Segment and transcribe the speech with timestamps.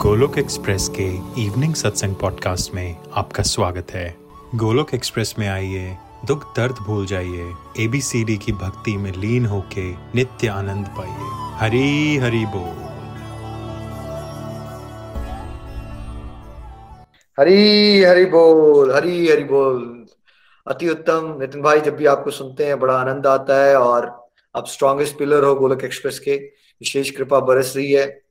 [0.00, 1.04] Golok express के
[1.42, 4.16] evening सत्संग podcast में आपका स्वागत है।
[4.54, 10.48] गोलोक एक्सप्रेस में आइए, दुख दर्द भूल जाइए एबीसीडी की भक्ति में लीन होके नित्य
[10.48, 11.16] आनंद पाइए।
[11.58, 12.84] हरी हरी बोल।
[17.40, 20.06] हरी हरी बोल, हरी हरी बोल।
[20.66, 24.66] अति उत्तम। नितिन भाई, जब भी आपको सुनते हैं, बड़ा आनंद आता है और आप
[24.66, 26.36] स्ट्रॉन्गेस्ट पिलर हो गोलक एक्सप्रेस के।
[26.80, 28.29] विशेष कृपा बरस रही है।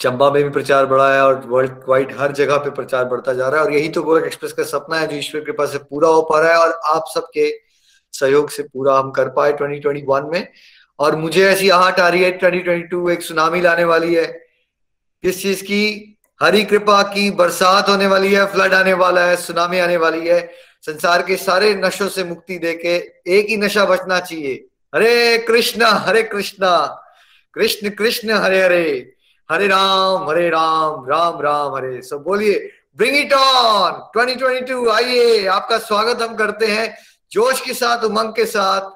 [0.00, 3.48] चंबा में भी प्रचार बढ़ा है और वर्ल्ड वाइड हर जगह पे प्रचार बढ़ता जा
[3.48, 6.08] रहा है और यही तो गोरख एक्सप्रेस का सपना है जो ईश्वर कृपा से पूरा
[6.08, 7.60] हो पा रहा है और आप सबके
[8.12, 10.52] सहयोग से पूरा हम कर पाए 2021 में।
[10.98, 14.26] और मुझे ऐसी आहट आ रही है 2022 एक सुनामी लाने वाली है।
[15.22, 19.78] किस चीज़ की हरी कृपा की बरसात होने वाली है फ्लड आने वाला है सुनामी
[19.78, 22.96] आने वाली है। संसार के सारे नशों से मुक्ति देके
[23.38, 27.02] एक ही नशा बचना चाहिए। हरे कृष्णा हरे कृष्णा,
[27.54, 29.12] कृष्ण कृष्ण, हरे हरे।
[29.50, 35.78] हरे राम हरे राम राम राम, हरे। सब बोलिए ब्रिंग इट ऑन 2022 आइए, आपका
[35.78, 36.94] स्वागत हम करते हैं
[37.32, 38.90] जोश के साथ, उमंग के साथ,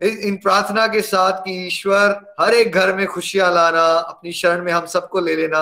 [0.00, 4.72] इन प्रार्थना के साथ कि ईश्वर हर एक घर में खुशियाँ लाना, अपनी शरण में
[4.72, 5.60] हम सबको ले लेना,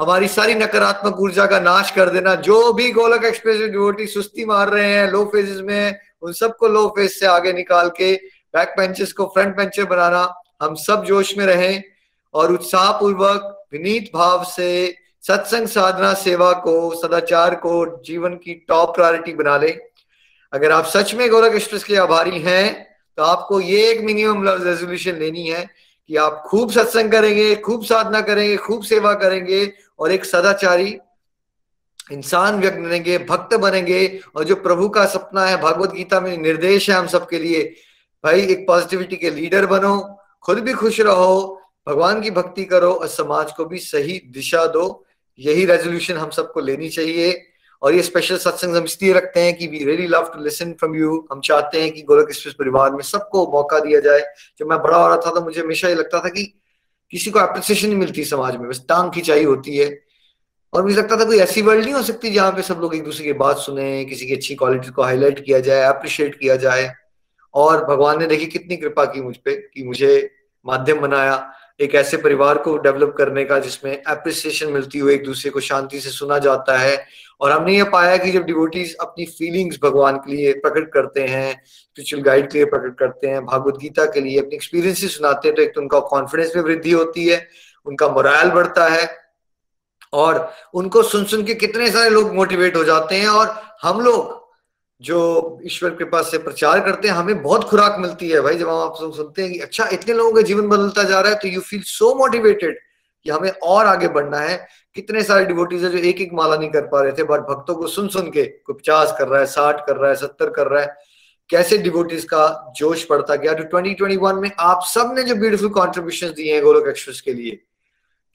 [0.00, 4.68] हमारी सारी नकारात्मक ऊर्जा का नाश कर देना, जो भी गोलक एक्सप्रेस डिवोटी सुस्ती मार
[4.68, 8.14] रहे हैं लो फेजेस में, उन सबको लो फ़ेज़ से आगे निकाल के
[8.54, 11.95] बैक बेंचेस को फ्रंट बेंचर बनाना, हम सब जोश में रहें।
[12.34, 18.94] और उत्साह पूर्वक विनीत भाव से, सत्संग साधना सेवा को, सदाचार को, जीवन की टॉप
[18.94, 19.70] प्रायोरिटी बना ले।
[20.52, 22.86] अगर आप सच में गोरख एक्सप्रेस के आभारी हैं
[23.18, 25.64] तो आपको ये एक मिनिमम रेजोल्यूशन लेनी है
[26.10, 30.98] कि आप खूब सत्संग करेंगे, खूब साधना करेंगे, खूब सेवा करेंगे और एक सदाचारी
[32.12, 36.88] इंसान व्यक्त बनेंगे, भक्त बनेंगे और जो प्रभु का सपना है, भगवत गीता में निर्देश
[36.90, 37.62] है हम सबके लिए,
[38.24, 39.98] भाई एक पॉजिटिविटी के लीडर बनो,
[40.44, 45.04] खुद भी खुश रहो भगवान की भक्ति करो और समाज को भी सही दिशा दो।
[45.38, 47.42] यही रेजोल्यूशन हम सबको लेनी चाहिए।
[47.82, 50.94] और ये स्पेशल सत्संग हम इसलिए रखते हैं कि we really love to listen from
[50.96, 54.20] you हम चाहते हैं कि गोलक एक्सप्रेस परिवार में सबको मौका दिया जाए।
[54.58, 56.44] जब मैं बड़ा हो रहा था तो मुझे हमेशा ये लगता था कि
[57.12, 60.00] किसी को अप्रिसिएशन नहीं मिलती समाज में, बस टांग खिंचाई होती है।
[60.72, 63.04] और मुझे लगता था कोई ऐसी वर्ल्ड नहीं हो सकती जहाँ पे सब लोग एक
[63.04, 66.92] दूसरे की बात सुने, किसी की अच्छी क्वालिटी को हाईलाइट किया जाए अप्रिशिएट किया जाए।
[67.54, 70.30] और भगवान ने देखी कितनी कृपा की मुझ पर कि मुझे
[70.66, 71.36] माध्यम बनाया।
[71.80, 76.00] एक ऐसे परिवार को डेवलप करने का जिसमें अप्रिसिएशन मिलती हो, एक दूसरे को शांति
[76.00, 77.04] से सुना जाता है।
[77.40, 81.52] और हमने ये पाया कि जब डिवोटीज अपनी फीलिंग्स भगवान के लिए प्रकट करते हैं
[81.64, 85.56] स्पिरिचुअल गाइड के लिए प्रकट करते हैं, भागवत गीता के लिए अपनी एक्सपीरियंस सुनाते हैं
[85.56, 87.46] तो एक तो उनका कॉन्फिडेंस में वृद्धि होती है,
[87.86, 89.08] उनका मोराल बढ़ता है
[90.12, 94.45] और उनको सुन सुन के कितने सारे लोग मोटिवेट हो जाते हैं और हम लोग
[95.00, 98.78] जो ईश्वर कृपा से प्रचार करते हैं, हमें बहुत खुराक मिलती है भाई जब हम
[98.78, 101.60] आप सुनते हैं कि अच्छा इतने लोगों का जीवन बदलता जा रहा है तो यू
[101.60, 102.78] फील सो मोटिवेटेड
[103.26, 104.56] कि हमें और आगे बढ़ना है।
[104.94, 107.74] कितने सारे डिवोटीज है जो एक एक माला नहीं कर पा रहे थे बट भक्तों
[107.74, 110.66] को सुन सुन के कोई पचास कर रहा है, साठ कर रहा है, सत्तर कर
[110.66, 110.94] रहा है।
[111.50, 113.52] कैसे डिवोटीज का जोश बढ़ता गया?
[113.54, 117.32] तो ट्वेंटी ट्वेंटी वन में आप सबने जो ब्यूटीफुल कॉन्ट्रीब्यूशन दिए हैं गोलोक एक्सप्रेस के
[117.32, 117.58] लिए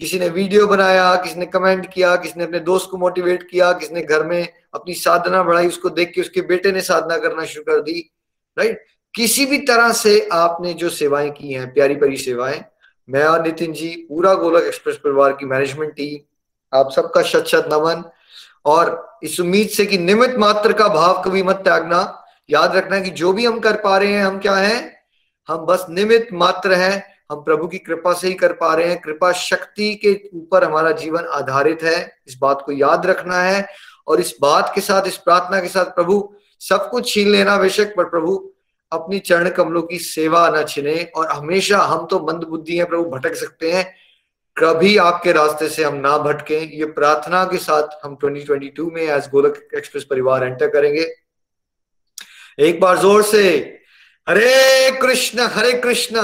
[0.02, 3.72] किसी ने वीडियो बनाया, किसी ने कमेंट किया, किसी ने अपने दोस्त को मोटिवेट किया,
[3.72, 7.46] किसी ने घर में अपनी साधना बढ़ाई, उसको देख के उसके बेटे ने साधना करना
[7.46, 8.12] शुरू कर दी
[8.58, 8.86] राइट
[9.16, 12.66] किसी भी तरह से आपने जो सेवाएँ की हैं, प्यारी प्यारी सेवाएँ,
[13.10, 17.70] मैं और नितिन जी, पूरा गोलक एक्सप्रेस परिवार की मैनेजमेंट टीम आप सबका शत शत
[17.74, 18.04] नमन,
[18.66, 23.10] और इस उम्मीद से कि निमित मात्र का भाव कभी मत त्यागना, याद रखना कि
[23.10, 25.04] जो भी हम कर पा रहे हैं, हम क्या हैं?
[25.48, 29.00] हम बस निमित मात्र हैं हम प्रभु की कृपा से ही कर पा रहे हैं।
[29.02, 33.68] कृपा शक्ति के ऊपर हमारा जीवन आधारित है। इस बात को याद रखना है
[34.08, 37.96] और इस बात के साथ, इस प्रार्थना के साथ प्रभु, सब कुछ छीन लेना बेशक,
[37.98, 38.36] पर प्रभु,
[38.92, 43.04] अपनी चरण कमलों की सेवा न छिने और हमेशा हम तो मंद बुद्धि हैं प्रभु,
[43.10, 43.86] भटक सकते हैं।
[44.58, 49.30] कभी आपके रास्ते से हम ना भटके। ये प्रार्थना के साथ हम 2022 में एज
[49.32, 51.06] गोलक एक्सप्रेस परिवार एंटर करेंगे।
[52.60, 53.44] एक बार ज़ोर से,
[54.28, 56.22] हरे कृष्ण हरे कृष्ण।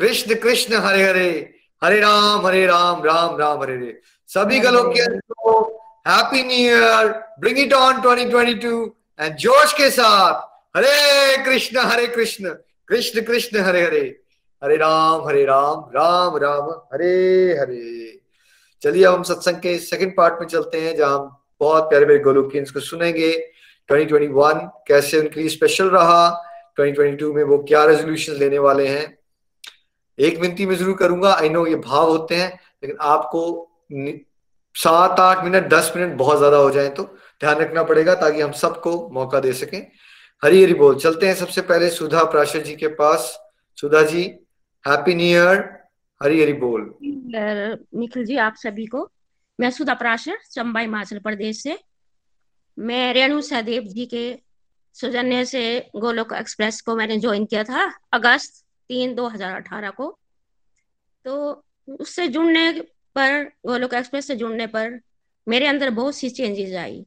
[0.00, 1.54] कृष्ण कृष्ण हरे हरे
[1.84, 4.68] हरे राम हरे राम राम राम, हरे हरे। सभी के
[6.10, 7.06] happy new year
[7.40, 8.88] bring it on 2022
[9.20, 10.32] and जोश के साथ,
[10.76, 12.48] हरे कृष्ण हरे कृष्ण
[12.88, 14.20] कृष्ण कृष्ण, हरे हरे।
[14.64, 18.20] हरे राम हरे राम राम राम, हरे हरे।
[18.82, 22.22] चलिए अब हम सत्संग के सेकंड पार्ट में चलते हैं, जहाँ हम बहुत प्यारे प्यारे
[22.22, 23.32] गोलोकियंस को सुनेंगे।
[23.88, 26.28] 2021 कैसे उनके लिए स्पेशल रहा
[26.80, 29.19] 2022 में वो क्या रेजोल्यूशन लेने वाले हैं
[30.20, 32.48] एक विनती में ज़रूर करूँगा। आई नो ये भाव होते हैं,
[32.82, 33.42] लेकिन आपको
[34.74, 37.02] सात आठ मिनट, दस मिनट बहुत ज़्यादा हो जाए तो
[37.40, 39.80] ध्यान रखना पड़ेगा ताकि हम सबको मौका दे सकें।
[40.42, 43.36] हरी हरी बोल। चलते हैं सबसे पहले सुधा प्राशर जी के पास।
[43.78, 44.22] Sudha ji
[44.84, 45.58] happy new year
[46.20, 49.08] Hari Hari बोल। निखिल जी, आप सभी को।
[49.58, 51.78] मैं सुधा प्राशर, चंबा हिमाचल प्रदेश से।
[52.78, 54.24] मैं रेणु सहदेव जी के
[54.96, 55.62] सौजन्य से
[55.96, 60.16] गोलोक एक्सप्रेस को मैंने ज्वाइन किया था अगस्त तीन दो हज़ार अठारह को।
[61.24, 61.62] तो
[61.98, 62.70] उससे जुड़ने
[63.16, 64.98] पर गोलोक एक्सप्रेस से जुड़ने पर
[65.46, 67.00] मेरे अंदर बहुत सी चेंजेस आई।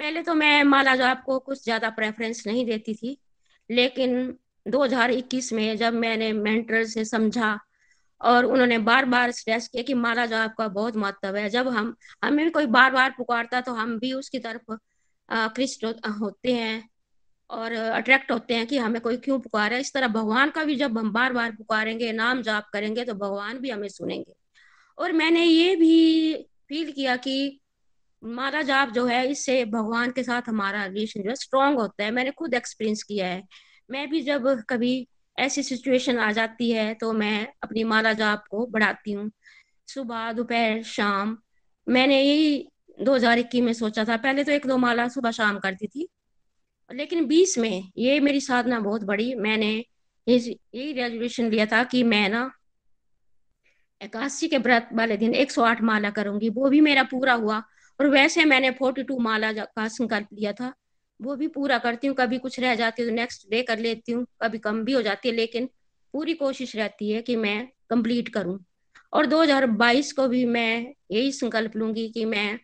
[0.00, 3.16] पहले तो मैं माला जो आपको कुछ ज़्यादा प्रेफरेंस नहीं देती थी,
[3.70, 7.58] लेकिन 2021 में जब मैंने मेंटर से समझा
[8.20, 11.94] और उन्होंने बार बार स्ट्रेस किया कि माला जो आपका बहुत महत्व है, जब हम,
[12.24, 14.76] हमें कोई बार बार पुकारता तो हम भी उसकी तरफ़
[15.28, 15.84] कृष्ट
[16.20, 16.88] होते हैं।
[17.50, 20.98] और अट्रैक्ट होते हैं कि हमें कोई क्यों पुकारा। इस तरह भगवान का भी जब
[20.98, 24.32] हम बार बार पुकारेंगे, नाम जाप करेंगे तो भगवान भी हमें सुनेंगे।
[24.98, 26.34] और मैंने ये भी
[26.68, 27.60] फील किया कि
[28.22, 32.10] माला जाप जो है, इससे भगवान के साथ हमारा रिलेशन जो है स्ट्रांग होता है।
[32.10, 33.42] मैंने खुद एक्सपीरियंस किया है।
[33.90, 35.06] मैं भी जब कभी
[35.38, 39.30] ऐसी सिचुएशन आ जाती है तो मैं अपनी माला जाप को बढ़ाती हूँ।
[39.88, 41.36] सुबह, दोपहर, शाम।
[41.86, 42.68] मैंने यही
[42.98, 46.08] दो हज़ार इक्कीस में सोचा था। पहले तो एक दो माला सुबह शाम करती थी।
[46.90, 49.72] लेकिन बीस में ये मेरी साधना बहुत बड़ी। मैंने
[50.26, 52.50] यही रेजोल्यूशन लिया था कि मैं ना
[54.00, 57.62] एकादशी के व्रत वाले दिन 108 माला करूँगी। वो भी मेरा पूरा हुआ।
[58.00, 60.72] और वैसे मैंने 42 माला का संकल्प लिया था,
[61.20, 64.12] वो भी पूरा करती हूँ। कभी कुछ रह जाती है तो नेक्स्ट डे कर लेती
[64.12, 65.68] हूँ। कभी कम भी हो जाती है, लेकिन
[66.14, 68.58] पूरी कोशिश रहती है कि मैं कंप्लीट करूँ।
[69.12, 72.58] और 2022 को भी मैं यही संकल्प लूँगी कि मैं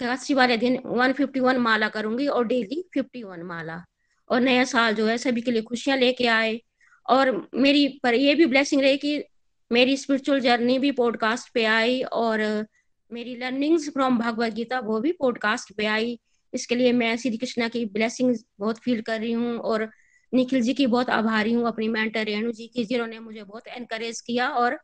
[0.00, 3.84] एकादशी वाले दिन 151 माला करूँगी और डेली 51 माला।
[4.30, 6.60] और नया साल जो है सभी के लिए खुशियाँ लेके आए।
[7.08, 9.22] और मेरी, पर ये भी ब्लेसिंग रही कि
[9.70, 12.66] मेरी स्पिरिचुअल जर्नी भी पॉडकास्ट पे आई और
[13.12, 16.18] मेरी लर्निंग्स फ्रॉम भगवत गीता वो भी पॉडकास्ट पे आई।
[16.52, 19.90] इसके लिए मैं श्री कृष्णा की ब्लेसिंग बहुत फील कर रही हूँ और
[20.32, 24.20] निखिल जी की बहुत आभारी हूँ, अपनी मेंटर रेणु जी की, जिन्होंने मुझे बहुत एनकरेज
[24.20, 24.78] किया और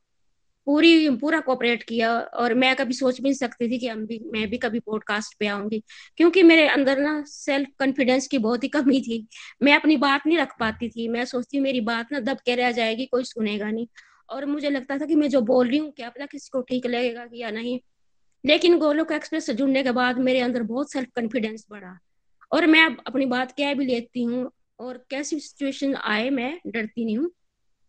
[0.66, 4.20] पूरी, पूरा कोऑपरेट किया और मैं कभी सोच भी नहीं सकती थी कि हम भी,
[4.32, 5.82] मैं भी कभी पॉडकास्ट पे आऊँगी।
[6.16, 9.28] क्योंकि मेरे अंदर ना सेल्फ कॉन्फिडेंस की बहुत ही कमी थी।
[9.62, 12.72] मैं अपनी बात नहीं रख पाती थी। मैं सोचती मेरी बात ना दब के रह
[12.72, 13.86] जाएगी, कोई सुनेगा नहीं।
[14.30, 16.86] और मुझे लगता था कि मैं जो बोल रही हूँ, क्या पता किसी को ठीक
[16.86, 17.80] लगेगा कि या नहीं।
[18.46, 21.98] लेकिन गोलोक एक्सप्रेस से जुड़ने के बाद मेरे अंदर बहुत सेल्फ कॉन्फिडेंस बढ़ा।
[22.52, 27.04] और मैं अब अपनी बात कह भी लेती हूँ और कैसी सिचुएशन आए, मैं डरती
[27.04, 27.30] नहीं हूँ।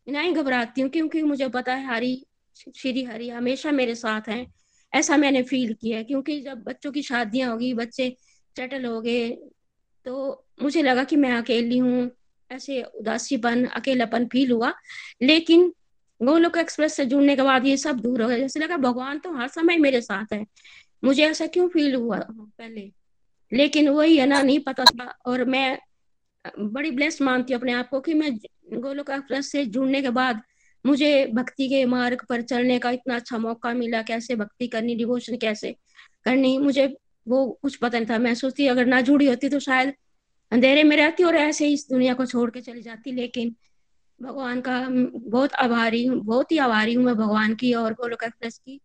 [0.09, 4.45] ना ही घबराती हूँ, क्योंकि मुझे पता है, हरी श्री हरि हमेशा मेरे साथ हैं।
[4.93, 8.15] ऐसा मैंने फील किया क्योंकि जब बच्चों की शादियाँ होगी, बच्चे
[8.55, 9.29] सेटल हो गए
[10.05, 12.09] तो मुझे लगा कि मैं अकेली हूँ।
[12.51, 14.73] ऐसे उदासीपन, अकेलापन फील हुआ।
[15.21, 15.73] लेकिन
[16.21, 19.33] गोलोक एक्सप्रेस से जुड़ने के बाद ये सब दूर हो गया। जैसे लगा, भगवान तो
[19.33, 20.45] हर समय मेरे साथ है।
[21.03, 22.91] मुझे ऐसा क्यों फील हुआ पहले?
[23.51, 25.79] लेकिन वही है ना, नहीं पता था। और मैं
[26.59, 28.35] बड़ी ब्लेस मानती हूँ अपने आप को कि मैं
[28.73, 30.41] गोलोक एक्सप्रेस से जुड़ने के बाद
[30.85, 35.37] मुझे भक्ति के मार्ग पर चलने का इतना अच्छा मौका मिला, कैसे भक्ति करनी डिवोशन
[35.37, 35.75] कैसे
[36.25, 36.87] करनी, मुझे
[37.27, 39.93] वो कुछ पता नहीं था। मैं सोचती, अगर ना जुड़ी होती तो शायद
[40.51, 43.55] अंधेरे में रहती और ऐसे ही इस दुनिया को छोड़ के चली जाती, लेकिन
[44.19, 48.57] भगवान का बहुत आभारी हूँ, बहुत ही आभारी हूँ मैं भगवान की और गोलोक एक्सप्रेस
[48.57, 48.79] की,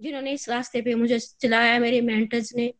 [0.00, 2.72] जिन्होंने इस रास्ते पे मुझे चलाया, मेरे मेंटर्स ने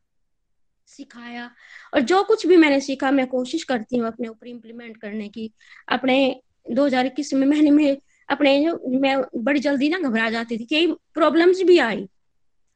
[0.88, 1.50] सिखाया
[1.94, 5.50] और जो कुछ भी मैंने सीखा, मैं कोशिश करती हूँ अपने ऊपर इम्प्लीमेंट करने की।
[5.88, 6.40] अपने
[6.70, 7.96] 2021 में मैंने, में
[8.28, 12.08] अपने जो, मैं बड़ी जल्दी ना घबरा जाती थी कई प्रॉब्लम्स भी आई।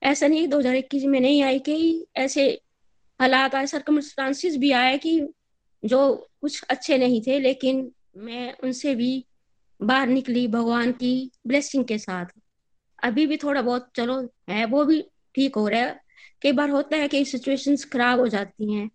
[0.02, 2.46] ऐसा नहीं दो हज़ार इक्कीस में नहीं आई कई ऐसे
[3.20, 5.20] हालात आए सरकमस्टांसिस भी आए कि
[5.82, 9.24] जो कुछ अच्छे नहीं थे, लेकिन मैं उनसे भी
[9.80, 12.26] बाहर निकली भगवान की ब्लेसिंग के साथ।
[12.98, 15.00] अभी भी थोड़ा बहुत, चलो, है, वो भी
[15.34, 16.00] ठीक हो रहा है।
[16.42, 18.90] कई बार होता है कि सिचुएशंस खराब हो जाती हैं,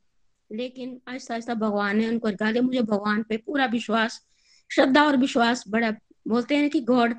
[0.51, 4.21] लेकिन आहिस्ता आहिस्ता भगवान ने उनको मुझे भगवान पे पूरा विश्वास,
[4.71, 5.91] श्रद्धा और विश्वास बड़ा
[6.27, 7.13] बोलते हैं कि गॉड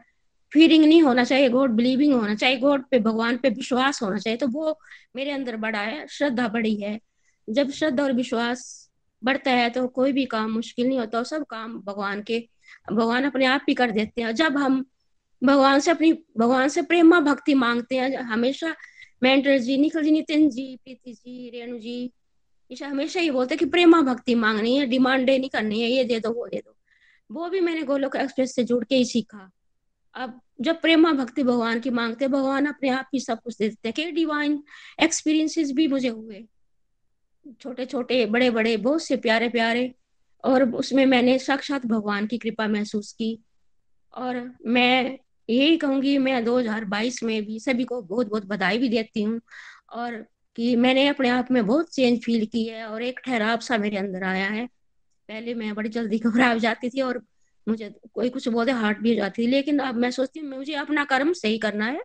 [0.52, 4.36] फीलिंग नहीं होना चाहिए गॉड बिलीविंग होना चाहिए गॉड पे भगवान पे विश्वास होना चाहिए।
[4.36, 4.78] तो वो
[5.16, 6.98] मेरे अंदर बड़ा है, श्रद्धा बड़ी है।
[7.48, 8.90] जब श्रद्धा और विश्वास
[9.24, 12.48] बढ़ता है तो कोई भी काम मुश्किल नहीं होता और सब काम भगवान के,
[12.92, 14.84] भगवान अपने आप ही कर देते हैं। जब हम
[15.44, 18.74] भगवान से अपनी, भगवान से प्रेमा भक्ति मांगते हैं, हमेशा
[19.22, 22.12] मेंटर जी, निखिल जी, नितिन जी, प्रीति जी, रेणु जी,
[22.72, 26.04] ईशा हमेशा ये बोलते हैं कि प्रेमा भक्ति मांगनी है, डिमांड नहीं करनी है, ये
[26.04, 26.77] दे दो, वो दे दो।
[27.30, 29.50] वो भी मैंने गोलोक एक्सप्रेस से जुड़ के ही सीखा।
[30.14, 33.92] अब जब प्रेमा भक्ति भगवान की मांगते, भगवान अपने आप ही सब कुछ दे देते
[33.92, 34.62] कि डिवाइन
[35.02, 36.44] एक्सपीरियंसेस भी मुझे हुए।
[37.60, 39.94] छोटे छोटे बड़े बड़े बहुत से प्यारे प्यारे
[40.44, 43.38] और उसमें मैंने साक्षात भगवान की कृपा महसूस की।
[44.14, 45.18] और मैं
[45.50, 49.40] यही कहूँगी, मैं 2022 में भी सभी को बहुत बहुत बधाई भी देती हूँ।
[49.92, 53.78] और कि मैंने अपने आप में बहुत चेंज फील की है, और एक ठहराव सा
[53.78, 54.68] मेरे अंदर आया है।
[55.28, 57.22] पहले मैं बड़ी जल्दी घबरा जाती थी और
[57.68, 60.74] मुझे कोई कुछ बोलते हार्ट भी हो जाती थी, लेकिन अब मैं सोचती हूँ मुझे
[60.74, 62.02] अपना कर्म सही करना है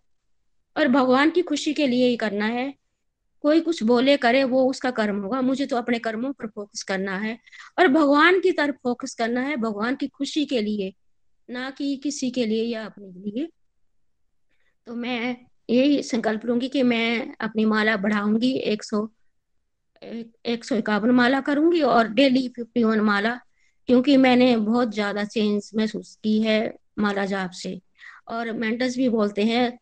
[0.77, 2.73] और भगवान की खुशी के लिए ही करना है।
[3.41, 7.17] कोई कुछ बोले, करे, वो उसका कर्म होगा। मुझे तो अपने कर्मों पर फोकस करना
[7.17, 7.39] है
[7.79, 10.93] और भगवान की तरफ़ फोकस करना है भगवान की खुशी के लिए,
[11.49, 13.47] ना कि किसी के लिए या अपने लिए।
[14.87, 15.37] तो मैं
[15.69, 19.09] यही संकल्प लूँगी कि मैं अपनी माला बढ़ाऊँगी एक सौ
[20.03, 23.33] एक सौ इक्यावन माला करूँगी और डेली फिफ्टी वन माला,
[23.89, 26.59] क्योंकि मैंने बहुत ज़्यादा चेंज महसूस की है
[26.99, 27.79] माला जाप से।
[28.27, 29.79] और मेंटर्स भी बोलते हैं,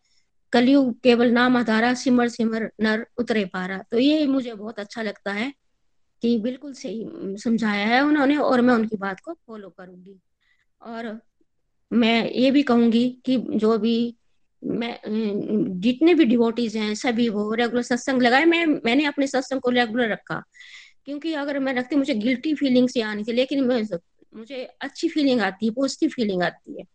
[0.54, 5.32] कलयुग केवल नाम आधारा सिमर सिमर, नर उतरे पारा। तो ये मुझे बहुत अच्छा लगता
[5.32, 5.52] है
[6.24, 7.06] कि बिल्कुल सही
[7.38, 10.20] समझाया है उन्होंने और मैं उनकी बात को फॉलो करूँगी।
[10.82, 11.20] और
[11.92, 14.16] मैं ये भी कहूँगी कि जो भी
[14.64, 15.00] मैं
[15.82, 20.12] जितने भी डिवोटीज हैं, सभी वो रेगुलर सत्संग लगाए। मैं, मैंने अपने सत्संग को रेगुलर
[20.12, 20.42] रखा।
[21.06, 23.64] क्योंकि अगर मैं रखती, मुझे गिल्टी फीलिंग से आनी थी लेकिन
[24.34, 26.86] मुझे अच्छी फीलिंग आती है पॉजिटिव फीलिंग आती है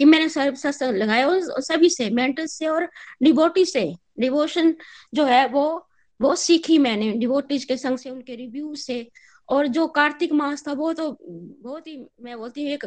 [0.00, 2.88] कि मैंने सत्संग लगाया। और सभी से मेंटल से और
[3.22, 4.74] डिवोटी से डिवोशन
[5.14, 5.84] जो है, वो
[6.20, 9.08] वो सीखी मैंने डिवोटीज के संग से, उनके रिव्यू से।
[9.48, 12.84] और जो कार्तिक मास था, वो तो बहुत ही, मैं बोलती हूँ, एक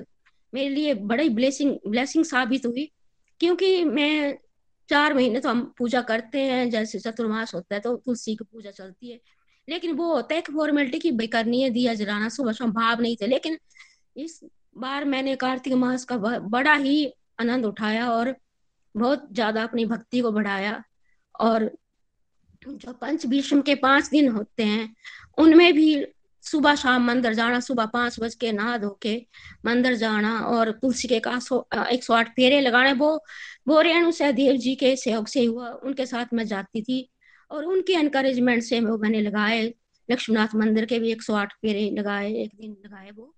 [0.53, 2.91] मेरे लिए बड़ी ब्लेसिंग ब्लेसिंग साबित हुई।
[3.41, 4.37] क्योंकि मैं
[4.89, 8.71] चार महीने तो हम पूजा करते हैं, जैसे चतुर्मास होता है तो तुलसी की पूजा
[8.71, 9.19] चलती है।
[9.67, 13.27] लेकिन वो होता है फॉर्मेलिटी की करनी है, दिया जलाना, सुबह शाम भाव नहीं थे।
[13.27, 13.57] लेकिन
[14.15, 14.39] इस
[14.77, 17.05] बार मैंने कार्तिक मास का बड़ा ही
[17.39, 18.35] आनंद उठाया और
[18.95, 20.83] बहुत ज़्यादा अपनी भक्ति को बढ़ाया।
[21.39, 21.69] और
[22.67, 24.95] जो पंच भीष्म के पाँच दिन होते हैं,
[25.37, 25.95] उनमें भी
[26.43, 29.15] सुबह शाम मंदिर जाना, सुबह पाँच बज के नहा धो के
[29.65, 31.39] मंदिर जाना और तुलसी के का
[31.87, 33.13] एक सौ आठ फेरे लगाने। वो
[33.67, 37.07] वो रेणु सहदेव जी के सहयोग से हुआ, उनके साथ मैं जाती थी
[37.51, 39.61] और उनके एनकरेजमेंट से वो मैंने लगाए।
[40.09, 43.33] लक्ष्मीनाथ मंदिर के भी एक सौ आठ फेरे लगाए, एक दिन लगाए वो।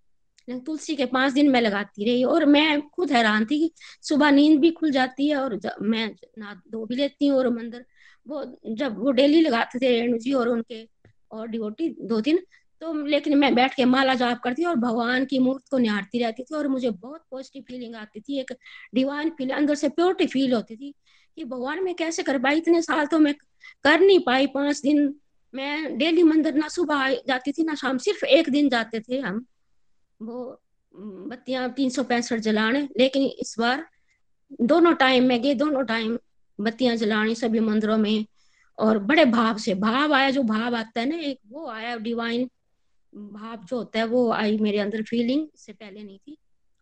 [0.48, 4.60] तुलसी के पाँच दिन मैं लगाती रही और मैं खुद हैरान थी कि सुबह नींद
[4.62, 6.08] भी खुल जाती है और मैं
[6.38, 7.86] ना धो भी लेती हूँ और मंदिर,
[8.28, 10.84] वो जब वो डेली लगाते थे रेणु जी और उनके
[11.32, 12.40] और डिवोटी दो दिन
[12.84, 16.44] तो लेकिन मैं बैठ के माला जाप करती और भगवान की मूर्त को निहारती रहती
[16.44, 18.52] थी और मुझे बहुत पॉजिटिव फीलिंग आती थी। एक
[18.96, 20.94] डिवाइन फील अंदर से प्योरिटी फील होती थी
[21.38, 22.58] कि भगवान मैं कैसे कर पाई?
[22.58, 23.34] इतने साल तो मैं
[23.84, 25.16] कर नहीं पाई। पाँच दिन
[25.54, 29.46] मैं डेली मंदिर ना सुबह जाती थी ना शाम, सिर्फ़ एक दिन जाते थे हम।
[30.22, 30.62] वो
[30.94, 33.88] बत्तियाँ तीन सौ पैंसठ जलाने। लेकिन इस बार
[34.62, 36.18] दोनों टाइम में गए दोनों टाइम
[36.60, 38.26] बत्तियाँ जलानी सभी मंदिरों में।
[38.78, 42.50] और बड़े भाव से, भाव आया, जो भाव आता है ना, एक वो आया डिवाइन
[43.16, 46.38] भाव जो होता है वो आई मेरे अंदर फीलिंग से पहले नहीं थी।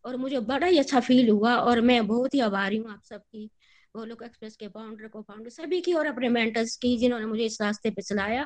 [0.06, 3.50] और मुझे बड़ा ही अच्छा फील हुआ और मैं बहुत ही आभारी हूँ आप सबकी।
[3.96, 7.58] गोलोक एक्सप्रेस के फाउंडर को फाउंडर सभी की और अपने मेंटर्स की जिन्होंने मुझे इस
[7.62, 8.46] रास्ते पे चलाया।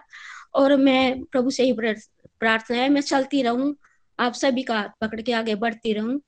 [0.55, 3.75] और मैं प्रभु से ही प्रार्थना है, मैं चलती रहूँ,
[4.19, 6.19] आप सभी का पकड़ के आगे बढ़ती रहूँ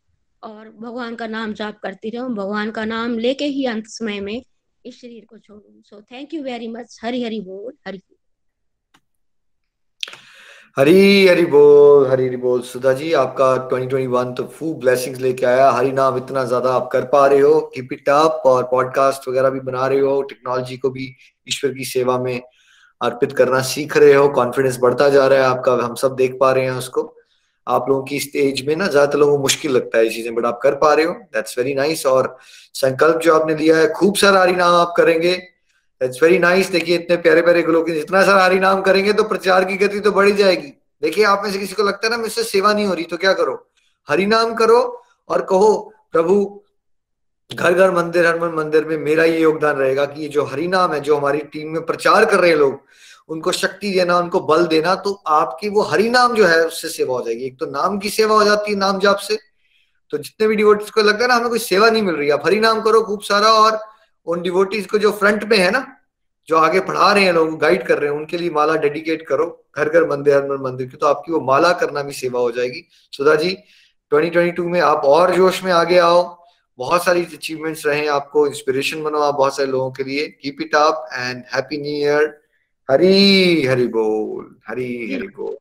[0.43, 4.41] और भगवान का नाम जाप करती रहूँ, भगवान का नाम लेके ही अंत समय में
[4.85, 8.01] इस शरीर को छोड़ू। So thank you very much Hari Hari बोल। हरी
[10.77, 15.69] हरी हरी बोल, हरी हरी बोल। सुधा जी, आपका 2021 तो फुल ब्लेसिंग्स लेके आया।
[15.71, 19.49] हरी नाम इतना ज़्यादा आप कर पा रहे हो। कीप इट अप और पॉडकास्ट वगैरह
[19.49, 21.09] भी बना रहे हो। टेक्नोलॉजी को भी
[21.49, 22.41] ईश्वर की सेवा में
[23.01, 26.51] अर्पित करना सीख रहे हो। कॉन्फिडेंस बढ़ता जा रहा है आपका। हम सब देख पा
[26.51, 27.13] रहे हैं उसको।
[27.67, 30.45] आप लोगों की स्टेज में ना ज़्यादातर लोगों को मुश्किल लगता है ये चीज़ें बट
[30.45, 32.35] आप कर पा रहे हो। दैट्स वेरी नाइस और
[32.75, 35.37] संकल्प जो आपने लिया है, खूब सारा हरी नाम आप करेंगे।
[36.01, 39.65] दैट्स वेरी नाइस देखिए, इतने प्यारे प्यारे लोग जितना सारा हरी नाम करेंगे तो प्रचार
[39.65, 42.43] की गति तो बढ़ी जाएगी। देखिए, आप में से किसी को लगता है ना, मुझसे
[42.43, 43.67] सेवा नहीं हो रही तो क्या करो?
[44.07, 44.79] हरि नाम करो
[45.29, 45.73] और कहो,
[46.11, 46.63] प्रभु
[47.49, 50.93] घर घर मंदिर, हर मंदिर में मेरा ये योगदान रहेगा कि ये जो हरि नाम
[50.93, 52.79] है, जो हमारी टीम में प्रचार कर रहे हैं लोग,
[53.29, 57.15] उनको शक्ति देना, उनको बल देना तो आपकी वो हरि नाम जो है, उससे सेवा
[57.15, 59.37] हो जाएगी। एक तो नाम की सेवा हो जाती है, नाम जाप से।
[60.13, 62.45] तो जितने भी डिवोटीज को लगता है ना, हमें कोई सेवा नहीं मिल रही। आप
[62.45, 63.79] हरि नाम करो खूब सारा और
[64.27, 65.85] उन डिवोटीज को जो फ्रंट में है ना
[66.49, 69.45] जो आगे पढ़ा रहे हैं लोग गाइड कर रहे हैं उनके लिए माला डेडिकेट करो।
[69.77, 72.83] घर घर मंदिर हर मंदिर की तो आपकी वो माला करना भी सेवा हो जाएगी।
[73.13, 73.57] सुधा जी
[74.11, 76.23] 2022 में आप और जोश में आगे आओ।
[76.79, 80.75] बहुत सारी अचीवमेंट्स रहे आपको इंस्पिरेशन बनो आप बहुत सारे लोगों के लिए। Keep it
[80.75, 82.27] up and happy new year
[82.89, 85.55] Hari Hari बोल हरी हरी बोल।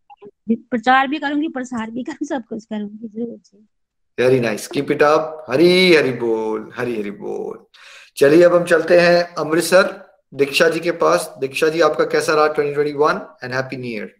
[0.50, 3.38] प्रचार भी करूँगी प्रसार भी करूँगी सब कुछ करूँगी ज़रूर
[4.18, 7.58] very nice keep it up Hari Hari बोल हरी हरी बोल।
[8.16, 9.88] चलिए अब हम चलते हैं अमृतसर,
[10.35, 14.14] दीक्षा जी के पास। दीक्षा जी, आपका कैसा रहा 2021 and happy new year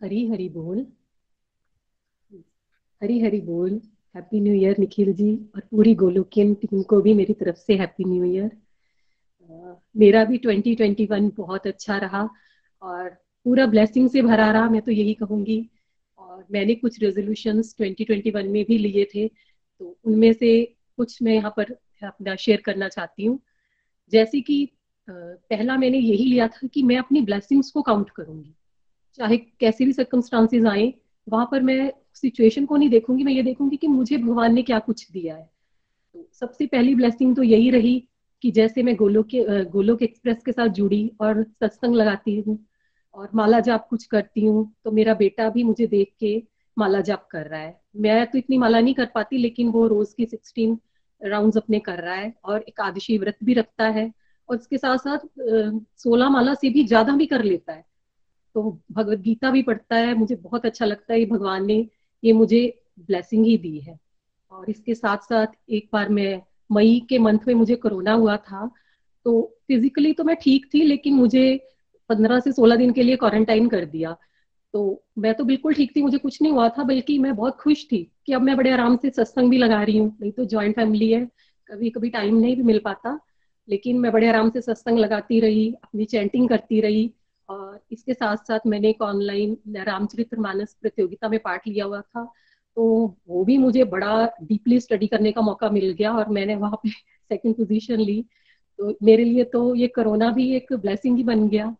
[0.00, 0.86] Hari Hari बोल।
[3.02, 3.80] हरी हरी बोल।
[4.14, 8.04] Happy new year Nikhil ji, और पूरी गोलोकियन टीम को भी मेरी तरफ़ से हैप्पी
[8.04, 8.50] न्यू ईयर
[9.96, 12.28] मेरा भी 2021 बहुत अच्छा रहा
[12.82, 13.08] और
[13.46, 15.58] पूरा ब्लेसिंग से भरा रहा, मैं तो यही कहूँगी।
[16.18, 20.52] और मैंने कुछ रेजोल्यूशंस 2021 में भी लिए थे तो उनमें से
[20.98, 21.72] कुछ मैं यहाँ पर
[22.02, 23.38] अपना शेयर करना चाहती हूँ।
[24.12, 24.68] जैसे कि
[25.08, 28.54] पहला मैंने यही लिया था कि मैं अपनी ब्लेसिंग्स को काउंट करूँगी।
[29.18, 30.92] चाहे कैसे भी सर्कमस्टांसेस आए,
[31.26, 34.78] वहाँ पर मैं सिचुएशन को नहीं देखूँगी, मैं ये देखूँगी कि मुझे भगवान ने क्या
[34.78, 35.50] कुछ दिया है।
[36.14, 38.08] तो सबसे पहली ब्लेसिंग तो यही रही
[38.42, 42.58] कि जैसे मैं गोलोक के गोलोक एक्सप्रेस के साथ जुड़ी और सत्संग लगाती हूँ
[43.14, 46.42] और माला जाप कुछ करती हूँ तो मेरा बेटा भी मुझे देख के
[46.76, 50.12] माला जाप कर रहा है। मैं तो इतनी माला नहीं कर पाती, लेकिन वो रोज
[50.14, 50.78] की सिक्सटीन
[51.22, 54.10] राउंड अपने कर रहा है और एकादशी व्रत भी रखता है
[54.48, 55.18] और इसके साथ साथ
[55.98, 57.84] सोलह माला से भी ज़्यादा भी कर लेता है।
[58.54, 61.86] तो भगवत गीता भी पढ़ता है, मुझे बहुत अच्छा लगता है भगवान ने,
[62.22, 63.98] ये मुझे ब्लेसिंग ही दी है।
[64.52, 68.70] और इसके साथ साथ एक बार मैं, मई के मंथ में मुझे कोरोना हुआ था
[69.26, 71.60] तो फिजिकली तो मैं ठीक थी, लेकिन मुझे
[72.10, 74.16] पंद्रह से सोलह दिन के लिए क्वारंटाइन कर दिया।
[74.74, 77.86] तो मैं तो बिल्कुल ठीक थी, मुझे कुछ नहीं हुआ था, बल्कि मैं बहुत खुश
[77.92, 80.76] थी कि अब मैं बड़े आराम से सत्संग भी लगा रही हूँ। नहीं तो ज्वाइंट
[80.76, 81.24] फैमिली है
[81.70, 83.18] कभी कभी टाइम नहीं भी मिल पाता,
[83.68, 87.10] लेकिन मैं बड़े आराम से सत्संग लगाती रही, अपनी चैंटिंग करती रही,
[87.48, 92.24] और इसके साथ साथ मैंने एक ऑनलाइन रामचरित्र मानस प्रतियोगिता में पार्ट लिया हुआ था।
[92.76, 96.80] तो वो भी मुझे बड़ा डीपली स्टडी करने का मौका मिल गया और मैंने वहाँ
[96.82, 96.90] पे
[97.30, 98.24] सेकंड पोजीशन ली।
[98.78, 101.76] तो मेरे लिए तो ये कोरोना भी एक ब्लेसिंग ही बन गया।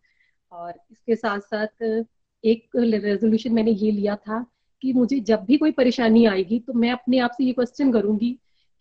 [0.53, 2.05] और इसके साथ साथ
[2.45, 4.45] एक रेजोल्यूशन मैंने ये लिया था
[4.83, 8.31] कि मुझे जब भी कोई परेशानी आएगी तो मैं अपने आप से ये क्वेश्चन करूँगी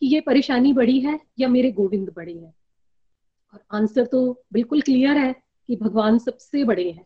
[0.01, 2.53] कि ये परेशानी बड़ी है या मेरे गोविंद बड़े हैं?
[3.53, 5.34] और आंसर तो बिल्कुल क्लियर है
[5.67, 7.05] कि भगवान सबसे बड़े हैं।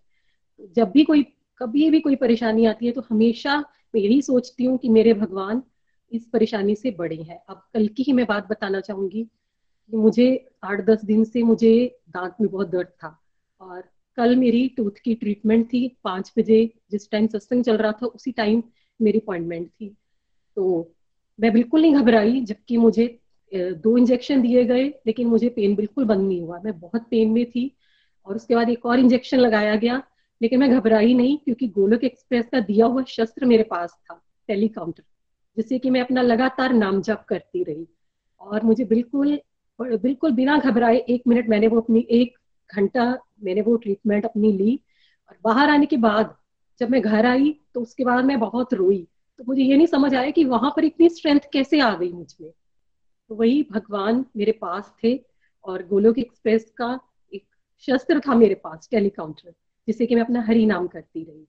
[0.75, 1.23] जब भी कोई,
[1.59, 3.57] कभी भी कोई परेशानी आती है तो हमेशा
[3.95, 5.63] मैं यही सोचती हूँ कि मेरे भगवान
[6.11, 9.27] इस परेशानी से बड़े हैं। अब कल की ही मैं बात बताना चाहूँगी
[9.93, 13.17] मुझे आठ दस दिन से मुझे दांत में बहुत दर्द था
[13.59, 13.83] और
[14.17, 18.31] कल मेरी टूथ की ट्रीटमेंट थी, पाँच बजे जिस टाइम सत्संग चल रहा था, उसी
[18.31, 18.63] टाइम
[19.00, 19.95] मेरी अपॉइंटमेंट थी।
[20.58, 20.93] तो
[21.39, 23.08] मैं बिल्कुल नहीं घबराई, जबकि मुझे
[23.51, 27.45] दो इंजेक्शन दिए गए, लेकिन मुझे पेन बिल्कुल बंद नहीं हुआ। मैं बहुत पेन में
[27.45, 27.71] थी
[28.27, 30.01] और उसके बाद एक और इंजेक्शन लगाया गया,
[30.41, 35.03] लेकिन मैं घबराई नहीं, क्योंकि गोलक एक्सप्रेस का दिया हुआ शस्त्र मेरे पास था टेलीकाउंटर
[35.58, 37.88] जिससे कि मैं अपना लगातार नाम जप करती रही।
[38.41, 39.39] और मुझे बिल्कुल
[39.80, 42.38] बिल्कुल बिना घबराए एक मिनट मैंने वो अपनी एक
[42.75, 43.06] घंटा
[43.43, 44.80] मैंने वो ट्रीटमेंट अपनी ली
[45.30, 46.36] और बाहर आने के बाद
[46.80, 50.15] जब मैं घर आई तो उसके बाद मैं बहुत रोई। तो मुझे ये नहीं समझ
[50.15, 52.51] आया कि वहाँ पर इतनी स्ट्रेंथ कैसे आ गई मुझमें।
[53.30, 55.25] तो वही भगवान मेरे पास थे
[55.65, 56.99] और गोलोक एक्सप्रेस का
[57.34, 57.45] एक
[57.80, 59.53] शस्त्र था मेरे पास, टेलीकाउंटर,
[59.88, 61.47] जिसे कि मैं अपना हरी नाम करती रही।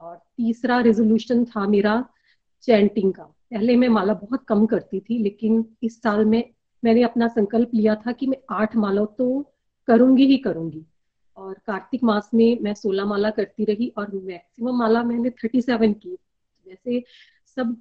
[0.00, 2.04] और तीसरा रेजोल्यूशन था मेरा
[2.62, 6.50] चैंटिंग का। पहले मैं माला बहुत कम करती थी, लेकिन इस साल में
[6.84, 9.52] मैंने अपना संकल्प लिया था कि मैं आठ माला तो
[9.90, 10.84] करूँगी ही करूँगी।
[11.36, 15.92] और कार्तिक मास में मैं सोलह माला करती रही और मैक्सिमम माला मैंने थर्टी सेवन
[15.94, 16.16] की।
[16.66, 17.02] वैसे
[17.56, 17.76] सब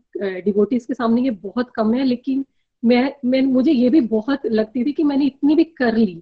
[0.45, 2.45] डिवोटीज के सामने ये बहुत कम है, लेकिन
[2.83, 6.21] मैं मैं, मुझे ये भी बहुत लगती थी कि मैंने इतनी भी कर ली।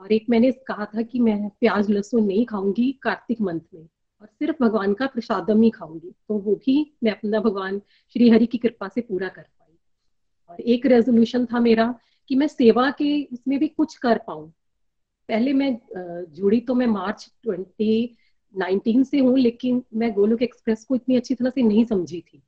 [0.00, 3.82] और एक मैंने कहा था कि मैं प्याज लहसुन नहीं खाऊँगी कार्तिक मंथ में,
[4.22, 7.80] और सिर्फ़ भगवान का प्रसादम ही खाऊँगी। तो वो भी मैं अपना भगवान
[8.14, 9.76] श्री हरि की कृपा से पूरा कर पाई।
[10.50, 11.94] और एक रेजोल्यूशन था मेरा
[12.30, 14.50] कि मैं सेवा के उसमें भी कुछ कर पाऊँ।
[15.30, 15.76] पहले मैं
[16.34, 18.16] जुड़ी तो मैं मार्च ट्वेंटी
[18.54, 22.42] नाइनटीन से हूँ, लेकिन मैं गोलुक एक्सप्रेस को इतनी अच्छी तरह से नहीं समझी थी।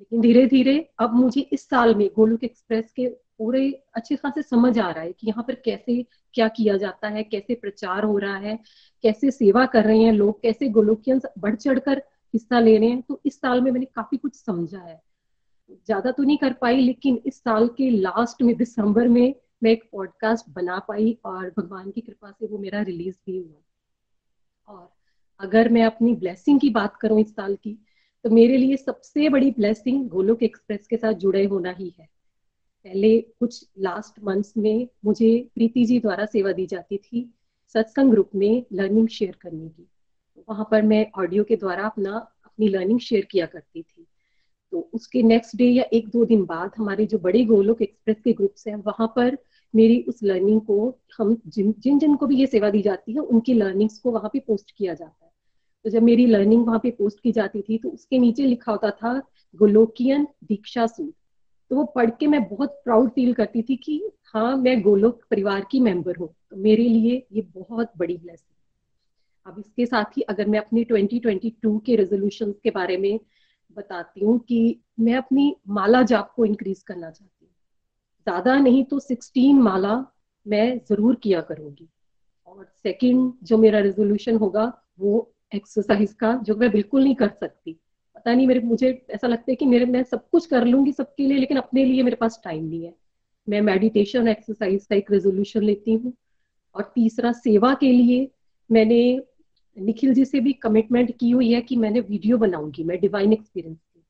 [0.00, 3.06] लेकिन धीरे धीरे अब मुझे इस साल में गोलुक एक्सप्रेस के
[3.38, 3.62] पूरे
[3.94, 6.02] अच्छे खासे समझ आ रहा है कि यहाँ पर कैसे,
[6.34, 8.58] क्या किया जाता है, कैसे प्रचार हो रहा है,
[9.04, 12.02] कैसे सेवा कर रहे हैं लोग, कैसे गोलोकियंस बढ़ चढ़ कर
[12.34, 15.00] हिस्सा ले रहे हैं। तो इस साल में मैंने काफ़ी कुछ समझा है।
[15.70, 19.88] ज़्यादा तो नहीं कर पाई, लेकिन इस साल के लास्ट में दिसंबर में मैं एक
[19.92, 23.62] पॉडकास्ट बना पाई और भगवान की कृपा से वो मेरा रिलीज़ भी हुआ।
[24.68, 24.92] और
[25.40, 27.86] अगर मैं अपनी ब्लेसिंग की बात करूँ इस साल की
[28.24, 32.08] तो मेरे लिए सबसे बड़ी ब्लेसिंग गोलोक एक्सप्रेस के साथ जुड़े होना ही है।
[32.84, 37.34] पहले कुछ लास्ट मंथ्स में मुझे प्रीति जी द्वारा सेवा दी जाती थी
[37.72, 39.88] सत्संग ग्रुप में लर्निंग शेयर करने की।
[40.48, 42.12] वहाँ पर मैं ऑडियो के द्वारा अपना,
[42.44, 44.06] अपनी लर्निंग शेयर किया करती थी।
[44.72, 48.32] तो उसके नेक्स्ट डे या एक दो दिन बाद हमारे जो बड़े गोलोक एक्सप्रेस के
[48.32, 49.38] ग्रुप्स हैं, वहाँ पर
[49.74, 53.18] मेरी उस लर्निंग को हम जिन जिन जिन को भी ये सेवा दी जाती है,
[53.18, 55.30] उनकी लर्निंग्स को वहाँ पे पोस्ट किया जाता है।
[55.84, 58.90] तो जब मेरी लर्निंग वहाँ पे पोस्ट की जाती थी तो उसके नीचे लिखा होता
[58.90, 59.18] था,
[59.58, 61.14] गोलोकियन दीक्षा सूट
[61.70, 64.02] तो वो पढ़ के मैं बहुत प्राउड फील करती थी कि
[64.34, 68.54] हाँ मैं गोलोक परिवार की मेंबर हूँ। तो मेरे लिए ये बहुत बड़ी ब्लेसिंग
[69.46, 73.20] अब इसके साथ ही अगर मैं अपनी 2022 के रेजोल्यूशन के बारे में
[73.76, 77.39] बताती हूँ कि मैं अपनी माला जाप को इंक्रीज करना चाहती
[78.30, 80.04] ज़्यादा नहीं तो 16 माला
[80.46, 81.88] मैं ज़रूर किया करूँगी।
[82.46, 87.72] और सेकंड जो मेरा रेजोल्यूशन होगा, वो एक्सरसाइज का, जो मैं बिल्कुल नहीं कर सकती।
[88.16, 91.22] पता नहीं, मेरे, मुझे ऐसा लगता है कि मेरे, मैं सब कुछ कर लूँगी सबके
[91.22, 92.94] लिए, लेकिन अपने लिए मेरे पास टाइम नहीं है।
[93.48, 96.12] मैं मेडिटेशन एक्सरसाइज का एक रेजोल्यूशन लेती हूँ।
[96.74, 98.30] और तीसरा, सेवा के लिए
[98.70, 99.22] मैंने
[99.78, 103.78] निखिल जी से भी कमिटमेंट की हुई है कि मैंने वीडियो बनाऊँगी, मैं डिवाइन एक्सपीरियंस
[103.78, 104.04] की।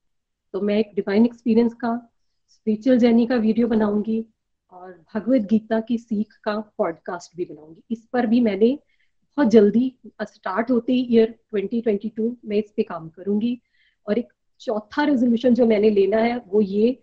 [0.52, 2.09] तो मैं एक डिवाइन एक्सपीरियंस का
[2.50, 4.24] स्पिरिचुअल जर्नी का वीडियो बनाऊँगी
[4.72, 8.78] और भगवत गीता की सीख का पॉडकास्ट भी बनाऊँगी। इस पर भी मैंने
[9.38, 13.60] बहुत जल्दी स्टार्ट होते ही ईयर 2022 में इस पे काम करूँगी।
[14.06, 16.98] और एक चौथा रेजोल्यूशन जो मैंने लेना है, वो ये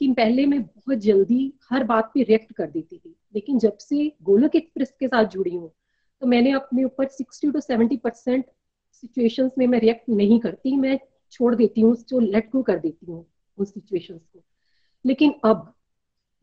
[0.00, 4.10] कि पहले मैं बहुत जल्दी हर बात पे रिएक्ट कर देती थी, लेकिन जब से
[4.22, 5.70] गोलक एक्सप्रेस के साथ जुड़ी हूँ
[6.22, 8.44] तो मैंने अपने ऊपर sixty two seventy percent
[8.92, 10.98] situation में मैं रिएक्ट नहीं करती। मैं
[11.32, 13.24] छोड़ देती हूँ जो लेट गो कर देती हूँ
[13.58, 14.42] उन सिचुएशंस को।
[15.04, 15.72] लेकिन अब,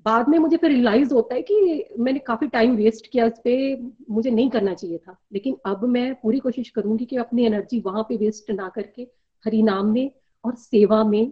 [0.06, 3.76] बाद में मुझे फिर रियलाइज़ होता है कि मैंने काफ़ी टाइम वेस्ट किया इस पे,
[4.10, 8.04] मुझे नहीं करना चाहिए था। लेकिन अब मैं पूरी कोशिश करूँगी कि अपनी एनर्जी वहाँ
[8.04, 9.02] पे वेस्ट ना करके,
[9.46, 10.12] हरी नाम में
[10.46, 11.32] और सेवा में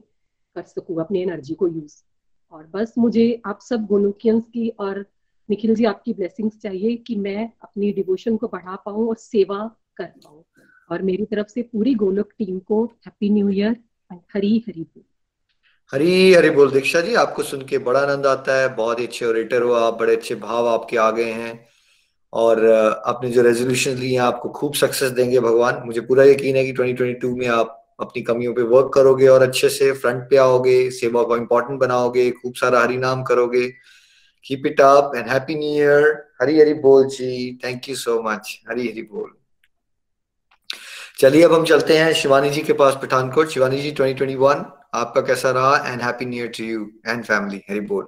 [0.56, 1.96] कर सकूँ अपनी एनर्जी को यूज़
[2.52, 5.06] और बस मुझे आप सब गोलोकियंस की और
[5.50, 10.06] निखिल जी आपकी ब्लेसिंग्स चाहिए कि मैं अपनी डिवोशन को बढ़ा पाऊँ और सेवा कर
[10.06, 10.44] पाऊँ।
[10.92, 13.76] और मेरी तरफ़ से पूरी गोलोक टीम को happy new year
[14.14, 15.04] Hari Hari बोल
[15.94, 19.62] हरी हरी बोल दीक्षा जी, आपको सुन के बड़ा आनंद आता है। बहुत अच्छे ओरेटर
[19.62, 21.68] हो आप, बड़े अच्छे भाव आपके आ गए हैं।
[22.34, 22.68] और
[23.06, 26.74] आपने जो रेजोल्यूशन लिए हैं, आपको खूब सक्सेस देंगे भगवान। मुझे पूरा यकीन है कि
[26.74, 31.24] 2022 में आप अपनी कमियों पे वर्क करोगे और अच्छे से फ्रंट पे आओगे, सेवा
[31.24, 33.68] को इम्पोर्टेंट बनाओगे, खूब सारा हरी नाम करोगे।
[34.46, 38.60] Keep it up and happy new year Hari Hari बोल जी thank you so much
[38.70, 39.32] Hari Hari बोल।
[41.20, 44.66] चलिए अब हम चलते हैं शिवानी जी के पास पठानकोट। शिवानी जी 2021
[44.98, 45.92] आपका कैसा रहा?
[45.92, 48.08] And happy new year to you and family Hari बोल।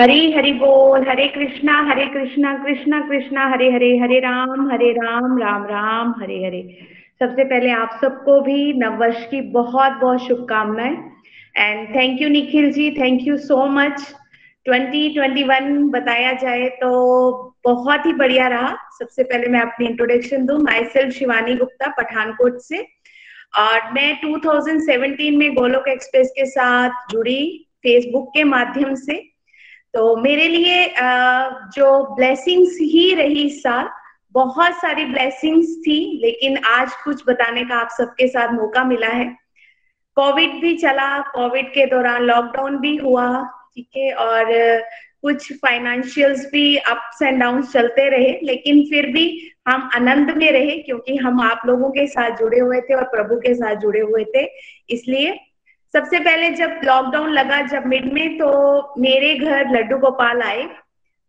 [0.00, 5.38] हरी, हरि बोल। हरे कृष्णा हरे कृष्णा कृष्णा कृष्णा। हरे हरे हरे राम हरे राम
[5.38, 6.78] राम राम, हरे हरे।
[7.18, 10.96] सबसे पहले आप सबको भी नववर्ष की बहुत बहुत शुभकामनाएँ।
[11.56, 12.90] And thank you Nikhil ji.
[12.90, 14.14] Thank you so much
[14.68, 16.90] 2021 बताया जाए तो
[17.64, 22.58] बहुत ही बढ़िया रहा। सबसे पहले मैं अपनी इंट्रोडक्शन दूँ। माई सेल्फ शिवानी गुप्ता पठानकोट
[22.58, 22.97] से।
[23.52, 29.14] और मैं 2017 में गोलोक एक्सप्रेस के साथ जुड़ी फेसबुक के माध्यम से।
[29.94, 30.86] तो मेरे लिए
[31.74, 33.88] जो ब्लेसिंग्स ही रही इस साल,
[34.32, 39.24] बहुत सारी ब्लेसिंग्स थी, लेकिन आज कुछ बताने का आप सबके साथ मौका मिला है।
[40.16, 43.26] कोविड भी चला कोविड के दौरान लॉकडाउन भी हुआ,
[43.74, 44.82] ठीक है, और
[45.22, 49.26] कुछ फाइनेंशियल्स भी अप्स एंड डाउन चलते रहे, लेकिन फिर भी
[49.68, 53.36] हम आनंद में रहे क्योंकि हम आप लोगों के साथ जुड़े हुए थे और प्रभु
[53.36, 54.44] के साथ जुड़े हुए थे।
[54.90, 55.38] इसलिए
[55.94, 60.68] सबसे पहले जब लॉकडाउन लगा, जब मिड में तो मेरे घर लड्डू गोपाल आए।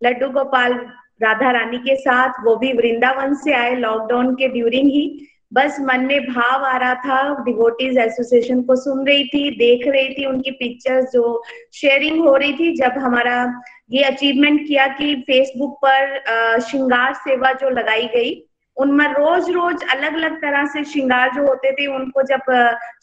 [0.02, 0.73] लड्डू गोपाल
[1.21, 6.06] राधा रानी के साथ, वो भी वृंदावन से आए लॉकडाउन के ड्यूरिंग ही। बस मन
[6.06, 10.52] में भाव आ रहा था। डिवोटीज एसोसिएशन को सुन रही थी, देख रही थी उनकी
[10.54, 11.42] पिक्चर्स जो
[11.74, 17.70] शेयरिंग हो रही थी। जब हमारा ये अचीवमेंट किया कि फेसबुक पर श्रृंगार सेवा जो
[17.70, 18.36] लगाई गई,
[18.78, 22.52] उनमें रोज रोज अलग अलग तरह से श्रृंगार जो होते थे, उनको जब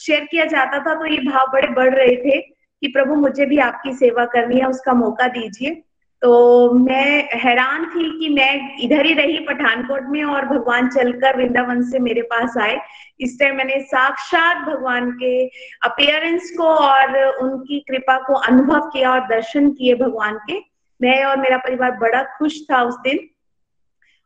[0.00, 3.58] शेयर किया जाता था तो ये भाव बड़े बढ़ रहे थे कि प्रभु मुझे भी
[3.60, 5.82] आपकी सेवा करनी है, उसका मौका दीजिए।
[6.22, 11.82] तो मैं हैरान थी कि मैं इधर ही रही पठानकोट में और भगवान चलकर वृंदावन
[11.82, 12.78] से मेरे पास आए।
[13.20, 15.46] इस टाइम मैंने साक्षात भगवान के
[15.82, 20.58] अपियरेंस को और उनकी कृपा को अनुभव किया और दर्शन किए भगवान के।
[21.02, 23.18] मैं और मेरा परिवार बड़ा खुश था उस दिन।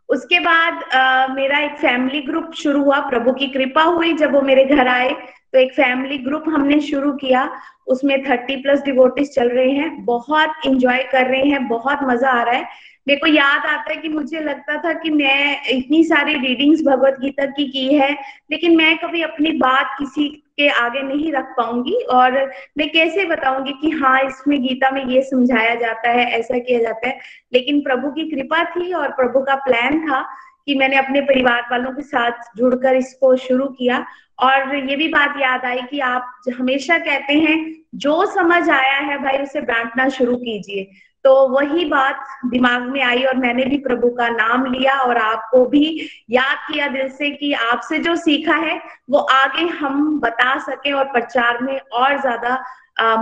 [0.09, 4.42] उसके बाद आ, मेरा एक फैमिली ग्रुप शुरू हुआ। प्रभु की कृपा हुई जब वो
[4.42, 5.11] मेरे घर आए।
[5.53, 10.66] तो एक फैमिली ग्रुप हमने शुरू किया। उसमें थर्टी प्लस डिवोटिस चल रहे हैं, बहुत
[10.66, 12.68] इंजॉय कर रहे हैं, बहुत मज़ा आ रहा है।
[13.09, 17.16] मेरे को याद आता है कि मुझे लगता था कि मैं इतनी सारी रीडिंग्स भगवत
[17.20, 18.11] गीता की की है,
[18.50, 22.33] लेकिन मैं कभी अपनी बात किसी के आगे नहीं रख पाऊँगी और
[22.79, 27.09] मैं कैसे बताऊँगी कि हाँ इसमें गीता में ये समझाया जाता है, ऐसा किया जाता
[27.09, 27.18] है।
[27.53, 30.20] लेकिन प्रभु की कृपा थी और प्रभु का प्लान था
[30.66, 34.04] कि मैंने अपने परिवार वालों के साथ जुड़कर इसको शुरू किया।
[34.38, 39.18] और ये भी बात याद आई कि आप हमेशा कहते हैं, जो समझ आया है
[39.18, 40.90] भाई, उसे बांटना शुरू कीजिए।
[41.24, 45.64] तो वही बात दिमाग में आई और मैंने भी प्रभु का नाम लिया और आपको
[45.66, 50.92] भी याद किया दिल से कि आपसे जो सीखा है, वो आगे हम बता सकें
[50.92, 52.62] और प्रचार में और ज़्यादा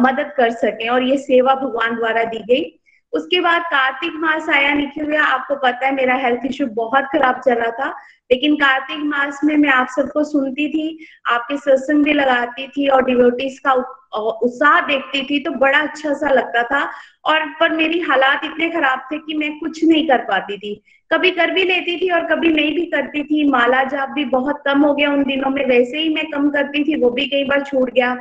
[0.01, 2.78] मदद कर सकें। और ये सेवा भगवान द्वारा दी गई।
[3.12, 7.40] उसके बाद कार्तिक मास आया, निखिल भैया, आपको पता है मेरा हेल्थ इश्यू बहुत खराब
[7.40, 7.88] चल था।
[8.33, 13.05] लेकिन कार्तिक मास में मैं आप सबको सुनती थी, आपके सत्संग भी लगाती थी और
[13.05, 13.73] डिवोटीज का
[14.18, 16.90] उत्साह देखती थी तो बड़ा अच्छा सा लगता था।
[17.25, 21.31] और, पर मेरी हालात इतने खराब थे कि मैं कुछ नहीं कर पाती थी। कभी
[21.31, 24.83] कर भी लेती थी और कभी नहीं भी करती थी। माला जाप भी बहुत कम
[24.83, 27.62] हो गया उन दिनों में, वैसे ही मैं कम करती थी, वो भी कई बार
[27.62, 28.16] छूट गया।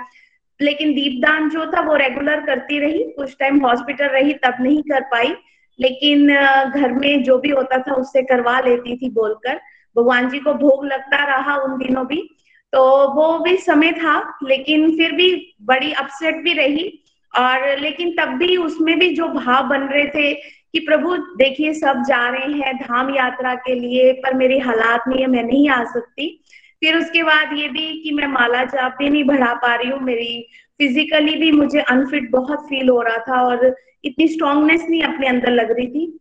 [0.62, 5.02] लेकिन दीपदान जो था, वो रेगुलर करती रही। कुछ टाइम हॉस्पिटल रही, तब नहीं कर
[5.02, 5.36] पाई।
[5.80, 6.28] लेकिन
[6.76, 9.56] घर में जो भी होता था, उससे करवा लेती थी बोलकर।
[9.98, 12.30] भगवान जी को भोग लगता रहा उन दिनों भी।
[12.74, 17.04] तो वो भी समय था, लेकिन फिर भी बड़ी अपसेट भी रही।
[17.40, 20.34] और लेकिन तब भी उसमें भी जो भाव बन रहे थे
[20.74, 25.28] कि प्रभु, देखिए, सब जा रहे हैं धाम यात्रा के लिए, पर मेरी हालात है
[25.28, 26.44] मैं नहीं आ सकती।
[26.82, 30.00] फिर उसके बाद ये भी कि मैं माला जाप भी नहीं बढ़ा पा रही हूँ,
[30.02, 30.48] मेरी
[30.80, 35.52] फिजिकली भी मुझे अनफिट बहुत फील हो रहा था और इतनी स्ट्रांगनेस नहीं अपने अंदर
[35.52, 36.20] लग रही थी।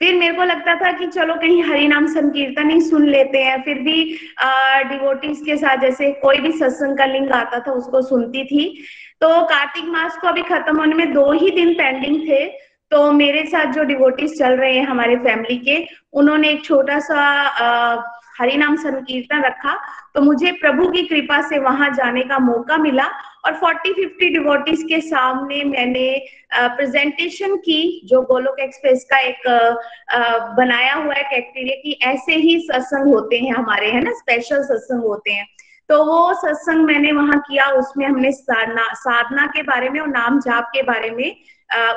[0.00, 3.60] फिर मेरे को लगता था कि चलो कहीं हरि नाम संकीर्तन ही सुन लेते हैं।
[3.62, 4.04] फिर भी
[4.88, 8.68] डिवोटीज के साथ जैसे कोई भी सत्संग का लिंग आता था, उसको सुनती थी।
[9.20, 12.46] तो कार्तिक मास को अभी खत्म होने में दो ही दिन पेंडिंग थे।
[12.92, 17.20] तो मेरे साथ जो डिवोटीज चल रहे हैं, हमारे फैमिली के, उन्होंने एक छोटा सा
[17.58, 18.19] हरि
[18.56, 19.74] नाम संकीर्तन रखा
[20.14, 23.06] तो मुझे प्रभु की कृपा से वहाँ जाने का मौका मिला
[23.46, 26.06] और 40 50 डिवोटीज के सामने मैंने
[26.54, 29.42] प्रेजेंटेशन की, जो गोलोक एक्सप्रेस का एक
[30.56, 34.12] बनाया हुआ है कैक्टेरिया की, ऐसे ही सत्संग होते हैं हमारे, है ना?
[34.12, 35.46] स्पेशल सत्संग होते हैं।
[35.88, 40.40] तो वो सत्संग मैंने वहाँ किया, उसमें हमने साधना साधना के बारे में और नाम
[40.40, 41.30] जाप के बारे में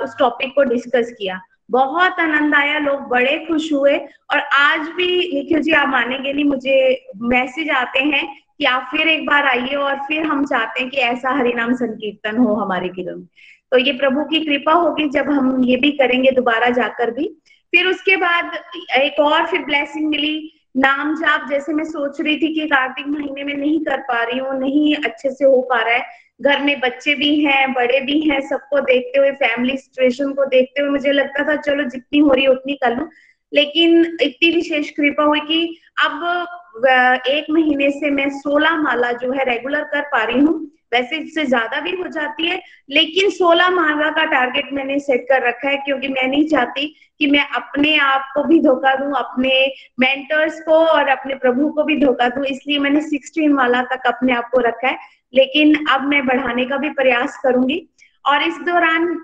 [0.04, 1.40] उस टॉपिक को डिस्कस किया।
[1.74, 6.46] बहुत आनंद आया, लोग बड़े खुश हुए। और आज भी निखिल जी, आप मानेंगे नहीं,
[6.46, 10.90] मुझे मैसेज आते हैं कि आप फिर एक बार आइए और फिर हम चाहते हैं
[10.90, 13.26] कि ऐसा हरिनाम संकीर्तन हो हमारे किलो में
[13.72, 17.28] तो ये प्रभु की कृपा होगी, जब हम ये भी करेंगे दोबारा जाकर भी।
[17.74, 18.52] फिर उसके बाद
[18.98, 23.44] एक और फिर ब्लेसिंग मिली, नाम जाप। जैसे मैं सोच रही थी कि कार्तिक महीने
[23.44, 26.06] में नहीं कर पा रही हूँ, नहीं अच्छे से हो पा रहा है
[26.44, 30.82] घर में बच्चे भी हैं, बड़े भी हैं, सबको देखते हुए फैमिली सिचुएशन को देखते
[30.82, 33.08] हुए मुझे लगता था, चलो जितनी हो रही है उतनी कर लू।
[33.52, 39.44] लेकिन इतनी विशेष कृपा हुई कि अब एक महीने से मैं सोलह माला जो है
[39.46, 40.60] रेगुलर कर पा रही हूँ।
[40.94, 45.48] वैसे इससे ज़्यादा भी हो जाती है, लेकिन सोलह माला का टारगेट मैंने सेट कर
[45.48, 46.86] रखा है, क्योंकि मैं नहीं चाहती
[47.20, 49.66] कि मैं अपने आप को भी धोखा दूँ, अपने
[50.00, 54.34] मेंटर्स को और अपने प्रभु को भी धोखा दूँ। इसलिए मैंने सिक्सटीन माला तक अपने
[54.34, 54.98] आप को रखा है।
[55.36, 57.90] लेकिन अब मैं बढ़ाने का भी प्रयास करूँगी।
[58.26, 59.22] और इस दौरान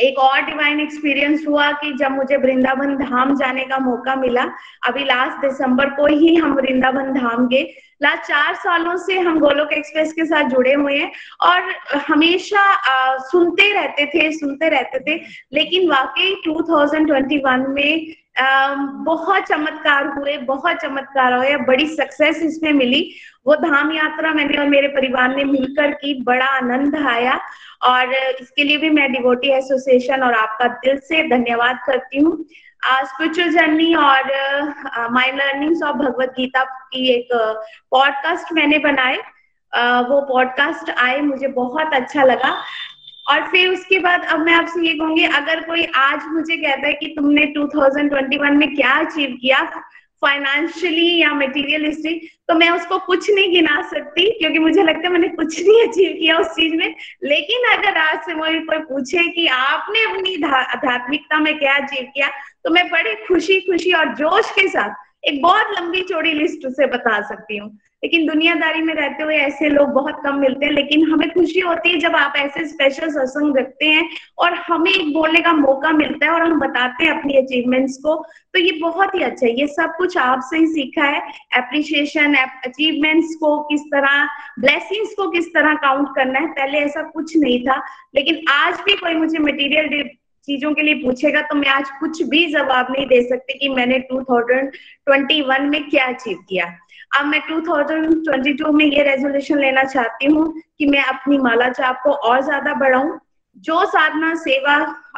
[0.00, 4.42] एक और डिवाइन एक्सपीरियंस हुआ कि जब मुझे वृंदावन धाम जाने का मौका मिला,
[4.86, 9.72] अभी लास्ट दिसंबर को ही हम वृंदावन धाम गए। लास्ट चार सालों से हम गोलोक
[9.72, 11.74] एक्सप्रेस के साथ जुड़े हुए हैं और
[12.08, 20.06] हमेशा आ, सुनते रहते थे सुनते रहते थे। लेकिन वाकई 2021 में आ, बहुत चमत्कार
[20.06, 23.14] हुए बहुत चमत्कार हुए बड़ी सक्सेस इसमें मिली।
[23.46, 27.40] वो धाम यात्रा मैंने और मेरे परिवार ने मिलकर की बड़ा आनंद आया।
[27.82, 32.44] और इसके लिए भी मैं डिवोटी एसोसिएशन और आपका दिल से धन्यवाद करती हूँ।
[32.86, 34.22] स्पिरिचुअल जर्नी और
[35.10, 37.28] my learnings of Bhagavad Gita की एक
[37.90, 39.18] पॉडकास्ट मैंने बनाए
[39.78, 42.62] uh, वो पॉडकास्ट आए मुझे बहुत अच्छा लगा।
[43.30, 46.92] और फिर उसके बाद अब मैं आपसे ये कहूँगी अगर कोई आज मुझे कहता है
[46.92, 49.82] कि तुमने 2021 में क्या अचीव किया
[50.24, 55.28] फाइनेंशियली या मटेरियलिस्टिक तो मैं उसको कुछ नहीं गिना सकती, क्योंकि मुझे लगता है मैंने
[55.28, 59.46] कुछ नहीं अचीव किया उस चीज़ में। लेकिन अगर आज से मुझे कोई पूछे कि
[59.48, 62.28] आपने अपनी आध्यात्मिकता में क्या अचीव किया
[62.64, 66.86] तो मैं बड़ी खुशी खुशी और जोश के साथ एक बहुत लंबी चौड़ी लिस्ट उसे
[66.86, 67.70] बता सकती हूँ।
[68.04, 71.90] लेकिन दुनियादारी में रहते हुए ऐसे लोग बहुत कम मिलते हैं, लेकिन हमें खुशी होती
[71.90, 76.26] है जब आप ऐसे स्पेशल सत्संग रखते हैं और हमें एक बोलने का मौका मिलता
[76.26, 78.14] है और हम बताते हैं अपनी अचीवमेंट्स को।
[78.54, 81.22] तो ये बहुत ही अच्छा है। ये सब कुछ आपसे ही सीखा है।
[81.56, 84.24] एप्रिशिएशन अचीवमेंट्स को किस तरह
[84.58, 87.82] ब्लेसिंग्स को किस तरह काउंट करना है, पहले ऐसा कुछ नहीं था।
[88.14, 90.08] लेकिन आज भी कोई मुझे मटेरियल
[90.48, 93.98] चीज़ों के लिए पूछेगा तो मैं आज कुछ भी जवाब नहीं दे सकती कि मैंने
[94.12, 96.66] 2021 में क्या अचीव किया।
[97.10, 102.12] अब मैं 2022 में ये रेजोल्यूशन लेना चाहती हूँ कि मैं अपनी माला चाप को
[102.28, 103.18] और ज़्यादा बढ़ाऊं
[103.64, 104.74] जो साधना सेवा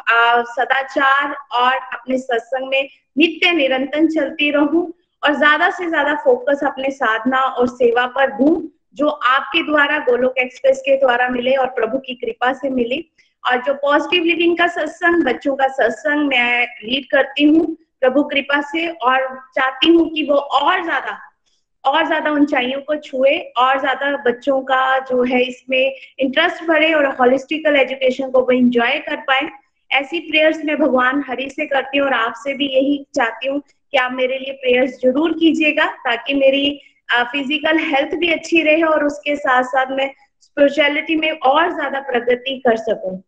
[0.09, 4.91] आ, सदाचार और अपने सत्संग में नित्य निरंतर चलती रहूँ
[5.23, 8.55] और ज़्यादा से ज़्यादा फोकस अपने साधना और सेवा पर दूँ
[8.95, 13.03] जो आपके द्वारा गोलोक एक्सप्रेस के द्वारा मिले और प्रभु की कृपा से मिली
[13.43, 17.65] और जो पॉजिटिव लिविंग का सत्संग बच्चों का सत्संग मैं लीड करती हूँ
[17.99, 21.17] प्रभु कृपा से और चाहती हूँ कि वो और ज़्यादा
[21.87, 27.05] और ज़्यादा ऊंचाइयों को छुए और ज़्यादा बच्चों का जो है इसमें इंटरेस्ट बढ़े और
[27.19, 29.49] हॉलिस्टिकल एजुकेशन को वो इंजॉय कर पाए।
[29.91, 33.97] ऐसी प्रेयर्स मैं भगवान हरि से करती हूँ और आपसे भी यही चाहती हूँ कि
[33.97, 39.35] आप मेरे लिए प्रेयर्स ज़रूर कीजिएगा ताकि मेरी फ़िज़िकल हेल्थ भी अच्छी रहे और उसके
[39.35, 40.09] साथ साथ मैं
[40.41, 43.21] स्पिरिचुअलिटी में और ज़्यादा प्रगति कर सकूँ।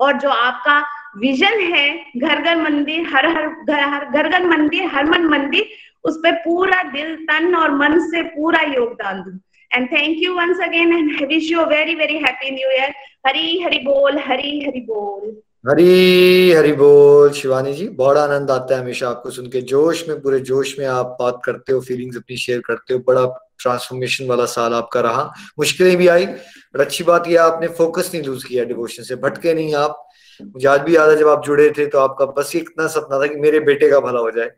[0.00, 0.80] और जो आपका
[1.16, 5.68] विजन है घर घर मंदिर हर हर घर घर घर मंदिर हर मन मंदिर
[6.04, 9.38] उस पर पूरा दिल तन और मन से पूरा योगदान दू।
[9.70, 12.92] Thank you once again, and I wish you a very, very happy new year.
[13.26, 15.34] Hari Hari Bol, Hari Hari
[15.68, 20.20] हरी हरी बोल शिवानी जी। बड़ा आनंद आता है हमेशा आपको सुन के। जोश में
[20.20, 23.24] पूरे जोश में आप बात करते हो फीलिंग्स अपनी शेयर करते हो। बड़ा
[23.58, 28.24] ट्रांसफॉर्मेशन वाला साल आपका रहा। मुश्किलें भी आई बट अच्छी बात यह आपने फोकस नहीं
[28.24, 30.07] लूज किया डिवोशन से। भटके नहीं आप।
[30.40, 33.20] मुझे आज भी याद है जब आप जुड़े थे तो आपका बस ये इतना सपना
[33.20, 34.50] था कि मेरे बेटे का भला हो जाए।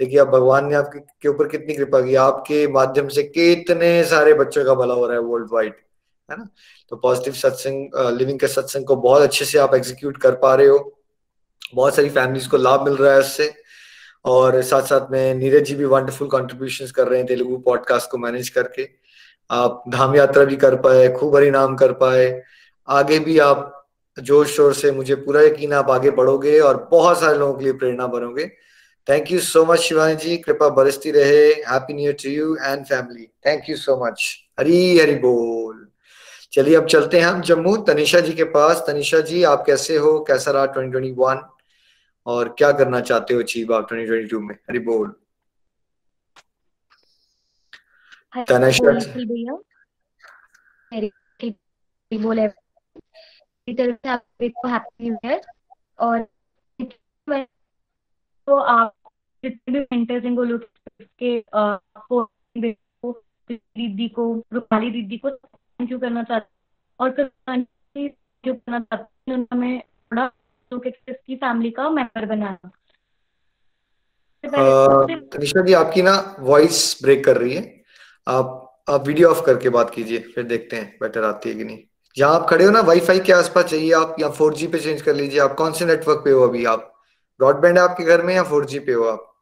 [0.00, 4.34] देखिए, अब भगवान ने आपके, के ऊपर कितनी कृपा की, आपके माध्यम से कितने सारे
[4.34, 5.74] बच्चों का भला हो रहा है वर्ल्ड वाइड
[6.28, 6.48] है ना?
[6.88, 10.66] तो पॉजिटिव सत्संग लिविंग के सत्संग को बहुत अच्छे से आप एग्जीक्यूट कर पा रहे
[10.66, 10.78] हो।
[11.74, 13.52] बहुत सारी फैमिलीज़ को लाभ मिल रहा है उससे
[14.24, 18.18] और साथ साथ में नीरज जी भी वंडरफुल कॉन्ट्रीब्यूशन कर रहे हैं तेलुगु पॉडकास्ट को
[18.18, 18.88] मैनेज करके।
[19.50, 22.42] आप धाम यात्रा भी कर पाए, खूब हरी नाम कर पाए।
[22.88, 23.77] आगे भी आप
[24.20, 27.72] जोश शोर से मुझे पूरा यकीन आप आगे बढ़ोगे और बहुत सारे लोगों के लिए
[27.72, 28.46] प्रेरणा बनोगे।
[29.08, 30.36] Thank you so much Shivani ji.
[30.36, 35.14] कृपा बरसती रहे। Happy new to you and family thank you so much Hari Hari
[35.14, 35.88] बोल।
[36.52, 40.24] चलिए अब चलते हैं हम जम्मू। तनिषा जी के पास। तनिषा जी आप कैसे हो?
[40.28, 41.42] कैसा रहा 2021
[42.26, 44.54] और क्या करना चाहते हो अचीव आप 2022 में?
[44.54, 45.14] हरी बोल।
[48.48, 48.90] तनिषा
[52.22, 52.67] बोले
[53.70, 55.40] हैप्पी न्यू ईयर
[55.98, 56.26] और
[58.46, 58.94] तो आप
[59.44, 60.62] जितने भी मेंटर्स हैं गोलोक
[61.18, 62.24] के आपको
[63.52, 66.54] दीदी को रूपाली दीदी को थैंक यू करना चाहती
[67.00, 67.10] और
[68.46, 70.30] जो करना चाहती हूँ हमें थोड़ा
[70.74, 72.70] की फैमिली का मेंबर बनाना
[75.32, 77.84] तनिषा जी आपकी ना वॉइस ब्रेक कर रही है।
[78.28, 81.87] आप आप वीडियो ऑफ़ करके बात कीजिए फिर देखते हैं बेटर आती है कि नहीं।
[82.18, 85.02] जहाँ आप खड़े हो ना वाईफाई के आसपास चाहिए आप या फोर जी पे चेंज
[85.02, 86.94] कर लीजिए आप। कौन से नेटवर्क पे हो अभी आप?
[87.40, 89.34] ब्रॉडबैंड है आपके घर में या फोर जी पे हो आप?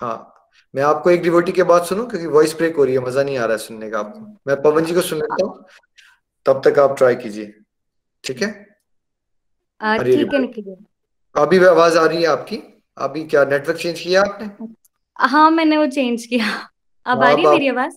[0.00, 0.28] हाँ।
[0.74, 3.38] मैं आपको एक डिवोटी के बाद सुनू क्योंकि वॉइस ब्रेक हो रही है मज़ा नहीं
[3.38, 5.64] आ रहा है सुनने का आपको। मैं पवन जी को सुन लेता हूँ
[6.46, 7.54] तब तक आप ट्राई कीजिए।
[8.24, 8.50] ठीक है?
[9.98, 10.76] ठीक है
[11.34, 12.56] अभी आवाज़ आ रही है आपकी?
[12.98, 14.66] अभी क्या नेटवर्क चेंज किया आपने?
[15.16, 16.68] हाँ मैंने वो चेंज किया।
[17.06, 17.96] अब आ रही है मेरी आवाज़?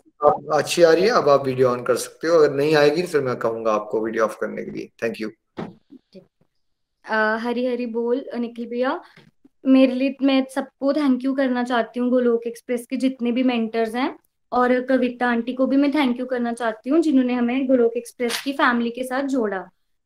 [0.54, 3.22] अच्छी आ रही है अब आप वीडियो ऑन कर सकते हो अगर नहीं आएगी फिर
[3.22, 5.30] मैं कहूँगा आपको वीडियो ऑफ़ करने के लिए। थैंक यू
[7.40, 9.00] हरी हरी बोल निखिल भैया।
[9.64, 13.96] मेरे लिए मैं सबको थैंक यू करना चाहती हूँ गोलोक एक्सप्रेस के जितने भी मेंटर्स
[13.96, 14.18] हैं
[14.52, 18.42] और कविता आंटी को भी मैं थैंक यू करना चाहती हूँ जिन्होंने हमें गोलोक एक्सप्रेस
[18.44, 19.64] की फैमिली के साथ जोड़ा।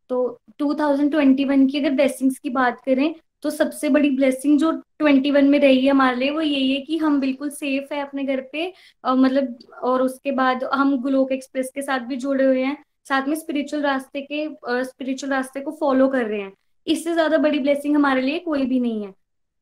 [0.10, 4.72] तो 2021 की अगर ब्लेसिंग्स की बात करें तो सबसे बड़ी ब्लेसिंग जो
[5.02, 8.24] 21 में रही है हमारे लिए, वो यही है कि हम बिल्कुल सेफ़ है अपने
[8.24, 8.72] घर पे
[9.04, 12.78] और मतलब और उसके बाद हम ग्लोक एक्सप्रेस के साथ भी जुड़े हुए हैं,
[13.10, 14.48] साथ में स्पिरिचुअल रास्ते के
[14.84, 16.52] स्पिरिचुअल रास्ते को फॉलो कर रहे हैं।
[16.88, 19.14] इससे ज़्यादा बड़ी ब्लेसिंग हमारे लिए कोई भी नहीं है।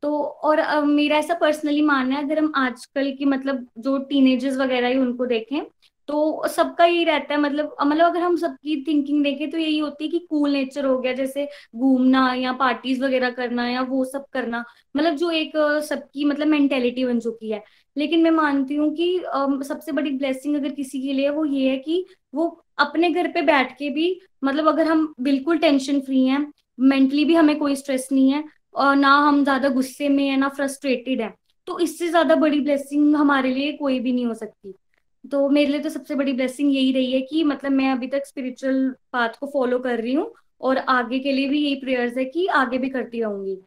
[0.04, 4.88] तो और मेरा ऐसा पर्सनली मानना है, अगर हम आजकल की मतलब जो टीनेजर्स वगैरह
[4.88, 5.62] ही, उनको देखें
[6.08, 10.04] तो सबका यही रहता है मतलब मतलब अगर हम सबकी थिंकिंग देखें तो यही होती
[10.04, 14.26] है कि कूल नेचर हो गया, जैसे घूमना या पार्टीज़ वगैरह करना या वो सब
[14.34, 14.64] करना
[14.96, 15.52] मतलब जो एक
[15.86, 17.64] सबकी मतलब मेंटेलिटी बन चुकी है।
[17.96, 19.20] लेकिन मैं मानती हूँ कि
[19.64, 22.48] सबसे बड़ी ब्लेसिंग अगर किसी के लिए वो ये है कि वो
[22.80, 26.46] अपने घर पे बैठ के भी मतलब अगर हम बिल्कुल टेंशन फ्री हैं
[26.82, 28.44] मेंटली भी हमें कोई स्ट्रेस नहीं है,
[28.76, 31.34] और ना हम ज़्यादा गुस्से में है, ना फ्रस्ट्रेटेड है
[31.68, 34.74] तो इससे ज़्यादा बड़ी ब्लेसिंग हमारे लिए कोई भी नहीं हो सकती।
[35.32, 38.26] तो मेरे लिए तो सबसे बड़ी ब्लेसिंग यही रही है कि मतलब मैं अभी तक
[38.26, 42.26] स्पिरिचुअल पाथ को फॉलो कर रही हूँ और आगे के लिए भी यही प्रेयर्स है
[42.26, 43.58] कि आगे भी करती रहूँगी।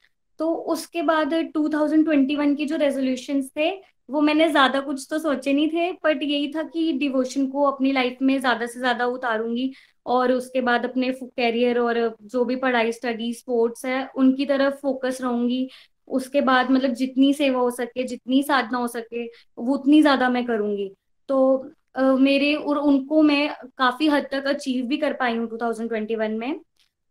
[0.40, 3.70] तो उसके बाद 2021 की जो रेजोल्यूशन थे,
[4.08, 7.92] वो मैंने ज़्यादा कुछ तो सोचे नहीं थे बट यही था कि डिवोशन को अपनी
[7.92, 9.72] लाइफ में ज़्यादा से ज़्यादा उतारूँगी
[10.06, 15.18] और उसके बाद अपने कैरियर और जो भी पढ़ाई स्टडी स्पोर्ट्स है, उनकी तरफ़ फोकस
[15.22, 15.68] रहूँगी।
[16.08, 19.24] उसके बाद मतलब जितनी सेवा हो सके, जितनी साधना हो सके,
[19.58, 20.90] वो उतनी ज़्यादा मैं करूँगी।
[21.30, 26.60] तो मेरे और उनको मैं काफ़ी हद तक अचीव भी कर पाई हूँ 2021 में।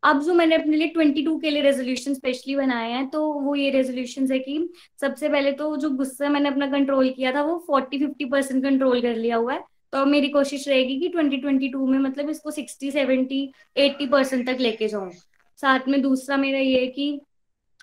[0.03, 3.69] अब जो मैंने अपने लिए 22 के लिए रेजोल्यूशन स्पेशली बनाए हैं तो वो ये
[3.71, 4.57] रेजोल्यूशन है कि
[5.01, 9.01] सबसे पहले तो जो गुस्सा मैंने अपना कंट्रोल किया था, वो 40 50 परसेंट कंट्रोल
[9.01, 9.63] कर लिया हुआ है।
[9.93, 13.41] तो मेरी कोशिश रहेगी कि 2022 में मतलब इसको 60 70
[13.77, 15.11] 80 परसेंट तक लेके जाऊँ।
[15.59, 17.19] साथ में दूसरा मेरा ये है कि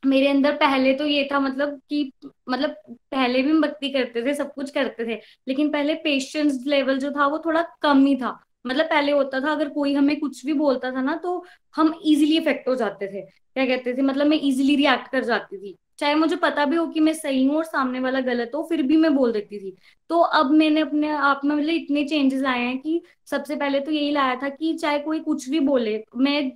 [0.03, 2.13] मेरे अंदर पहले तो ये था मतलब कि
[2.49, 6.99] मतलब पहले भी हम भक्ति करते थे, सब कुछ करते थे, लेकिन पहले पेशेंस लेवल
[6.99, 10.45] जो था वो थोड़ा कम ही था। मतलब पहले होता था, अगर कोई हमें कुछ
[10.47, 11.45] भी बोलता था ना तो
[11.75, 14.03] हम इजीली इफ़ेक्ट हो जाते थे। क्या कहते थे?
[14.03, 17.45] मतलब मैं इजीली रिएक्ट कर जाती थी। चाहे मुझे पता भी हो कि मैं सही
[17.47, 19.77] हूँ और सामने वाला गलत हो, फिर भी मैं बोल देती थी।
[20.11, 23.93] तो अब मैंने अपने आप में मतलब इतने चेंजेस आए हैं कि सबसे पहले तो
[23.93, 26.53] यही लाया था कि चाहे कोई कुछ भी बोले, मैं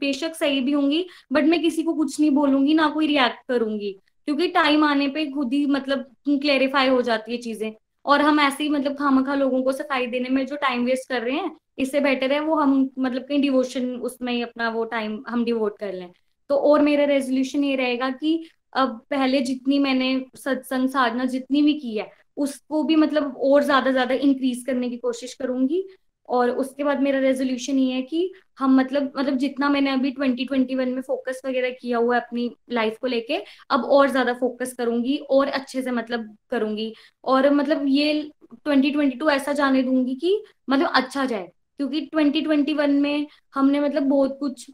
[0.00, 3.92] बेशक सही भी होंगी बट मैं किसी को कुछ नहीं बोलूँगी, ना कोई रिएक्ट करूँगी।
[4.28, 7.72] क्योंकि टाइम आने पे खुद ही मतलब क्लेरिफाई हो जाती है चीज़ें।
[8.04, 11.22] और हम ऐसे ही मतलब खामखा लोगों को सफ़ाई देने में जो टाइम वेस्ट कर
[11.22, 15.22] रहे हैं, इससे बेटर है वो हम मतलब कहीं डिवोशन उसमें ही अपना वो टाइम
[15.28, 16.10] हम डिवोट कर लें।
[16.50, 18.42] तो और मेरा रेजोल्यूशन ये रहेगा कि
[18.72, 23.90] अब पहले जितनी मैंने सत्संग साधना जितनी भी की है, उसको भी मतलब और ज़्यादा
[23.92, 25.84] ज़्यादा इंक्रीज करने की कोशिश करूँगी।
[26.28, 30.88] और उसके बाद मेरा रेजोल्यूशन ये है कि हम मतलब मतलब जितना मैंने अभी 2021
[30.88, 33.38] में फोकस वगैरह किया हुआ है अपनी लाइफ को लेके,
[33.70, 36.92] अब और ज़्यादा फोकस करूँगी और अच्छे से मतलब करूँगी।
[37.24, 38.22] और मतलब ये
[38.66, 41.50] 2022 ऐसा जाने दूँगी कि मतलब अच्छा जाए,
[41.80, 44.70] क्योंकि 2021 में हमने मतलब बहुत कुछ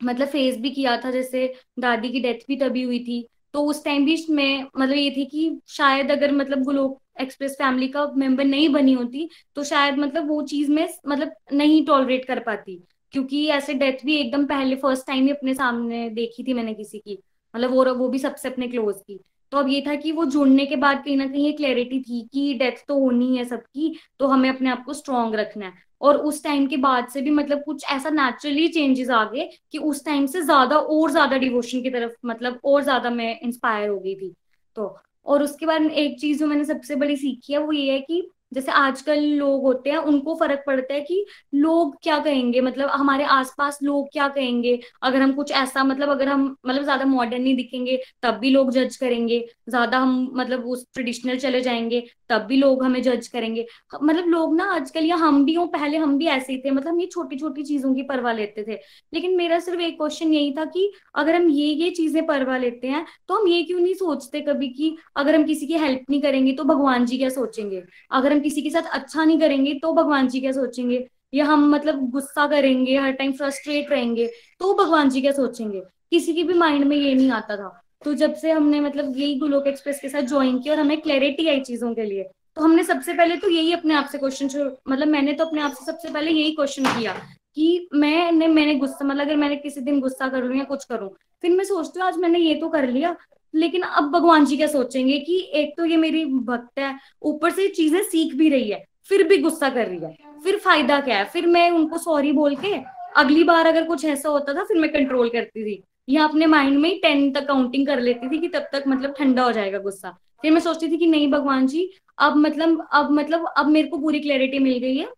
[0.00, 3.84] मतलब फेस भी किया था, जैसे दादी की डेथ भी तभी हुई थी। तो उस
[3.84, 8.44] टाइम भी मैं मतलब ये थी कि शायद अगर मतलब गोलोक एक्सप्रेस फैमिली का मेंबर
[8.44, 12.80] नहीं बनी होती तो शायद मतलब वो चीज़ में मतलब नहीं टॉलरेट कर पाती।
[13.12, 16.98] क्योंकि ऐसे डेथ भी एकदम पहले फ़र्स्ट टाइम ही अपने सामने देखी थी मैंने किसी
[16.98, 17.18] की।
[17.54, 19.18] मतलब वो वो भी सबसे अपने क्लोज की।
[19.52, 22.20] तो अब ये था कि वो जुड़ने के बाद कहीं ना कहीं ये क्लैरिटी थी
[22.32, 26.16] कि डेथ तो होनी है सबकी तो हमें अपने आप को स्ट्रॉन्ग रखना है। और
[26.18, 30.04] उस टाइम के बाद से भी मतलब कुछ ऐसा नेचुरली चेंजेस आ गए कि उस
[30.04, 34.14] टाइम से ज़्यादा और ज़्यादा डिवोशन की तरफ़ मतलब और ज़्यादा मैं इंस्पायर हो गई
[34.14, 34.34] थी।
[34.76, 34.96] तो
[35.26, 38.22] और उसके बाद एक चीज़ जो मैंने सबसे बड़ी सीखी है वो ये है कि
[38.52, 41.24] जैसे आजकल लोग होते हैं, उनको फ़र्क पड़ता है कि
[41.56, 42.60] लोग क्या कहेंगे?
[42.60, 44.78] मतलब हमारे आसपास लोग क्या कहेंगे?
[45.02, 48.70] अगर हम कुछ ऐसा मतलब अगर हम मतलब ज़्यादा मॉडर्न नहीं दिखेंगे, तब भी लोग
[48.72, 53.66] जज करेंगे। ज़्यादा हम मतलब उस ट्रेडिशनल चले जाएँगे, तब भी लोग हमें जज करेंगे।
[53.94, 56.88] मतलब लोग ना आजकल, या हम भी हो, पहले हम भी ऐसे ही थे। मतलब
[56.88, 58.78] हम ये छोटी छोटी चीज़ों की परवाह लेते थे।
[59.12, 62.88] लेकिन मेरा सिर्फ़ एक क्वेश्चन यही था कि अगर हम ये ये चीज़ें परवाह लेते
[62.88, 66.20] हैं तो हम ये क्यों नहीं सोचते कभी कि अगर हम किसी की हेल्प नहीं
[66.22, 67.82] करेंगे तो भगवान जी क्या सोचेंगे?
[68.12, 71.06] अगर हम किसी के साथ अच्छा नहीं करेंगे तो भगवान जी क्या सोचेंगे?
[71.34, 74.26] या हम मतलब गुस्सा करेंगे, हर टाइम फ्रस्ट्रेट रहेंगे
[74.60, 75.80] तो भगवान जी क्या सोचेंगे?
[76.12, 77.68] किसी की भी माइंड में ये नहीं आता था।
[78.04, 81.48] तो जब से हमने मतलब यही गुलोक एक्सप्रेस के साथ ज्वाइन किया और हमें क्लैरिटी
[81.48, 82.22] आई चीज़ों के लिए
[82.56, 85.72] तो हमने सबसे पहले तो यही अपने आप से क्वेश्चन मतलब मैंने तो अपने आप
[85.72, 87.12] से सबसे पहले यही क्वेश्चन किया
[87.56, 91.08] कि मैंने मैंने गुस्सा मतलब अगर मैंने किसी दिन गुस्सा कर लू या कुछ करूँ,
[91.42, 93.16] फिर मैं सोचती हूँ, आज मैंने ये तो कर लिया
[93.54, 97.68] लेकिन अब भगवान जी क्या सोचेंगे कि एक तो ये मेरी भक्त है, ऊपर से
[97.70, 101.24] चीज़ें सीख भी रही है, फिर भी गुस्सा कर रही है, फिर फ़ायदा क्या है?
[101.24, 102.74] फिर मैं उनको सॉरी बोल के
[103.16, 106.78] अगली बार अगर कुछ ऐसा होता था, फिर मैं कंट्रोल करती थी। या अपने माइंड
[106.78, 109.78] में ही टेन तक काउंटिंग कर लेती थी कि तब तक मतलब ठंडा हो जाएगा
[109.78, 110.10] गुस्सा।
[110.42, 113.98] फिर मैं सोचती थी कि नहीं भगवान जी, अब मतलब अब मतलब अब मेरे को
[113.98, 115.08] पूरी क्लैरिटी मिल गई है।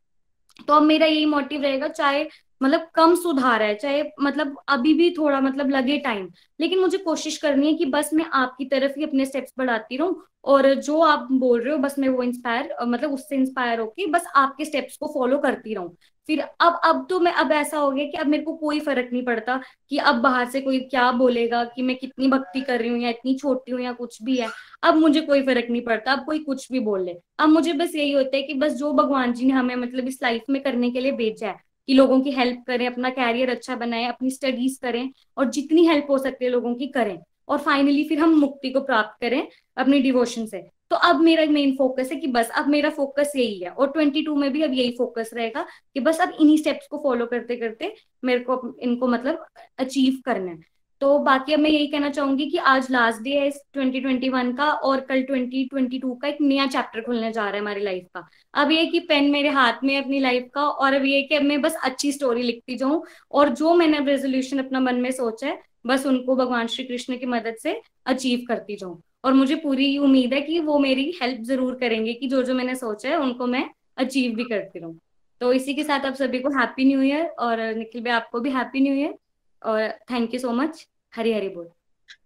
[0.68, 2.24] तो अब मेरा यही मोटिव रहेगा, चाहे
[2.62, 6.28] मतलब कम सुधार है, चाहे मतलब अभी भी थोड़ा मतलब लगे टाइम
[6.60, 10.22] लेकिन मुझे कोशिश करनी है कि बस मैं आपकी तरफ़ ही अपने स्टेप्स बढ़ाती रहूँ
[10.44, 14.26] और जो आप बोल रहे हो, बस मैं वो इंस्पायर मतलब उससे इंस्पायर होके बस
[14.36, 15.94] आपके स्टेप्स को फॉलो करती रहूँ।
[16.28, 19.08] फिर अब अब तो मैं, अब ऐसा हो गया कि अब मेरे को कोई फ़र्क
[19.12, 19.60] नहीं पड़ता
[19.90, 23.10] कि अब बाहर से कोई क्या बोलेगा कि मैं कितनी भक्ति कर रही हूँ या
[23.10, 24.48] इतनी छोटी हूँ या कुछ भी है।
[24.82, 27.94] अब मुझे कोई फ़र्क नहीं पड़ता, अब कोई कुछ भी बोल ले। अब मुझे बस
[27.94, 30.90] यही होता है कि बस जो भगवान जी ने हमें मतलब इस लाइफ में करने
[30.90, 34.80] के लिए भेजा है कि लोगों की हेल्प करें, अपना कैरियर अच्छा बनाएँ, अपनी स्टडीज़
[34.82, 37.18] करें और जितनी हेल्प हो सकती है लोगों की करें।
[37.48, 41.76] और फाइनली फिर हम मुक्ति को प्राप्त करें अपनी डिवोशन से। तो अब मेरा मेन
[41.76, 44.90] फोकस है कि बस, अब मेरा फोकस यही है। और 22 में भी अब यही
[44.90, 45.62] फोकस रहेगा
[45.94, 49.46] कि बस अब इन्हीं स्टेप्स को फॉलो करते करते मेरे को, इनको मतलब
[49.78, 50.71] अचीव करना है।
[51.02, 54.64] तो बाकी अब मैं यही कहना चाहूँगी कि आज लास्ट डे है इस 2021 का
[54.64, 58.24] और कल 2022 का एक नया चैप्टर खुलने जा रहा है हमारी लाइफ का।
[58.54, 61.42] अब ये कि पेन मेरे हाथ में अपनी लाइफ का और अब ये कि अब
[61.42, 65.58] मैं बस अच्छी स्टोरी लिखती जाऊँ और जो मैंने रेजोल्यूशन अपना मन में सोचा है,
[65.86, 70.34] बस उनको भगवान श्री कृष्ण की मदद से अचीव करती जाऊँ। और मुझे पूरी उम्मीद
[70.34, 73.68] है कि वो मेरी हेल्प ज़रूर करेंगे कि जो जो मैंने सोचा है, उनको मैं
[73.96, 74.98] अचीव भी करती रहूँ।
[75.40, 78.50] तो इसी के साथ आप सभी को हैप्पी न्यू ईयर और निखिल भाई आपको भी
[78.50, 79.14] हैप्पी न्यू ईयर
[79.62, 81.66] और thank you so much Hari Hari बोल।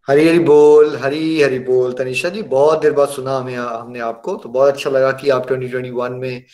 [0.09, 4.35] हरी हरी बोल हरी हरी बोल। तनिषा जी, बहुत देर बाद सुना हमें हमने आपको
[4.37, 6.45] तो बहुत अच्छा लगा कि आप 2021 में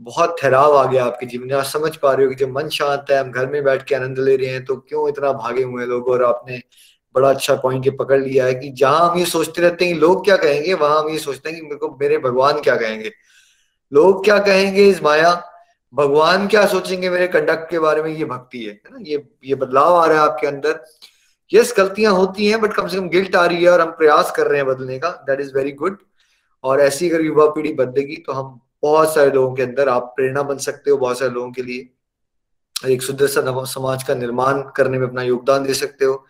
[0.00, 2.68] बहुत ठहराव आ गया आपके जीवन में। आप समझ पा रहे हो कि जब मन
[2.68, 5.62] शांत है, हम घर में बैठ के आनंद ले रहे हैं तो क्यों इतना भागे
[5.62, 6.08] हुए लोग?
[6.08, 6.60] और आपने
[7.14, 10.24] बड़ा अच्छा पॉइंट ये पकड़ लिया है कि जहाँ हम ये सोचते रहते हैं, लोग
[10.24, 10.74] क्या कहेंगे?
[10.74, 13.12] वहाँ हम ये सोचते हैं कि मेरे को, मेरे भगवान क्या कहेंगे?
[13.92, 15.34] लोग क्या कहेंगे इस माया?
[15.94, 18.10] भगवान क्या सोचेंगे मेरे कंडक्ट के बारे में?
[18.10, 18.98] ये भक्ति है ना?
[19.02, 20.84] ये ये बदलाव आ रहा है आपके अंदर।
[21.52, 24.32] यस गलतियाँ होती हैं बट कम से कम गिल्ट आ रही है और हम प्रयास
[24.36, 25.98] कर रहे हैं बदलने का। दैट इज़ वेरी गुड
[26.64, 30.42] और ऐसी अगर युवा पीढ़ी बदलेगी तो हम बहुत सारे लोगों के अंदर आप प्रेरणा
[30.42, 31.88] बन सकते हो बहुत सारे लोगों के लिए।
[32.92, 36.24] एक सुंदर सा समाज का निर्माण करने में अपना योगदान दे सकते हो।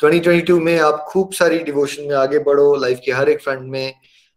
[0.00, 3.94] 2022 में आप खूब सारी डिवोशन में आगे बढ़ो लाइफ के हर एक फ्रंट में।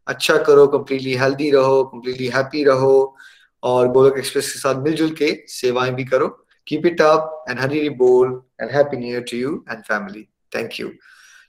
[0.08, 3.16] अच्छा करो कंप्लीटली हेल्दी रहो कम्प्लीटली हैप्पी रहो।
[3.64, 7.90] और गोलक एक्सप्रेस के साथ मिलजुल के सेवाएँ भी करो। Keep it up and Hari
[8.00, 8.28] Bol
[8.60, 10.24] and Happy New Year to you and family.
[10.56, 10.90] Thank you.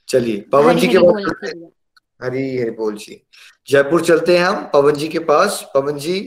[0.07, 1.71] चलिए पवन जी के बाद
[2.23, 3.21] हरी हरी बोल जी।
[3.67, 6.17] जयपुर चलते हैं हम पवन जी के पास। पवन जी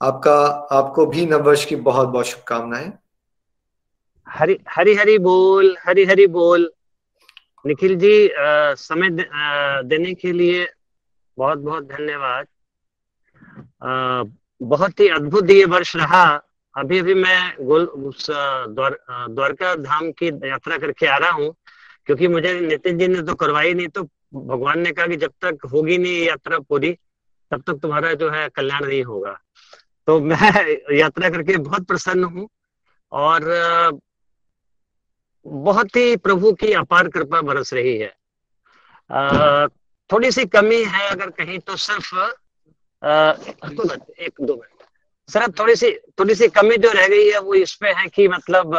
[0.00, 0.36] आपका
[0.78, 2.92] आपको भी नववर्ष की बहुत बहुत शुभकामनाएँ।
[4.28, 6.70] हरी हरी हरी बोल हरी हरी बोल।
[7.66, 10.66] निखिल जी आ, समय दे, आ, देने के लिए
[11.38, 12.46] बहुत बहुत धन्यवाद
[14.62, 16.24] बहुत ही अद्भुत ये वर्ष रहा।
[16.76, 17.86] अभी अभी मैं गोल
[18.68, 21.54] द्वार, द्वारका धाम की यात्रा करके आ रहा हूँ
[22.06, 24.02] क्योंकि मुझे नितिन जी ने तो करवाई नहीं तो
[24.34, 26.92] भगवान ने कहा कि जब तक होगी नहीं यात्रा पूरी
[27.50, 29.38] तब तक तुम्हारा जो है कल्याण नहीं होगा।
[30.06, 30.36] तो मैं
[30.98, 32.48] यात्रा करके बहुत प्रसन्न हूँ
[33.12, 33.44] और
[35.46, 38.12] बहुत ही प्रभु की अपार कृपा बरस रही है।
[40.10, 42.14] थोड़ी सी कमी है अगर कहीं तो सिर्फ़
[43.64, 44.75] मिनट एक दो मिनट।
[45.28, 48.28] सिर्फ़ थोड़ी सी थोड़ी सी कमी जो रह गई है वो इस पे है कि
[48.28, 48.74] मतलब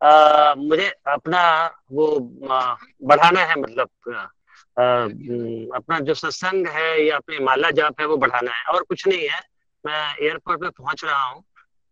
[0.00, 1.42] आ, मुझे अपना
[1.92, 2.06] वो
[3.02, 4.24] बढ़ाना है मतलब आ,
[5.76, 9.28] अपना जो सत्संग है या अपनी माला जाप है वो बढ़ाना है और कुछ नहीं
[9.28, 9.40] है
[9.84, 11.42] मैं एयरपोर्ट पे पहुँच रहा हूँ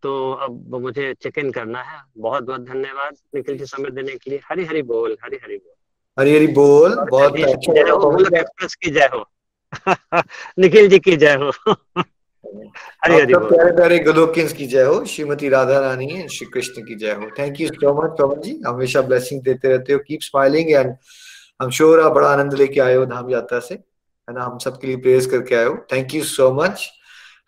[0.03, 4.30] तो अब मुझे चेक इन करना है बहुत बहुत धन्यवाद निखिल जी समय देने के
[4.30, 5.72] लिए हरी हरी बोल हरी हरी बोल
[6.20, 9.24] हरी हरी बोल बहुत अच्छा एक्सप्रेस की जय हो
[10.59, 12.03] निखिल जी की जय हो
[13.05, 17.12] हरी हरी प्यारे प्यारे गोलोकिंस की जय हो श्रीमती राधा रानी श्री कृष्ण की जय
[17.12, 18.59] हो। Thank you so much Pavan ji.
[18.66, 20.95] हमेशा ब्लेसिंग देते रहते हो। कीप स्माइलिंग एंड
[21.62, 24.45] हम श्योर आप बड़ा आनंद लेके आए हो धाम यात्रा से। है ना?
[24.45, 26.90] हम सबके लिए करके आए हो। Thank you so much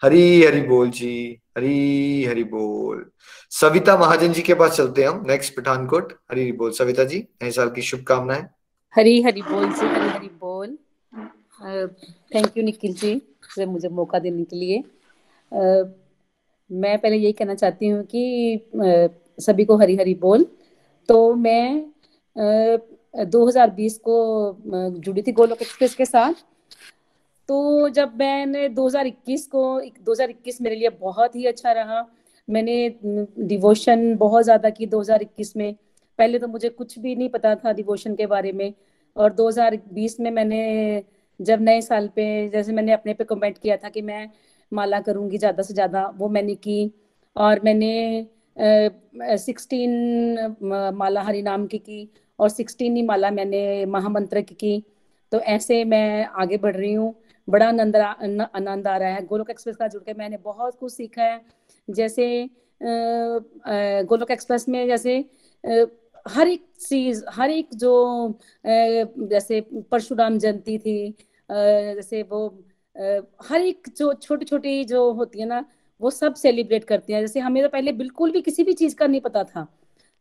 [0.03, 3.05] Hari Hari बोल जी। हरी हरी बोल।
[3.51, 7.19] सविता महाजन जी के पास चलते हैं हम। नेक्स्ट पठानकोट। हरी हरी बोल। सविता जी
[7.43, 8.47] नए साल की शुभकामनाएँ।
[8.97, 10.79] हरी हरी बोल जी हरी हरी बोल।
[12.35, 13.21] Thank you Nikhil ji.
[13.57, 14.83] से मुझे मौका देने के लिए।
[15.53, 15.89] uh,
[16.71, 18.25] मैं पहले यही कहना चाहती हूँ कि
[18.77, 19.09] uh,
[19.41, 20.47] सभी को हरी हरी बोल।
[21.09, 21.85] तो मैं
[22.37, 22.81] uh,
[23.25, 24.17] 2020 को
[24.99, 26.45] जुड़ी थी गोलोक एक्सप्रेस के साथ।
[27.49, 29.63] तो जब मैंने 2021 को
[30.05, 32.05] 2021 मेरे लिए बहुत ही अच्छा रहा।
[32.49, 32.77] मैंने
[33.39, 35.75] डिवोशन बहुत ज़्यादा की 2021 में।
[36.19, 38.73] पहले तो मुझे कुछ भी नहीं पता था डिवोशन के बारे में।
[39.17, 40.61] और 2020 में मैंने
[41.41, 44.29] जब नए साल पे जैसे मैंने अपने पे कमेंट किया था कि मैं
[44.73, 46.93] माला करूँगी ज़्यादा से ज़्यादा, वो मैंने की।
[47.37, 48.27] और मैंने
[49.39, 50.57] सिक्सटीन
[50.95, 52.09] माला हरि नाम की की
[52.39, 54.83] और सिक्सटीन ही माला मैंने महामंत्र की की।
[55.33, 57.15] तो ऐसे मैं आगे बढ़ रही हूँ।
[57.49, 61.23] बड़ा आनंद आनंद आ रहा है। गोलोक एक्सप्रेस का जुड़ के मैंने बहुत कुछ सीखा
[61.23, 61.41] है।
[61.89, 62.49] जैसे
[62.81, 65.19] गोलोक एक्सप्रेस में जैसे
[66.27, 69.61] हर एक चीज़, हर एक जो जैसे
[69.91, 71.15] परशुराम जयंती थी
[71.51, 72.47] जैसे वो
[73.49, 75.65] हर एक जो छोटी छोटी जो होती है ना,
[76.01, 79.07] वो सब सेलिब्रेट करते हैं। जैसे हमें तो पहले बिल्कुल भी किसी भी चीज़ का
[79.07, 79.67] नहीं पता था।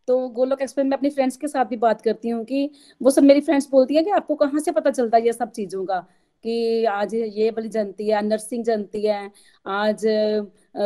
[0.08, 2.70] तो गोलोक एक्सप्रेस में अपनी फ्रेंड्स के साथ भी बात करती हूँ कि
[3.02, 5.52] वो सब मेरी फ्रेंड्स बोलती है कि आपको कहाँ से पता चलता है ये सब
[5.52, 6.00] चीज़ों का?
[6.44, 9.32] कि आज ये वाली जयंती है नरसिंह जयंती है,
[9.66, 10.02] आज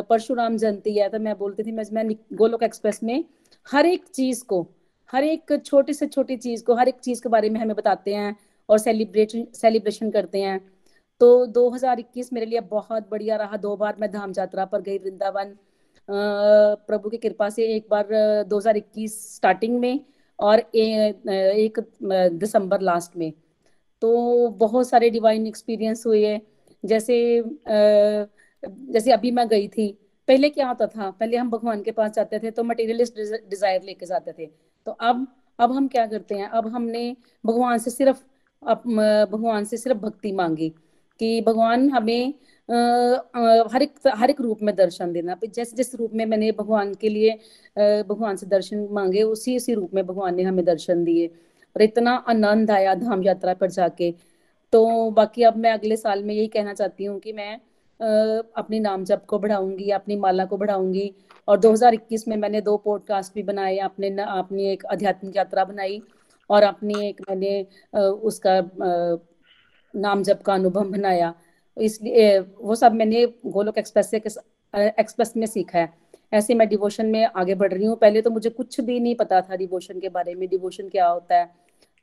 [0.09, 3.23] परशुराम जयंती है। तो मैं बोलती थी, मैं मैं गोलोक एक्सप्रेस में
[3.67, 4.67] हर एक चीज़ को
[5.09, 8.13] हर एक छोटी से छोटी चीज़ को हर एक चीज़ के बारे में हमें बताते
[8.15, 8.35] हैं
[8.69, 10.59] और सेलिब्रेशन सेलिब्रेशन करते हैं।
[11.21, 15.55] तो 2021 मेरे लिए बहुत बढ़िया रहा। दो बार मैं धाम यात्रा पर गई वृंदावन।
[16.09, 18.07] प्रभु की कृपा से एक बार
[18.49, 19.99] 2021 स्टार्टिंग में
[20.39, 21.79] और ए, एक
[22.33, 23.31] दिसंबर लास्ट में।
[24.01, 26.41] तो बहुत सारे डिवाइन एक्सपीरियंस हुए। हैं
[26.83, 27.43] जैसे
[28.63, 29.87] जैसे अभी मैं गई थी
[30.27, 31.09] पहले क्या होता था?
[31.11, 34.49] पहले हम भगवान के पास जाते थे तो मटेरियलिस्ट डिज़ायर लेके जाते थे।
[34.87, 35.27] तो अब
[35.59, 36.47] अब हम क्या करते हैं?
[36.49, 38.23] अब हमने भगवान से सिर्फ़
[38.63, 40.69] भगवान से सिर्फ़ भक्ति मांगी
[41.19, 42.33] कि भगवान हमें
[43.73, 47.09] हर एक हर एक रूप में दर्शन देना। जैसे, जिस रूप में मैंने भगवान के
[47.09, 47.31] लिए
[48.09, 51.27] भगवान से दर्शन मांगे, उसी उसी रूप में भगवान ने हमें दर्शन दिए।
[51.75, 54.11] और इतना आनंद आया धाम यात्रा पर जाके।
[54.73, 57.53] तो बाकी अब मैं अगले साल में यही कहना चाहती हूँ कि मैं
[58.57, 61.11] अपनी नाम जप को बढ़ाऊँगी, अपनी माला को बढ़ाऊँगी।
[61.49, 66.01] और 2021 में मैंने दो पॉडकास्ट भी बनाए अपने अपनी एक आध्यात्मिक यात्रा बनाई
[66.49, 67.61] और अपनी एक मैंने
[67.99, 68.59] उसका
[69.93, 71.33] नाम जब का अनुभव बनाया।
[71.77, 75.93] इसलिए, वो सब मैंने गोलोक एक्सप्रेस से एक्सप्रेस में सीखा है।
[76.33, 79.41] ऐसे मैं डिवोशन में आगे बढ़ रही हूँ। पहले तो मुझे कुछ भी नहीं पता
[79.41, 81.49] था डिवोशन के बारे में डिवोशन क्या होता है।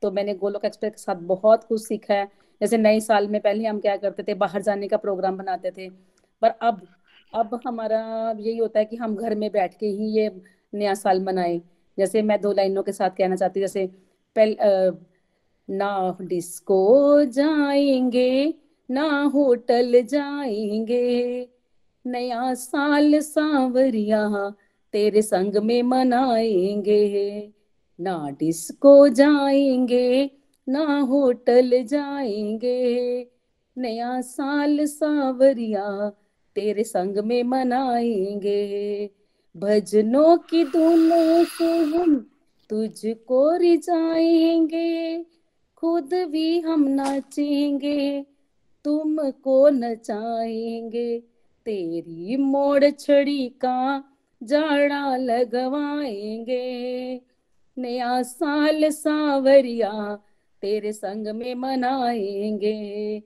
[0.03, 2.27] तो मैंने गोलोक एक्सप्रेस के साथ बहुत कुछ सीखा है।
[2.61, 5.89] जैसे नए साल में पहले हम क्या करते थे, बाहर जाने का प्रोग्राम बनाते थे।
[6.43, 6.87] पर अब
[7.33, 8.01] अब हमारा
[8.39, 10.31] यही होता है कि हम घर में बैठ के ही ये
[10.75, 11.61] नया साल मनाए।
[11.99, 13.87] जैसे मैं दो लाइनों के साथ कहना चाहती जैसे
[14.37, 14.57] पहले
[15.69, 18.55] ना डिस्को जाएँगे,
[18.89, 21.49] ना होटल जाएँगे,
[22.05, 24.51] नया साल सांवरिया
[24.95, 27.53] तेरे संग में मनाएँगे,
[27.99, 30.31] ना डिस्को जाएँगे,
[30.69, 33.31] ना होटल जाएँगे,
[33.77, 36.13] नया साल सावरिया
[36.57, 39.11] तेरे संग में मनाएँगे।
[39.57, 42.31] भजनों की धुनों से हम
[42.71, 45.25] तुझको रिझाएँगे।
[45.77, 48.27] खुद भी हम नाचेंगे,
[48.85, 51.23] तुमको नचाएँगे।
[51.65, 54.05] तेरी मोड़ छड़ी का
[54.43, 57.21] जाड़ा लगवाएँगे।
[57.79, 60.19] नया साल सावरिया
[60.63, 63.23] तेरे संग में मनाएँगे।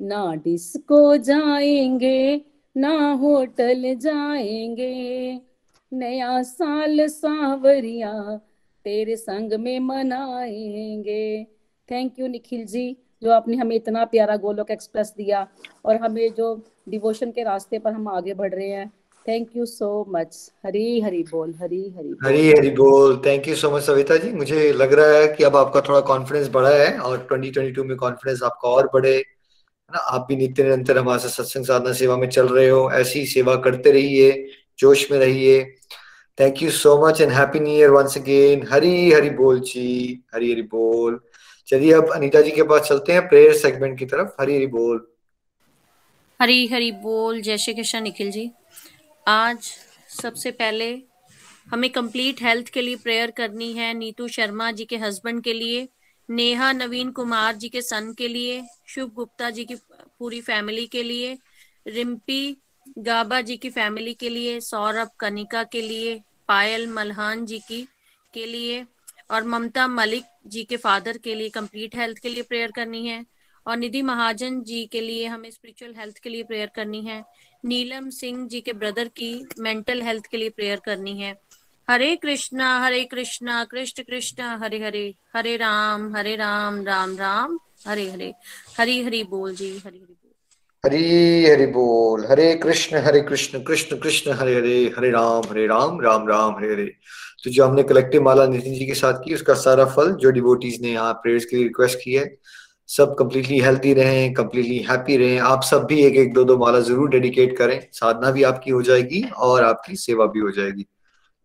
[0.00, 5.40] ना डिस्को जाएँगे ना होटल जाएँगे।
[5.92, 8.40] नया साल सावरिया
[8.84, 11.44] तेरे संग में मनाएँगे।
[11.90, 15.46] थैंक यू निखिल जी, जो आपने हमें इतना प्यारा गोलोक एक्सप्रेस दिया
[15.84, 18.92] और हमें जो डिवोशन के रास्ते पर हम आगे बढ़ रहे हैं।
[19.28, 23.70] Thank you so much Hari Hari बोल, हरी हरी हरी हरी बोल। Thank you so
[23.70, 24.32] much Savita ji.
[24.32, 28.42] मुझे लग रहा है कि अब आपका थोड़ा कॉन्फिडेंस बढ़ा है और 2022 में कॉन्फिडेंस
[28.42, 29.24] आपका और बढ़े।
[29.92, 33.26] ना, आप भी नित्य निरंतर हमारे साथ सत्संग साधना सेवा में चल रहे हो, ऐसी
[33.26, 35.76] सेवा करते रहिए, जोश में रहिए।
[36.40, 40.52] Thank you so much and happy new year once again Hari Hari बोल जी, हरी
[40.52, 41.20] हरी बोल।
[41.66, 45.12] चलिए अब अनीता जी के पास चलते हैं प्रेयर सेगमेंट की तरफ़। हरी हरी बोल।
[46.42, 48.50] हरी हरी बोल। जय श्री कृष्ण, निखिल जी।
[49.28, 49.58] आज
[50.22, 50.98] सबसे पहले
[51.68, 55.88] हमें कंप्लीट हेल्थ के लिए प्रेयर करनी है। नीतू शर्मा जी के हस्बैंड के लिए।
[56.32, 59.74] नेहा, नवीन कुमार जी के सन के लिए, शुभ गुप्ता जी की
[60.18, 61.38] पूरी फैमिली के लिए,
[61.88, 62.56] रिम्पी
[62.98, 67.88] गाबा जी की फैमिली के लिए, सौरभ कनिका के लिए, पायल मल्हान जी की,
[68.34, 68.86] के लिए
[69.30, 73.26] और ममता मलिक जी के फादर के लिए कंप्लीट हेल्थ के लिए प्रेयर करनी है
[73.66, 77.24] और निधि महाजन जी के लिए हमें स्पिरिचुअल हेल्थ के लिए प्रेयर करनी है।
[77.64, 81.40] नीलम सिंह जी के ब्रदर की मेंटल हेल्थ के लिए प्रेयर करनी है।
[81.88, 85.02] हरे कृष्णा हरे कृष्णा, कृष्ण कृष्ण, हरे हरे
[85.36, 87.58] हरे राम हरे राम राम राम,
[87.88, 88.32] हरे हरे,
[88.78, 90.16] हरी हरी बोल जी, हरी हरी
[90.84, 96.00] हरी हरि बोल, हरे कृष्ण हरे कृष्ण कृष्ण कृष्ण, हरे हरे हरे राम हरे राम
[96.00, 96.86] राम राम, हरे हरे।
[97.44, 100.80] तो जो हमने कलेक्टिव माला नितिन जी के साथ की, उसका सारा फल जो डिवोटीज
[100.82, 102.24] ने यहाँ प्रेयर्स के लिए रिक्वेस्ट की है,
[102.88, 106.80] सब कंप्लीटली हेल्थी रहें कंप्लीटली हैप्पी रहें। आप सब भी एक एक दो दो माला
[106.80, 110.86] ज़रूर डेडिकेट करें। साधना भी आपकी हो जाएगी और आपकी सेवा भी हो जाएगी।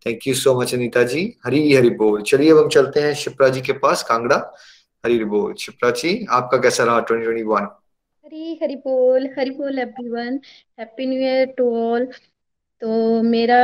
[0.06, 3.48] Thank you so much Anita ji Hari Hari बोल चलिए अब हम चलते हैं शिप्रा
[3.48, 4.36] जी के पास, कांगड़ा।
[5.04, 7.66] हरी बोल शिप्रा जी, आपका कैसा रहा twenty twenty one
[8.24, 10.40] Hari Hari बोल हरी बोल everyone
[10.80, 12.04] happy new year to all
[12.82, 13.58] तो मेरा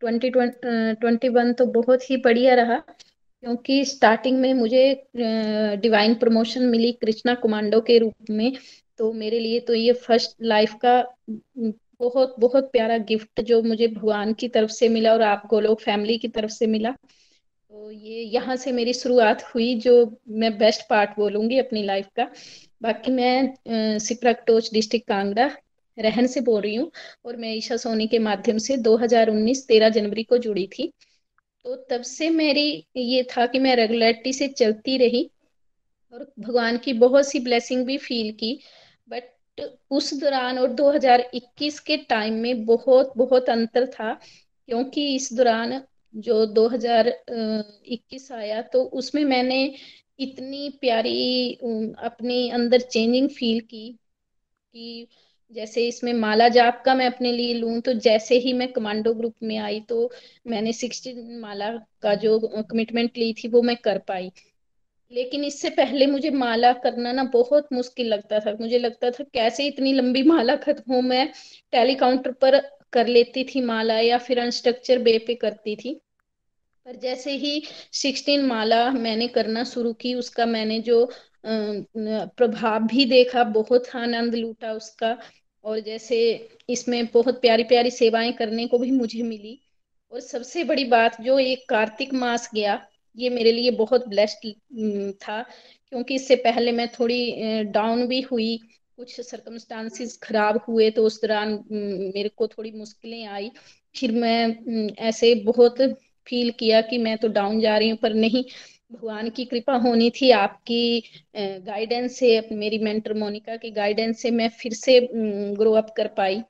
[0.00, 4.82] ट्वेंटी ट्वेंटी वन तो बहुत ही बढ़िया रहा, क्योंकि स्टार्टिंग में मुझे
[5.16, 8.52] डिवाइन प्रमोशन मिली कृष्णा कुमांडो के रूप में।
[8.98, 11.00] तो मेरे लिए तो ये फ़र्स्ट लाइफ का
[12.00, 16.18] बहुत बहुत प्यारा गिफ्ट जो मुझे भगवान की तरफ़ से मिला और आपको लोग फैमिली
[16.18, 16.90] की तरफ़ से मिला।
[17.72, 22.30] तो ये यहाँ से मेरी शुरुआत हुई, जो मैं बेस्ट पार्ट बोलूँगी अपनी लाइफ का।
[22.82, 25.50] बाकी मैं सिप्रकटोच डिस्ट्रिक्ट कांगड़ा
[25.98, 26.90] रहन से बोल रही हूँ
[27.24, 30.92] और मैं ईशा सोनी के माध्यम से 2019 13 जनवरी को जुड़ी थी।
[31.64, 35.30] तो तब से मेरी ये था कि मैं रेगुलरिटी से चलती रही
[36.12, 38.58] और भगवान की बहुत सी ब्लेसिंग भी फील की।
[39.08, 39.22] बट
[39.90, 44.12] उस दौरान और 2021 के टाइम में बहुत बहुत अंतर था,
[44.68, 45.80] क्योंकि इस दौरान
[46.14, 49.62] जो 2021 आया तो उसमें मैंने
[50.20, 51.52] इतनी प्यारी
[52.04, 53.90] अपने अंदर चेंजिंग फील की
[54.74, 55.06] कि
[55.52, 59.34] जैसे इसमें माला जाप का मैं अपने लिए लूँ तो जैसे ही मैं कमांडो ग्रुप
[59.42, 60.10] में आई तो
[60.46, 61.70] मैंने सिक्सटीन माला
[62.02, 62.38] का जो
[62.70, 64.30] कमिटमेंट ली थी, वो मैं कर पाई।
[65.12, 69.66] लेकिन इससे पहले मुझे माला करना ना बहुत मुश्किल लगता था। मुझे लगता था कैसे
[69.66, 71.26] इतनी लंबी माला खत्म हो मैं
[71.72, 72.58] टेलीकाउंटर पर
[72.92, 76.00] कर लेती थी माला या फिर अनस्ट्रक्चर बे पे करती थी।
[76.86, 81.04] पर जैसे ही सिक्सटीन माला मैंने करना शुरू की, उसका मैंने जो
[81.46, 85.16] प्रभाव भी देखा, बहुत आनंद लूटा उसका।
[85.64, 86.18] और जैसे
[86.70, 89.58] इसमें बहुत प्यारी प्यारी सेवाएँ करने को भी मुझे मिली।
[90.12, 92.74] और सबसे बड़ी बात जो एक कार्तिक मास गया
[93.18, 94.48] ये मेरे लिए बहुत ब्लेस्ड
[95.22, 98.56] था। क्योंकि इससे पहले मैं थोड़ी डाउन भी हुई,
[98.98, 103.50] कुछ सरकमस्टांसिस खराब हुए तो उस दौरान मेरे को थोड़ी मुश्किलें आई।
[103.94, 105.80] फिर मैं ऐसे बहुत
[106.26, 108.44] फील किया कि मैं तो डाउन जा रही हूँ, पर नहीं,
[108.92, 111.02] भगवान की कृपा होनी थी आपकी
[111.36, 116.42] गाइडेंस से, मेरी मेंटर मोनिका की गाइडेंस से मैं फिर से ग्रो अप कर पाई।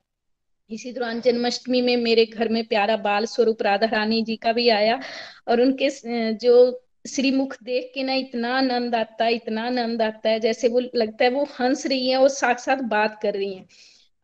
[0.71, 4.69] इसी दौरान जन्माष्टमी में मेरे घर में प्यारा बाल स्वरूप राधा रानी जी का भी
[4.69, 4.99] आया
[5.49, 5.89] और उनके
[6.35, 6.55] जो
[7.07, 11.25] श्रीमुख देख के ना इतना आनंद आता है, इतना आनंद आता है, जैसे वो लगता
[11.25, 13.67] है वो हंस रही है और साथ साथ बात कर रही हैं।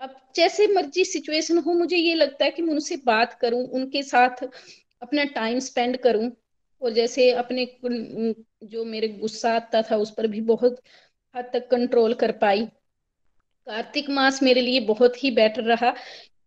[0.01, 4.03] अब जैसे मर्ज़ी सिचुएशन हो, मुझे ये लगता है कि मैं उनसे बात करूँ, उनके
[4.03, 4.45] साथ
[5.03, 6.31] अपना टाइम स्पेंड करूँ
[6.83, 10.81] और जैसे अपने जो मेरे गुस्सा आता था, उस पर भी बहुत
[11.35, 12.67] हद तक कंट्रोल कर पाई।
[13.67, 15.95] कार्तिक मास मेरे लिए बहुत ही बेटर रहा।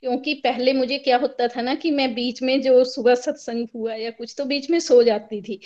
[0.03, 3.93] क्योंकि पहले मुझे क्या होता था ना कि मैं बीच में जो सुबह सत्संग हुआ
[3.95, 5.59] या कुछ तो बीच में सो जाती थी।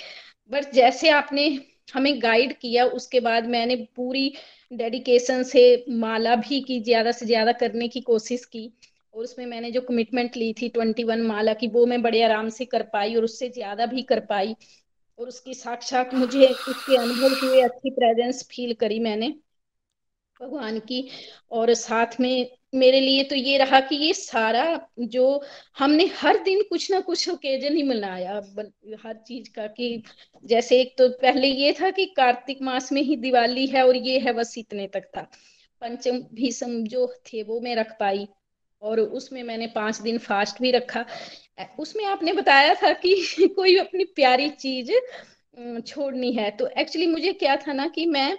[0.52, 1.48] बट जैसे आपने
[1.94, 4.34] हमें गाइड किया, उसके बाद मैंने पूरी
[4.72, 8.72] डेडिकेशन से माला भी की, ज़्यादा से ज़्यादा करने की कोशिश की।
[9.14, 12.50] और उसमें मैंने जो कमिटमेंट ली थी ट्वेंटी वन माला की, वो मैं बड़े आराम
[12.50, 14.56] से कर पाई और उससे ज़्यादा भी कर पाई।
[15.20, 19.34] और उसकी साक्षात मुझे उसके अनुभव हुए अच्छी प्रेजेंस फील करी मैंने।
[20.42, 21.08] भगवान की।
[21.52, 24.64] और साथ में मेरे लिए तो ये रहा कि ये सारा
[25.00, 25.26] जो
[25.80, 28.36] हमने हर दिन कुछ ना कुछ ओकेजन ही मनाया।
[29.06, 30.04] हर चीज़ का कि
[30.46, 34.20] जैसे एक तो पहले ये था कि कार्तिक मास में ही दिवाली है और ये
[34.20, 35.22] है बस इतने तक था।
[35.82, 38.28] पंचम, भीषम जो थे वो मैं रख पाई
[38.82, 41.06] और उसमें मैंने पाँच दिन फास्ट भी रखा।
[41.80, 43.16] उसमें आपने बताया था कि
[43.56, 44.92] कोई अपनी प्यारी चीज़
[45.88, 48.38] छोड़नी है। तो एक्चुअली मुझे क्या था ना कि मैं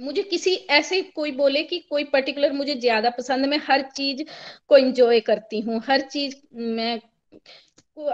[0.00, 4.22] मुझे किसी ऐसे कोई बोले कि कोई पर्टिकुलर मुझे ज़्यादा पसंद मैं हर चीज़
[4.68, 7.00] को एंजॉय करती हूँ, हर चीज़ मैं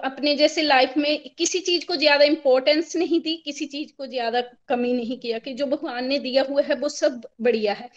[0.05, 4.41] अपने जैसे लाइफ में किसी चीज़ को ज़्यादा इंपॉर्टेंस नहीं दी, किसी चीज़ को ज़्यादा
[4.69, 7.89] कमी नहीं किया कि जो भगवान ने दिया हुआ है, वो सब बढ़िया है।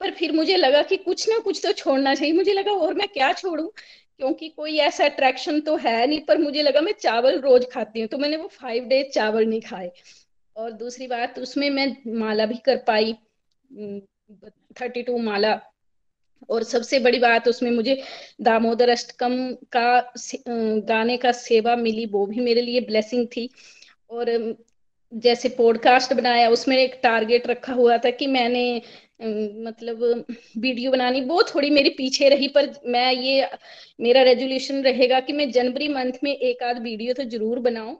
[0.00, 3.08] पर फिर मुझे लगा कि कुछ ना कुछ तो छोड़ना चाहिए। मुझे लगा, और मैं
[3.08, 3.66] क्या छोड़ू?
[4.20, 8.08] क्योंकि कोई ऐसा अट्रैक्शन तो है नहीं, पर मुझे लगा मैं चावल रोज खाती हूँ
[8.08, 9.90] तो मैंने वो फाइव डेज़ चावल नहीं खाए।
[10.56, 11.86] और दूसरी बात, उसमें मैं
[12.18, 13.14] माला भी कर पाई
[14.80, 15.60] थर्टी टू माला।
[16.50, 18.02] और सबसे बड़ी बात उसमें मुझे
[18.42, 19.36] दामोदर अष्टकम
[19.72, 20.12] का
[20.88, 23.48] गाने का सेवा मिली, वो भी मेरे लिए ब्लेसिंग थी।
[24.10, 24.56] और
[25.12, 28.82] जैसे पॉडकास्ट बनाया, उसमें एक टारगेट रखा हुआ था कि मैंने
[29.22, 30.24] मतलब
[30.58, 33.48] वीडियो बनानी, वो थोड़ी मेरी पीछे रही, पर मैं ये,
[34.00, 37.96] मेरा रेजोल्यूशन रहेगा कि मैं जनवरी मंथ में एक आध वीडियो तो ज़रूर बनाऊँ।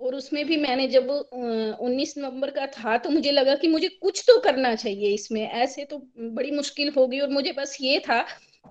[0.00, 4.22] और उसमें भी मैंने जब उन्नीस नवंबर का था तो मुझे लगा कि मुझे कुछ
[4.26, 8.24] तो करना चाहिए इसमें। ऐसे तो बड़ी मुश्किल होगी और मुझे बस ये था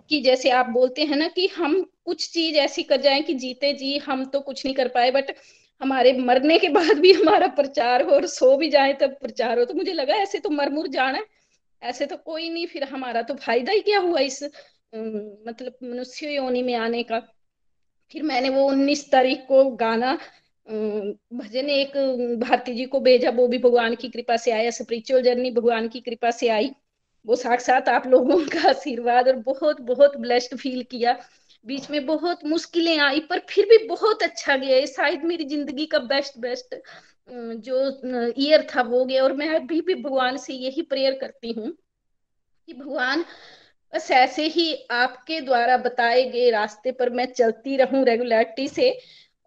[0.10, 3.74] कि जैसे आप बोलते हैं ना कि हम कुछ चीज़ ऐसी कर जाएँ कि जीते
[3.74, 5.32] जी, हम तो कुछ नहीं कर पाए बट
[5.82, 9.66] हमारे मरने के बाद भी हमारा प्रचार हो और सो भी जाए तब प्रचार हो।
[9.66, 11.24] तो मुझे लगा ऐसे तो मर मुर जाना
[11.82, 14.44] ऐसे तो कोई नहीं, फिर हमारा तो फ़ायदा ही क्या हुआ इस
[14.94, 17.20] मतलब मनुष्य योनि में आने का।
[18.12, 20.18] फिर मैंने वो उन्नीस तारीख को गाना
[20.70, 21.96] भजन एक,
[22.40, 26.00] भारती जी को भेजा वो भी भगवान की कृपा से आया स्पिरिचुअल जर्नी भगवान की
[26.02, 26.72] कृपा से आई।
[27.26, 31.18] वो साक्षात आप लोगों का आशीर्वाद और बहुत बहुत ब्लेस्ड फील किया।
[31.66, 36.00] बीच में बहुत मुश्किलें आई, पर फिर भी बहुत अच्छा गया। शायद मेरी ज़िंदगी का
[36.00, 36.76] बेस्ट बेस्ट
[37.30, 41.72] जो ईयर था, वो गया। और मैं अभी भी भगवान से यही प्रेयर करती हूँ
[42.68, 43.26] कि भगवान,
[43.94, 48.92] बस ऐसे ही आपके द्वारा बताए गए रास्ते पर मैं चलती रहूँ रेगुलरिटी से।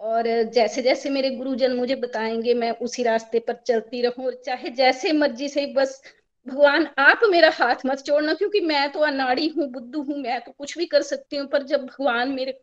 [0.03, 5.13] और जैसे जैसे मेरे गुरुजन मुझे बताएँगे, मैं उसी रास्ते पर चलती रहूँ। चाहे जैसे
[5.13, 6.01] मर्ज़ी से बस,
[6.47, 10.53] भगवान आप मेरा हाथ मत छोड़ना क्योंकि मैं तो अनाड़ी हूँ, बुद्धू हूँ, मैं तो
[10.53, 12.59] कुछ भी कर सकती हूँ, पर जब भगवान मेरे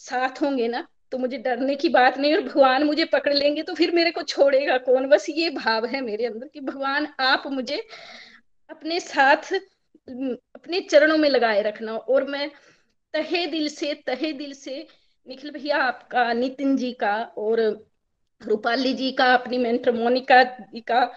[0.00, 3.74] साथ होंगे ना तो मुझे डरने की बात नहीं, और भगवान मुझे पकड़ लेंगे तो
[3.74, 5.06] फिर मेरे को छोड़ेगा कौन?
[5.08, 7.76] बस ये भाव है मेरे अंदर कि भगवान आप मुझे
[8.70, 9.52] अपने साथ,
[10.54, 12.50] अपने चरणों में लगाए रखना। और मैं
[13.14, 14.86] तहे दिल से, तहे दिल से
[15.28, 17.60] निखिल भैया, आपका, नितिन जी का और
[18.46, 21.12] रूपाली जी का, अपनी मेंटर मोनिका जी का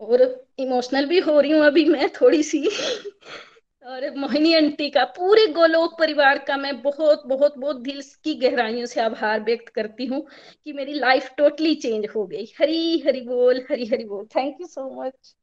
[0.00, 2.66] और इमोशनल भी हो रही हूँ अभी मैं थोड़ी सी
[3.86, 8.86] और मोहिनी आंटी का, पूरे गोलोक परिवार का मैं बहुत बहुत बहुत दिल की गहराइयों
[8.86, 10.26] से आभार व्यक्त करती हूँ
[10.64, 14.66] कि मेरी लाइफ टोटली चेंज हो गई। हरी हरी बोल, हरी हरी बोल। Thank you
[14.66, 15.34] so much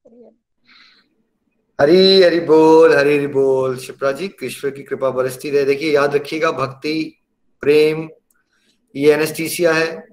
[1.79, 6.15] Hari Hari बोल, हरी हरी बोल। शिप्रा जी, ईश्वर की कृपा बरसती रहे। देखिए, याद
[6.15, 7.17] रखिएगा, भक्ति
[7.61, 8.09] प्रेम,
[8.95, 10.07] ये एनेस्थीसिया है,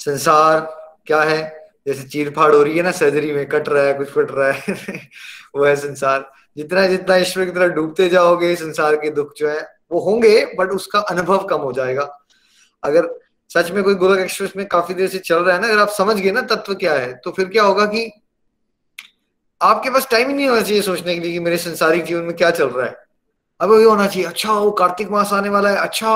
[0.00, 0.60] संसार
[1.06, 1.60] क्या है?
[1.86, 4.50] जैसे चीर फाड़ हो रही है ना सर्जरी में कट रहा है, कुछ कट रहा
[4.50, 4.74] है,
[5.56, 9.60] वो है संसार। जितना जितना ईश्वर की तरह डूबते जाओगे, संसार के दुख जो है,
[9.92, 12.08] वो होंगे बट उसका अनुभव कम हो जाएगा।
[12.82, 13.08] अगर
[13.50, 15.88] सच में कोई गोलक एक्सप्रेस में काफ़ी देर से चल रहा है ना, अगर आप
[15.88, 18.10] समझ गए ना तत्व क्या है तो फिर क्या होगा कि
[19.62, 22.36] आपके पास टाइम ही नहीं होना चाहिए सोचने के लिए कि मेरे संसारिक जीवन में
[22.36, 22.96] क्या चल रहा है।
[23.60, 26.10] अब ये होना चाहिए अच्छा वो कार्तिक मास आने वाला है अच्छा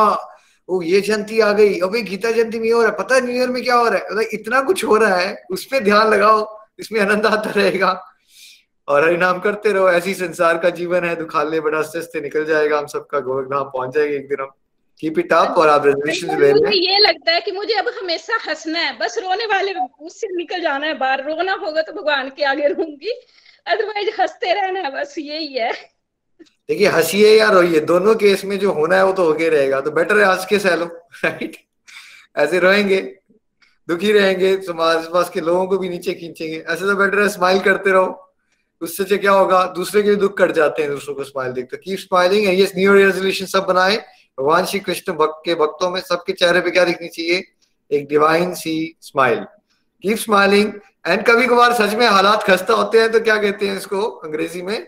[0.68, 3.34] वो ये जयंती आ गई अभी गीता जयंती में हो रहा है पता है न्यू
[3.36, 4.04] ईयर में क्या हो रहा है?
[4.04, 7.90] मतलब इतना कुछ हो रहा है उस पर ध्यान लगाओ इसमें आनंद आता रहेगा।
[8.88, 12.78] और हरि नाम करते रहो ऐसी संसार का जीवन है दुखाले बड़ा से निकल जाएगा
[12.78, 14.50] हम सबका गोरख धाम पहुँच जाएगा एक दिन हम।
[15.00, 18.38] कीप इट अप और आप रेजोल्यूशन ले लें ये लगता है कि मुझे अब हमेशा
[18.48, 22.44] हंसना है बस रोने वाले उससे निकल जाना है बाहर रोना होगा तो भगवान के
[22.44, 23.12] आगे रहूँगी
[23.66, 25.72] अदरवाइज़ हँसते रहना है बस यही है।
[26.68, 29.90] देखिए, हंसीए या रोइए, दोनों केस में जो होना है वो तो होके रहेगा तो
[29.90, 30.84] बेटर है हंस के सहलो
[31.24, 31.56] राइट
[32.36, 33.00] ऐसे रोएँगे,
[33.88, 37.60] दुखी रहेंगे समाज पास के लोगों को भी नीचे खींचेंगे, ऐसे तो बेटर है स्माइल
[37.60, 38.20] करते रहो,
[38.80, 41.76] उससे से क्या होगा, दूसरे के भी दुख कट जाते हैं दूसरों को स्माइल देखते
[41.76, 43.96] कीप स्माइलिंग ये न्यू रेजोल्यूशन सब बनाए,
[44.38, 47.42] भगवान श्री कृष्ण भक्त के भक्तों में सबके चेहरे पे क्या दिखनी चाहिए?
[47.90, 49.44] एक डिवाइन सी स्माइल
[50.04, 50.72] कीप स्माइलिंग
[51.06, 54.62] एंड कभी कभार सच में हालात खस्ता होते हैं तो क्या कहते हैं इसको, अंग्रेज़ी
[54.62, 54.86] में?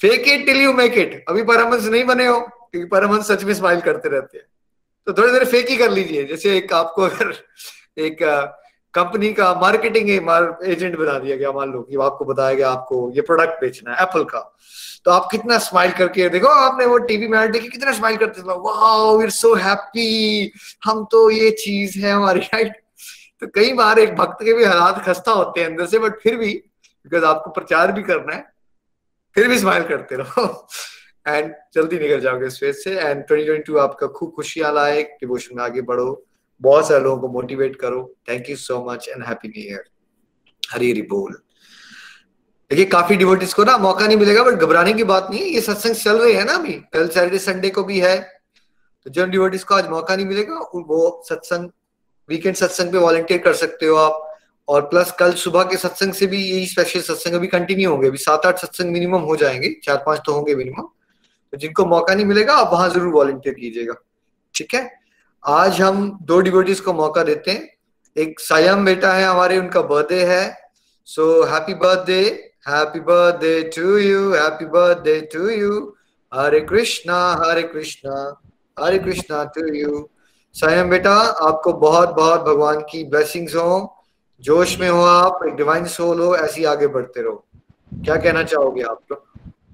[0.00, 3.54] Fake it till you make it अभी परमहंस नहीं बने हो, क्योंकि परमहंस सच में
[3.54, 4.46] स्माइल करते रहते हैं।
[5.06, 7.34] तो थोड़ी देर फेक ही कर लीजिए, जैसे एक आपको अगर
[7.98, 8.18] एक
[8.94, 13.20] कंपनी का मार्केटिंग एजेंट बना दिया गया, मान लो कि आपको बताया गया आपको ये
[13.22, 14.40] प्रोडक्ट बेचना है एप्पल का।
[15.04, 19.30] तो आप कितना स्माइल करके, देखो आपने वो टीवी में देखी कितना स्माइल करते वी
[19.30, 20.52] सो हैप्पी
[20.84, 22.72] हम तो ये चीज़ है हमारी राइट
[23.40, 26.36] तो कई बार एक भक्त के भी हालात खस्ता होते हैं अंदर से बट फिर
[26.36, 26.52] भी
[27.06, 28.44] बिकॉज़ आपको प्रचार भी करना है
[29.36, 30.68] फिर भी स्माइल करते रहो।
[31.28, 35.64] एंड जल्दी निकल जाओगे इस फ़ेज़ से। एंड 2022 आपका खूब खुशियाँ लाए डिवोशन में
[35.64, 36.26] आगे बढ़ो।
[36.60, 39.84] बहुत सारे लोगों को मोटिवेट करो। Thank you so much and happy new year
[40.72, 41.32] Hari Hari बोल।
[42.70, 45.60] देखिए, काफ़ी डिवोटिस को ना मौका नहीं मिलेगा बट घबराने की बात नहीं है। ये
[45.60, 48.18] सत्संग चल रहे हैं ना अभी। कल सैटरडे संडे को भी है।
[49.04, 51.70] तो जिन डिवोटिस को आज मौका नहीं मिलेगा, वो सत्संग
[52.28, 54.25] वीकेंड सत्संग पे वॉलंटियर कर सकते हो आप।
[54.68, 58.18] और प्लस कल सुबह के सत्संग से भी यही स्पेशल सत्संग अभी कंटिन्यू होंगे। अभी
[58.18, 60.88] सात आठ सत्संग मिनिमम हो जाएँगे। चार पाँच तो होंगे मिनिमम
[61.52, 63.94] तो जिनको मौका नहीं मिलेगा, आप वहाँ ज़रूर वॉलंटियर कीजिएगा।
[64.54, 64.90] ठीक है?
[65.42, 67.68] आज हम दो डिवोटीज को मौका देते हैं।
[68.16, 70.56] एक सायम बेटा है, हमारे उनका बर्थडे है।
[71.08, 72.20] So happy birthday
[72.68, 75.72] happy birthday to you happy birthday to you
[76.32, 78.14] Hare Krishna Hare Krishna
[78.76, 80.08] Hare Krishna to you
[80.54, 83.95] Sayam बेटा, आपको बहुत बहुत भगवान की ब्लेसिंग्स हो।
[84.44, 87.44] जोश में हो आप एक डिवाइन सोल हो ऐसे ही आगे बढ़ते रहो।
[87.92, 88.98] क्या कहना चाहोगे आप?
[89.10, 89.22] लोग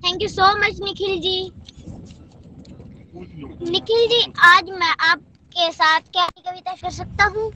[0.04, 1.52] thank you so much Nikhil ji.
[3.70, 7.50] Nikhil ji आज मैं आपके साथ क्या कविता कर सकता हूँ?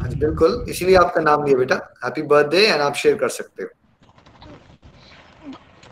[0.00, 3.68] हाँ बिल्कुल। इसीलिए आपका नाम लिया बेटा। हैप्पी बर्थडे एंड आप शेयर कर सकते हो।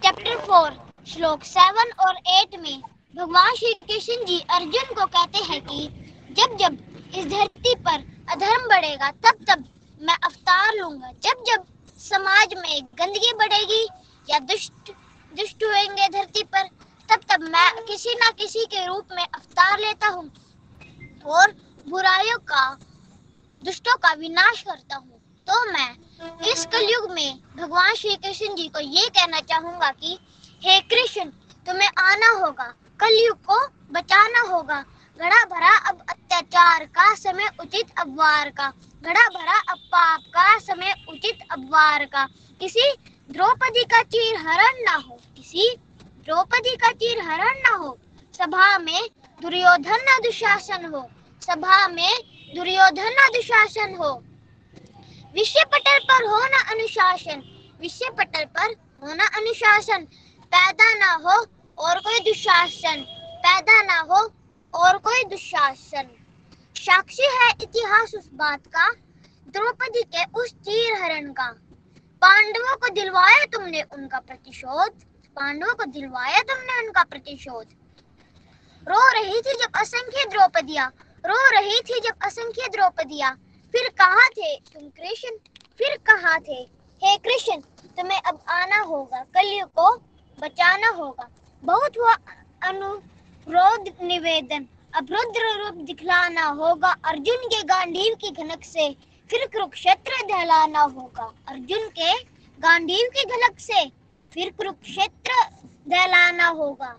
[0.02, 0.70] चैप्टर फोर
[1.12, 2.80] श्लोक सेवन और एट में
[3.16, 5.88] भगवान श्री कृष्ण जी अर्जुन को कहते हैं कि
[6.38, 6.76] जब जब
[7.16, 8.02] इस धरती पर
[8.32, 9.64] अधर्म बढ़ेगा, तब तब
[10.00, 11.64] मैं अवतार लूँगा। जब जब
[12.00, 13.82] समाज में गंदगी बढ़ेगी
[14.28, 14.92] या दुष्ट
[15.32, 16.62] दुष्ट होंगे धरती पर,
[17.08, 20.30] तब तब मैं किसी ना किसी के रूप में अवतार लेता हूँ
[21.26, 21.54] और
[21.86, 22.78] बुराइयों का,
[23.62, 25.90] दुष्टों का विनाश करता हूँ। तो मैं
[26.52, 30.18] इस कलयुग में भगवान श्री कृष्ण जी को ये कहना चाहूँगा कि,
[30.62, 31.30] हे कृष्ण,
[31.66, 34.84] तुम्हें आना होगा, कलयुग को बचाना होगा
[35.18, 38.68] घड़ा भरा अब अत्याचार का समय, उचित अबवार का।
[39.02, 42.24] घड़ा भरा अब पाप का समय, उचित अबवार का।
[42.60, 42.92] किसी
[43.30, 45.70] द्रौपदी का चीर हरण ना हो, किसी
[46.26, 47.96] द्रौपदी का चीर हरण ना हो,
[48.34, 49.08] सभा में
[49.42, 51.08] दुर्योधन न दुशासन हो,
[51.42, 52.12] सभा में
[52.54, 54.12] दुर्योधन न दुशासन हो।
[55.34, 57.42] विश्व पटल पर हो न अनुशासन
[57.80, 60.04] विश्व पटल पर हो न अनुशासन।
[60.52, 61.44] पैदा ना हो
[61.78, 63.02] और कोई दुशासन,
[63.44, 64.26] पैदा ना हो
[64.76, 66.08] और कोई दुशासन।
[66.76, 68.92] साक्षी है इतिहास उस बात का,
[69.48, 71.50] द्रौपदी के उस चीर हरण का।
[72.22, 74.90] पांडवों को दिलवाया तुमने उनका प्रतिशोध,
[75.36, 77.66] पांडवों को दिलवाया तुमने उनका प्रतिशोध।
[78.88, 80.90] रो रही थी जब असंख्य द्रौपदिया,
[81.26, 83.30] रो रही थी जब असंख्य द्रौपदिया।
[83.72, 85.30] फिर कहा थे तुम कृष्ण?
[85.78, 86.76] फिर कहा थे?
[87.04, 87.60] हे कृष्ण,
[87.96, 89.96] तुम्हें अब आना होगा, कलयुग को
[90.40, 91.28] बचाना होगा।
[91.64, 92.16] बहुत हुआ
[93.48, 98.88] अनुरोध निवेदन अब रूप दिखलाना होगा, अर्जुन के गांडीव की घनक से
[99.30, 102.12] फिर कुरुक्षेत्र दहलाना होगा। अर्जुन के
[102.58, 103.84] गांडीव की घनक से
[104.32, 105.44] फिर कुरुक्षेत्र
[105.86, 106.90] दहलाना होगा।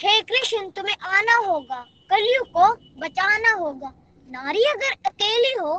[0.00, 3.92] हे कृष्ण, तुम्हें आना होगा, कलयुग को बचाना होगा।
[4.28, 5.76] नारी अगर अकेली हो,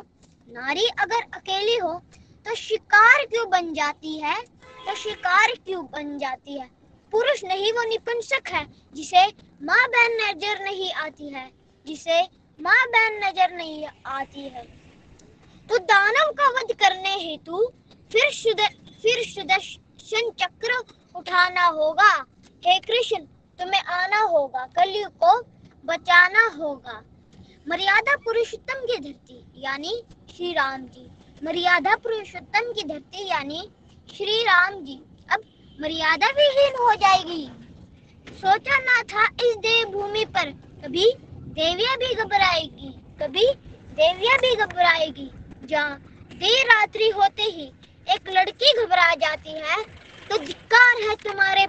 [0.50, 2.00] नारी अगर अकेली हो
[2.46, 4.42] तो शिकार क्यों बन जाती है?
[4.42, 6.70] तो शिकार क्यों बन जाती है?
[7.16, 9.22] पुरुष नहीं वो निपुंसक है, जिसे
[9.62, 11.52] माँ बहन नज़र नहीं आती है,
[11.86, 12.22] जिसे
[12.60, 14.64] माँ बहन नज़र नहीं आती है।
[15.70, 17.62] तो दानव का वध करने हेतु
[18.12, 18.62] फिर शुद
[19.02, 20.84] फिर सुदर्शन चक्र
[21.16, 22.12] उठाना होगा।
[22.64, 23.20] हे कृष्ण,
[23.60, 25.40] तुम्हें आना होगा, कलयुग को
[25.86, 27.02] बचाना होगा।
[27.68, 30.02] मर्यादा पुरुषोत्तम की धरती, यानी
[30.36, 31.10] श्री राम जी।
[31.42, 33.68] मर्यादा पुरुषोत्तम की धरती, यानी
[34.10, 35.02] श्री राम जी।
[35.80, 37.46] मर्यादा विहीन हो जाएगी।
[38.28, 40.52] सोचा ना था इस देव भूमि पर
[40.84, 41.06] कभी
[41.56, 42.90] देविया भी घबराएगी,
[43.22, 43.46] कभी
[43.98, 45.30] देविया भी घबराएगी।
[45.64, 45.98] जहाँ
[46.34, 47.66] देर रात्रि होते ही
[48.08, 49.84] एक लड़की घबरा जाती है
[50.30, 51.66] तो धिक्कार है तुम्हारे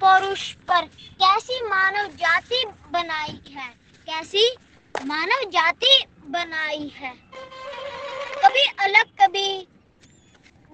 [0.00, 0.86] पौरुष पर।
[1.20, 3.68] कैसी मानव जाति बनाई है?
[4.06, 4.48] कैसी
[4.94, 7.12] मानव जाति बनाई है?
[8.44, 9.66] कभी अलग, कभी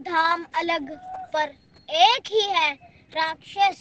[0.00, 0.90] धाम अलग
[1.32, 1.52] पर
[1.90, 2.72] एक ही है
[3.12, 3.78] राक्षस,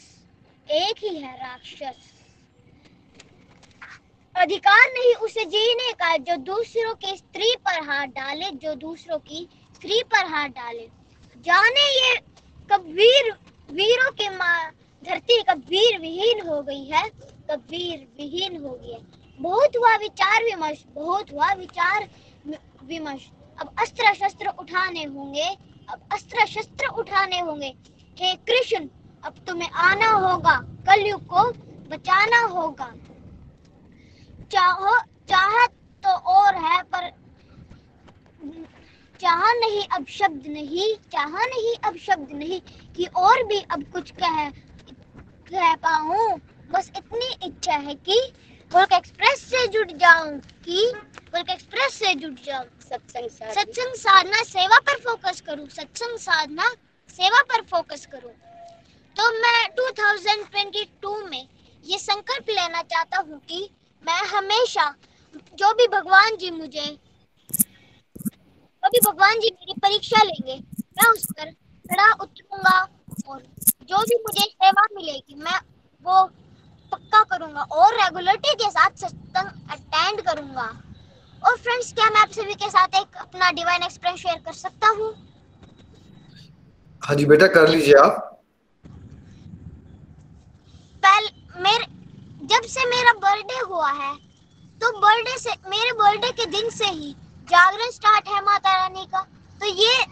[0.68, 2.08] एक ही है राक्षस।
[4.36, 9.48] अधिकार नहीं उसे जीने का, जो दूसरों की स्त्री पर हाथ डाले, जो दूसरों की
[9.76, 10.88] स्त्री पर हाथ डाले।
[11.46, 12.16] जाने ये
[12.72, 13.32] कब वीर,
[13.72, 14.72] वीरों के माँ,
[15.04, 17.10] धरती कब वीर विहीन हो गई है,
[17.52, 19.00] कब वीर विहीन हो गई है।
[19.40, 22.10] बहुत हुआ विचार विमर्श, बहुत हुआ विचार
[22.84, 23.30] विमर्श।
[23.62, 25.48] अब अस्त्र शस्त्र उठाने होंगे,
[25.90, 27.74] अब अस्त्र शस्त्र उठाने होंगे।
[28.20, 28.88] हे कृष्ण
[29.24, 30.56] अब तुम्हें आना होगा
[30.88, 31.44] कलयुग को
[31.90, 32.94] बचाना होगा।
[34.52, 34.98] चाहो
[35.30, 35.72] चाहत
[36.04, 37.10] तो और है पर
[39.20, 42.60] चाह नहीं अब शब्द नहीं चाह नहीं अब शब्द नहीं
[42.96, 44.50] कि और भी अब कुछ कह
[45.52, 46.40] कह पाऊँ।
[46.70, 48.20] बस इतनी इच्छा है कि
[48.72, 50.86] वर्क एक्सप्रेस से जुड़ जाऊँ कि
[51.34, 56.70] वर्क एक्सप्रेस से जुड़ जाऊँ। सत्संग साधना। सत्संग साधना सेवा पर फोकस करूँ। सत्संग साधना
[57.20, 58.32] सेवा पर फोकस करूँ।
[59.16, 61.48] तो मैं 2022 में
[61.86, 63.70] ये संकल्प लेना चाहता हूँ कि
[64.04, 64.96] मैं हमेशा
[65.36, 66.86] जो भी भगवान जी मुझे,
[68.84, 71.52] जो भी भगवान जी मेरी परीक्षा लेंगे, मैं उस पर
[71.86, 72.80] खड़ा उतरूँगा
[73.28, 73.42] और
[73.90, 75.60] जो भी मुझे सेवा मिलेगी, मैं
[76.06, 76.24] वो
[76.92, 80.70] पक्का करूँगा और रेगुलरिटी के साथ सत्संग अटेंड करूँगा।
[81.44, 84.88] और फ्रेंड्स क्या मैं आप सभी के साथ एक अपना डिवाइन एक्सपीरियंस शेयर कर सकता
[84.88, 85.29] हूँ?
[87.04, 88.26] हाँ जी बेटा कर लीजिए आप।
[91.04, 91.86] पहले मेरे
[92.48, 94.14] जब से मेरा बर्थडे हुआ है
[94.82, 97.12] तो बर्थडे से मेरे बर्थडे के दिन से ही
[97.48, 99.22] जागरण स्टार्ट है माता रानी का।
[99.62, 100.04] तो ये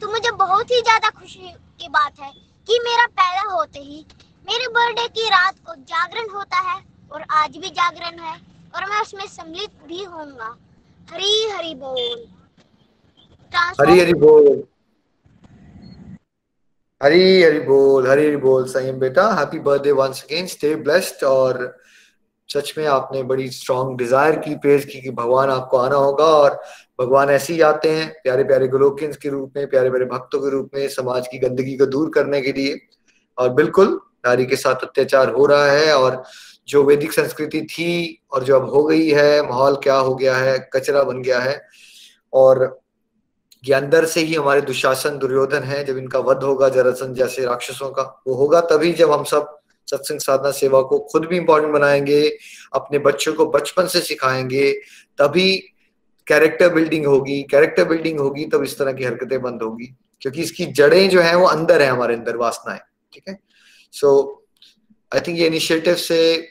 [0.00, 2.30] तो मुझे बहुत ही ज़्यादा खुशी की बात है
[2.68, 4.04] कि मेरा पैदा होते ही
[4.46, 6.80] मेरे बर्थडे की रात को जागरण होता है
[7.12, 8.34] और आज भी जागरण है
[8.74, 10.56] और मैं उसमें सम्मिलित भी होऊँगा।
[11.08, 12.26] हरी हरी बोल।
[13.80, 14.46] हरी हरी बोल।
[17.00, 21.76] हरी हरी बोल, हरी हरी बोल, संयम बेटा। Happy birthday once again stay blessed और
[22.48, 26.60] सच में आपने बड़ी स्ट्रॉन्ग डिज़ायर की प्रेयर की कि भगवान आपको आना होगा और
[27.00, 30.50] भगवान ऐसे ही आते हैं, प्यारे प्यारे गोलोकियंस के रूप में, प्यारे प्यारे भक्तों के
[30.50, 32.78] रूप में, समाज की गंदगी को दूर करने के लिए।
[33.38, 36.22] और बिल्कुल, नारी के साथ अत्याचार हो रहा है और
[36.68, 40.58] जो वैदिक संस्कृति थी और जो अब हो गई है, माहौल क्या हो गया है,
[40.74, 41.60] कचरा बन गया है।
[42.32, 42.80] और
[43.64, 47.90] ये अंदर से ही हमारे दुशासन दुर्योधन है, जब इनका वध होगा, जरासन जैसे राक्षसों
[47.90, 49.58] का वो होगा, तभी जब हम सब
[49.90, 52.38] सत्संग साधना सेवा को खुद भी इंपॉर्टेंट बनाएँगे,
[52.74, 54.72] अपने बच्चों को बचपन से सिखाएँगे,
[55.18, 55.56] तभी
[56.26, 59.86] कैरेक्टर बिल्डिंग होगी कैरेक्टर बिल्डिंग होगी, तब इस तरह की हरकतें बंद होगी।
[60.20, 62.80] क्योंकि इसकी जड़ें जो है, वो अंदर है हमारे अंदर, वासनाएँ,
[63.12, 63.38] ठीक है?
[63.92, 64.44] सो
[65.14, 66.48] आई थिंक ये इनिशिएटिव से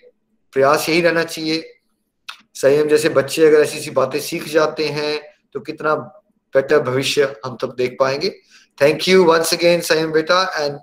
[0.53, 1.73] प्रयास यही रहना चाहिए।
[2.53, 5.21] संयम जैसे बच्चे अगर ऐसी ऐसी बातें सीख जाते हैं
[5.53, 6.16] तो कितना
[6.55, 8.29] बेटर भविष्य हम तब देख पाएँगे।
[8.77, 10.79] थैंक यू वंस अगेन संयम बेटा एंड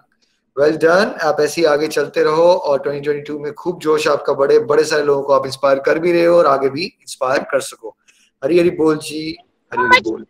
[0.56, 4.58] वेल डन आप ऐसे ही आगे चलते रहो और 2022 में खूब जोश आपका बड़े
[4.66, 7.60] बड़े सारे लोगों को आप इंस्पायर कर भी रहे हो और आगे भी इंस्पायर कर
[7.60, 7.96] सको।
[8.42, 9.36] हरी हरी बोल जी
[9.72, 10.24] हरी हरी बोल।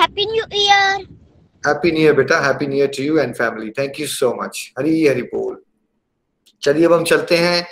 [0.00, 1.06] Happy new year
[1.64, 4.72] happy new year बेटा happy new year to you and family thank you so much
[4.78, 5.56] Hari Hari बोल।
[6.62, 7.66] चलिए अब हम चलते हैं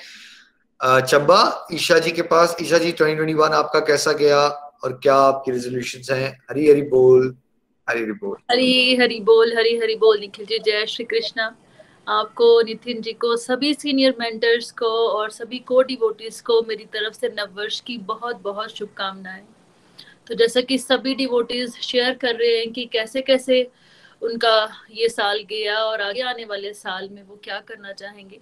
[1.01, 4.49] चब्बा ईशा जी के पास। ईशा जी 2021 आपका कैसा गया?
[4.85, 6.39] और क्या आपकी रेजोल्यूशन हैं?
[6.51, 7.37] हरी हरी बोल,
[7.91, 11.57] हरी हरी बोल। हरी हरी बोल, हरी हरी बोल, निखिल जी, जय श्री कृष्णा।
[12.09, 17.15] आपको, नितिन जी को, सभी सीनियर मेंटर्स को और सभी को डिवोटीज को मेरी तरफ़
[17.15, 19.45] से नववर्ष की बहुत बहुत शुभकामनाएँ।
[20.27, 23.71] तो जैसा कि सभी डिवोटीज शेयर कर रहे हैं कि कैसे कैसे
[24.23, 28.41] उनका ये साल गया और आगे आने वाले साल में वो क्या करना चाहेंगे।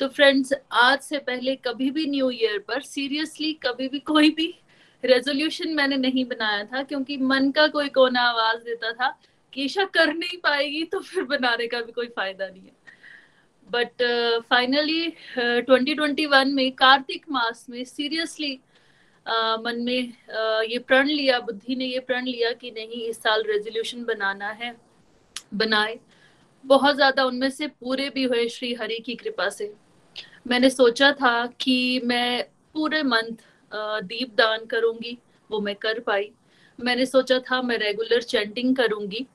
[0.00, 4.54] तो फ्रेंड्स आज से पहले कभी भी न्यू ईयर पर सीरियसली कभी भी कोई भी
[5.04, 9.08] रेजोल्यूशन मैंने नहीं बनाया था क्योंकि मन का कोई कोना आवाज़ देता था
[9.52, 12.78] कि ईशा कर नहीं पाएगी तो फिर बनाने का भी कोई फ़ायदा नहीं है।
[13.68, 14.02] But
[14.50, 18.52] finally twenty twenty one में कार्तिक मास में सीरियसली
[19.26, 23.22] uh, मन में uh, ये प्रण लिया बुद्धि ने ये प्रण लिया कि नहीं इस
[23.22, 24.74] साल रेजोल्यूशन बनाना है
[25.54, 25.98] बनाए।
[26.64, 29.72] बहुत ज़्यादा उनमें से पूरे भी हुए श्री हरि की कृपा से।
[30.46, 32.42] मैंने सोचा था कि मैं
[32.74, 35.16] पूरे मंथ दीप दान करूँगी,
[35.50, 36.30] वो मैं कर पाई।
[36.78, 39.26] मैंने सोचा था मैं रेगुलर चैंटिंग करूँगी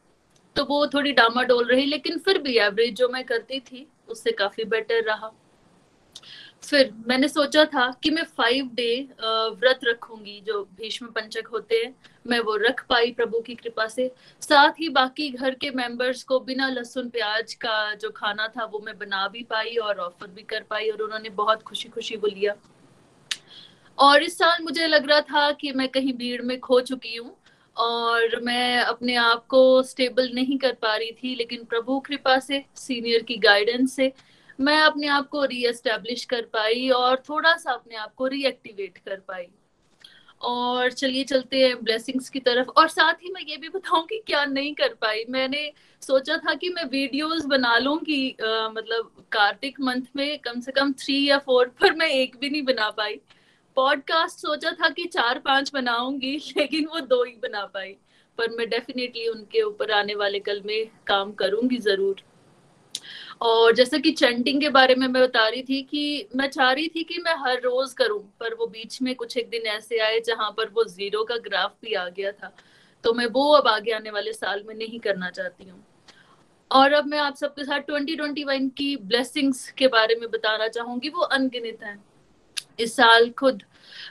[0.55, 4.63] तो वो थोड़ी डामाडोल रही, लेकिन फिर भी एवरेज जो मैं करती थी, उससे काफ़ी
[4.65, 5.31] बेटर रहा।
[6.63, 11.93] फिर मैंने सोचा था कि मैं फाइव डे व्रत रखूँगी, जो भीष्म पंचक होते हैं,
[12.25, 14.09] मैं वो रख पाई प्रभु की कृपा से।
[14.41, 18.79] साथ ही बाकी घर के मेंबर्स को बिना लहसुन, प्याज का जो खाना था, वो
[18.79, 22.27] मैं बना भी पाई और ऑफ़र भी कर पाई, और उन्होंने बहुत खुशी खुशी वो
[22.27, 22.55] लिया।
[23.97, 27.35] और इस साल मुझे लग रहा था कि मैं कहीं भीड़ में खो चुकी हूँ
[27.77, 32.63] और मैं अपने आप को स्टेबल नहीं कर पा रही थी लेकिन प्रभु कृपा से
[32.75, 34.11] सीनियर की गाइडेंस से
[34.59, 39.15] मैं अपने आप को रीएस्टेब्लिश कर पाई और थोड़ा सा अपने आप को रीएक्टिवेट कर
[39.27, 39.47] पाई।
[40.41, 44.21] और चलिए चलते हैं ब्लेसिंग्स की तरफ़ और साथ ही मैं ये भी बताऊँ कि
[44.27, 45.71] क्या नहीं कर पाई। मैंने
[46.01, 50.71] सोचा था कि मैं वीडियोस बना लूँ कि आ, मतलब कार्तिक मंथ में कम से
[50.71, 53.19] कम थ्री या फोर पर मैं एक भी नहीं बना पाई।
[53.75, 57.95] पॉडकास्ट सोचा था कि चार पाँच बनाऊँगी, लेकिन वो दो ही बना पाई।
[58.37, 62.21] पर मैं डेफिनेटली उनके ऊपर आने वाले कल में काम करूँगी ज़रूर।
[63.41, 66.87] और जैसे कि चैंटिंग के बारे में मैं बता रही थी कि मैं चाह रही
[66.87, 70.19] थी कि मैं हर रोज करूँ, पर वो बीच में कुछ एक दिन ऐसे आए
[70.19, 72.55] जहाँ पर वो ज़ीरो का ग्राफ भी आ गया था।
[73.03, 75.85] तो मैं वो अब आगे आने वाले साल में नहीं करना चाहती हूँ।
[76.71, 81.21] और अब मैं आप सबके साथ 2021 की ब्लेसिंग्स के बारे में बताना चाहूँगी, वो
[81.21, 82.03] अनगिनत हैं।
[82.79, 83.63] इस साल खुद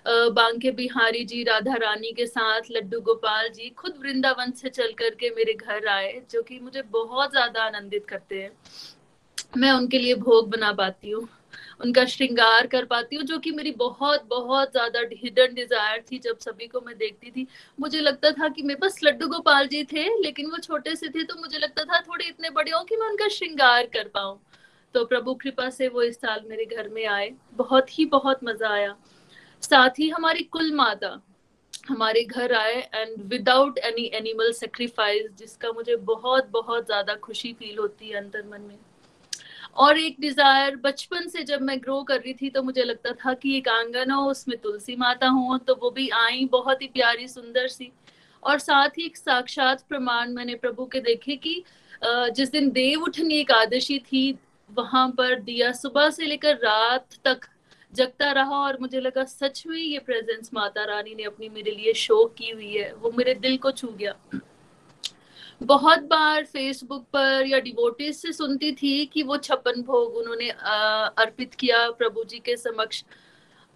[0.06, 5.30] बांके बिहारी जी, राधा रानी के साथ, लड्डू गोपाल जी, खुद वृंदावन से चल करके
[5.36, 8.50] मेरे घर आए, जो कि मुझे बहुत ज़्यादा आनंदित करते हैं।
[9.56, 11.28] मैं उनके लिए भोग बना पाती हूँ,
[11.80, 16.38] उनका श्रृंगार कर पाती हूँ, जो कि मेरी बहुत बहुत ज़्यादा हिडन डिज़ायर थी जब
[16.40, 17.46] सभी को मैं देखती थी।
[17.78, 21.24] मुझे लगता था कि मेरे पास लड्डू गोपाल जी थे, लेकिन वो छोटे से थे
[21.24, 24.38] तो मुझे लगता था थोड़े इतने बड़े हो कि मैं उनका श्रृंगार कर पाऊँ।
[24.94, 28.68] तो प्रभु कृपा से वो इस साल मेरे घर में आए। बहुत ही बहुत मज़ा
[28.70, 28.94] आया।
[29.62, 31.20] साथ ही हमारी कुल माता
[31.88, 37.78] हमारे घर आए and without any animal sacrifice जिसका मुझे बहुत बहुत ज़्यादा खुशी फील
[37.78, 38.78] होती है अंतर मन में।
[39.76, 43.34] और एक डिज़ायर बचपन से जब मैं ग्रो कर रही थी तो मुझे लगता था
[43.34, 47.28] कि एक आँगन हो, उसमें तुलसी माता हो तो वो भी आई, बहुत ही प्यारी,
[47.28, 47.90] सुंदर सी।
[48.42, 51.62] और साथ ही एक साक्षात प्रमाण मैंने प्रभु के देखे कि
[52.02, 54.30] जिस दिन देव उठनी एकादशी थी
[54.72, 57.40] वहाँ पर दिया सुबह से लेकर रात तक
[57.92, 61.92] जगता रहा और मुझे लगा, सच में ये प्रेजेंस माता रानी ने अपनी मेरे लिए
[61.92, 64.14] शो की हुई है। वो मेरे दिल को छू गया।
[65.62, 71.54] बहुत बार फेसबुक पर या डिवोटिस से सुनती थी कि वो छप्पन भोग उन्होंने अर्पित
[71.54, 73.04] किया प्रभु जी के समक्ष।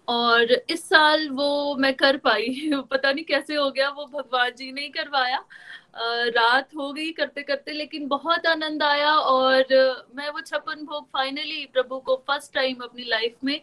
[0.07, 4.71] और इस साल वो मैं कर पाई। पता नहीं कैसे हो गया, वो भगवान जी
[4.71, 5.45] ने ही करवाया।
[5.93, 9.73] रात हो गई करते करते, लेकिन बहुत आनंद आया और
[10.15, 13.61] मैं वो छप्पन भोग फाइनली प्रभु को फ़र्स्ट टाइम अपनी लाइफ में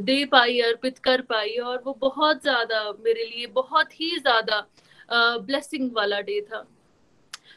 [0.00, 4.66] दे पाई, अर्पित कर पाई और वो बहुत ज़्यादा मेरे लिए बहुत ही ज़्यादा
[5.10, 6.66] ब्लेसिंग वाला डे था।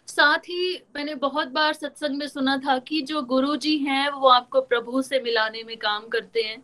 [0.07, 4.27] साथ ही मैंने बहुत बार सत्संग में सुना था कि जो गुरु जी हैं, वो
[4.29, 6.63] आपको प्रभु से मिलाने में काम करते हैं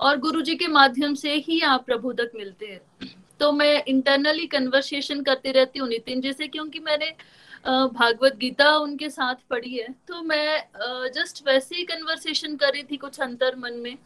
[0.00, 2.80] और गुरु जी के माध्यम से ही आप प्रभु तक मिलते हैं।
[3.40, 7.10] तो मैं इंटरनली कन्वर्सेशन करती रहती हूँ नितिन जी से, क्योंकि मैंने
[7.64, 12.96] भागवत गीता उनके साथ पढ़ी है। तो मैं जस्ट वैसे ही कन्वर्सेशन कर रही थी
[12.96, 13.96] कुछ अंतर मन में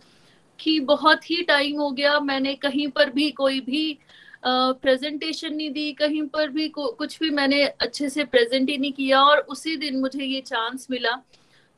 [0.58, 3.98] कि बहुत ही टाइम हो गया, मैंने कहीं पर भी कोई भी
[4.44, 9.20] प्रेजेंटेशन नहीं दी, कहीं पर भी कुछ भी मैंने अच्छे से प्रेजेंट ही नहीं किया,
[9.20, 11.16] और उसी दिन मुझे ये चांस मिला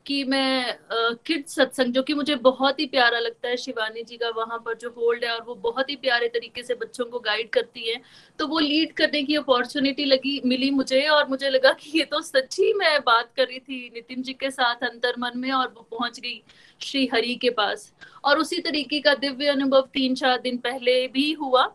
[0.07, 0.79] कि मैं
[1.27, 4.77] किड सत्संग, जो कि मुझे बहुत ही प्यारा लगता है, शिवानी जी का वहाँ पर
[4.77, 8.01] जो होल्ड है और वो बहुत ही प्यारे तरीके से बच्चों को गाइड करती हैं।
[8.39, 12.21] तो वो लीड करने की अपॉर्चुनिटी लगी, मिली मुझे और मुझे लगा कि ये तो
[12.21, 15.87] सच्ची मैं बात कर रही थी नितिन जी के साथ अंतर मन में और वो
[15.91, 16.43] पहुँच गई
[16.81, 17.93] श्री हरि के पास।
[18.25, 21.67] और उसी तरीके का दिव्य अनुभव तीन चार दिन पहले भी हुआ।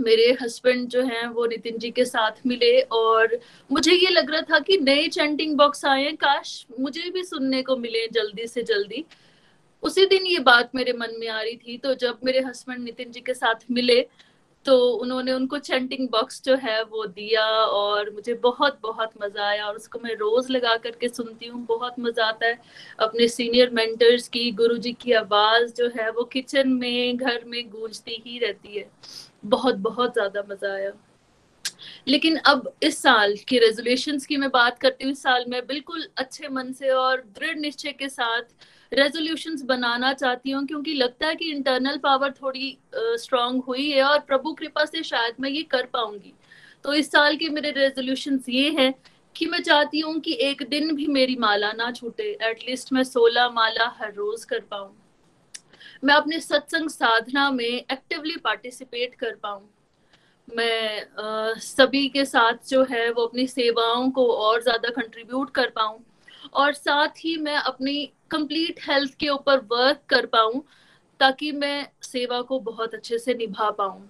[0.00, 3.38] मेरे हस्बैंड जो हैं, वो नितिन जी के साथ मिले और
[3.70, 7.76] मुझे ये लग रहा था कि नए चैंटिंग बॉक्स आए काश मुझे भी सुनने को
[7.78, 9.04] मिले जल्दी से जल्दी।
[9.82, 13.10] उसी दिन ये बात मेरे मन में आ रही थी तो जब मेरे हस्बैंड नितिन
[13.12, 14.06] जी के साथ मिले
[14.66, 19.66] तो उन्होंने उनको चैंटिंग बॉक्स जो है, वो दिया और मुझे बहुत बहुत मज़ा आया
[19.66, 22.58] और उसको मैं रोज लगा करके सुनती हूँ। बहुत मज़ा आता है
[22.98, 28.22] अपने सीनियर मेंटर्स की, गुरुजी की आवाज़ जो है, वो किचन में, घर में गूंजती
[28.26, 28.88] ही रहती है।
[29.42, 30.92] बहुत बहुत ज़्यादा मज़ा आया।
[32.08, 36.06] लेकिन अब इस साल की रेजोल्यूशन की मैं बात करती हूँ, इस साल में बिल्कुल
[36.18, 38.42] अच्छे मन से और दृढ़ निश्चय के साथ
[38.92, 44.18] रेजोल्यूशंस बनाना चाहती हूँ, क्योंकि लगता है कि इंटरनल पावर थोड़ी स्ट्रांग हुई है और
[44.20, 46.32] प्रभु कृपा से शायद मैं ये कर पाऊँगी।
[46.84, 48.92] तो इस साल के मेरे रेजोल्यूशन ये हैं
[49.36, 53.48] कि मैं चाहती हूँ कि एक दिन भी मेरी माला ना छूटे एटलीस्ट मैं सोलह
[53.50, 54.94] माला हर रोज कर पाऊँ।
[56.04, 59.68] मैं अपने सत्संग साधना में एक्टिवली पार्टिसिपेट कर पाऊँ।
[60.48, 65.70] मैं आ, सभी के साथ जो है वो अपनी सेवाओं को और ज़्यादा कंट्रीब्यूट कर
[65.70, 65.98] पाऊँ
[66.54, 70.62] और साथ ही मैं अपनी कंप्लीट हेल्थ के ऊपर वर्क कर पाऊँ
[71.20, 74.08] ताकि मैं सेवा को बहुत अच्छे से निभा पाऊँ।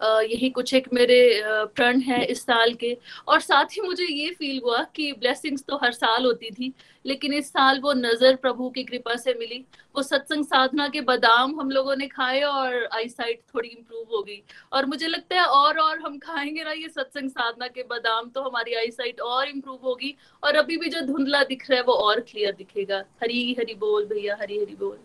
[0.00, 2.96] यही कुछ एक मेरे प्रण है इस साल के।
[3.28, 6.72] और साथ ही मुझे ये फील हुआ कि ब्लेसिंग्स तो हर साल होती थी,
[7.04, 9.64] लेकिन इस साल वो नज़र प्रभु की कृपा से मिली।
[9.94, 14.22] वो सत्संग साधना के बादाम हम लोगों ने खाए और आई साइट थोड़ी इम्प्रूव हो
[14.22, 14.42] गई।
[14.72, 18.42] और मुझे लगता है और और हम खाएँगे ना ये सत्संग साधना के बादाम तो
[18.42, 21.94] हमारी आई साइट और इम्प्रूव होगी। और अभी भी जो धुंधला दिख रहा है वो
[21.94, 24.98] और क्लियर दिखेगा। हरी हरी बोल भैया, हरी हरी बोल।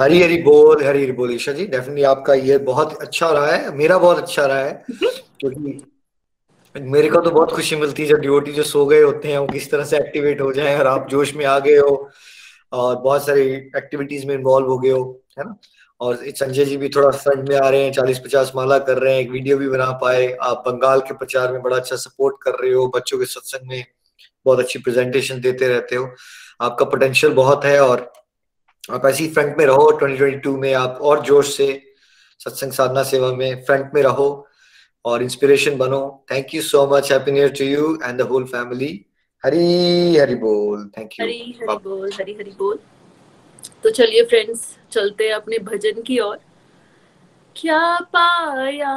[0.00, 3.76] हरी हरी बोल हरी हरी बोल ईशा जी डेफिनेटली आपका ये बहुत अच्छा रहा है
[3.76, 4.84] मेरा बहुत अच्छा रहा है
[5.40, 5.80] क्योंकि
[6.74, 9.46] मेरे को तो बहुत खुशी मिलती है जब ड्यूटी जो सो गए होते हैं वो
[9.46, 12.10] किस तरह से एक्टिवेट हो जाए और आप जोश में आ गए हो
[12.72, 13.42] और बहुत सारी
[13.76, 15.56] एक्टिविटीज़ में इन्वॉल्व हो गए हो है ना?
[16.00, 19.14] और संजय जी भी थोड़ा फ्रंट में आ रहे हैं चालीस पचास माला कर रहे
[19.14, 22.54] हैं एक वीडियो भी बना पाए आप बंगाल के प्रचार में बड़ा अच्छा सपोर्ट कर
[22.54, 23.84] रहे हो बच्चों के सत्संग में
[24.46, 26.08] बहुत अच्छी प्रेजेंटेशन देते रहते हो
[26.60, 28.12] आपका पोटेंशियल बहुत है और
[28.90, 31.82] आप ऐसी फ्रंट में रहो 2022 में आप और जोश से
[32.38, 34.46] सत्संग साधना सेवा में फ्रंट में रहो
[35.04, 38.44] और इंस्पिरेशन बनो। Thank you so much happy new year to you and the whole
[38.44, 39.06] family
[39.44, 42.78] Hari Hari बोल। थैंक यू हरी हरी बोल हरी हरी बोल।
[43.82, 46.38] तो चलिए फ्रेंड्स चलते हैं अपने भजन की ओर।
[47.56, 48.94] क्या पाया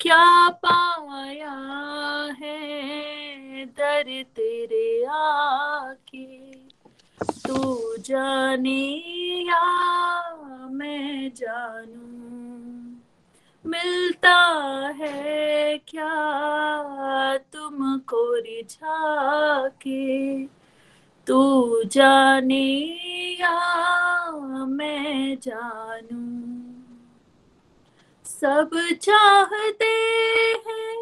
[0.00, 1.52] क्या पाया
[2.38, 6.52] है दर तेरे आके?
[7.22, 8.92] तू जाने
[9.40, 9.96] या
[10.70, 12.24] मैं जानू?
[13.70, 14.36] मिलता
[14.96, 20.63] है क्या तुमको रिझा के?
[21.26, 21.40] तू
[21.92, 22.66] जाने
[23.40, 23.56] या
[24.68, 26.22] मैं जानू।
[28.24, 28.70] सब
[29.02, 29.92] चाहते
[30.66, 30.96] हैं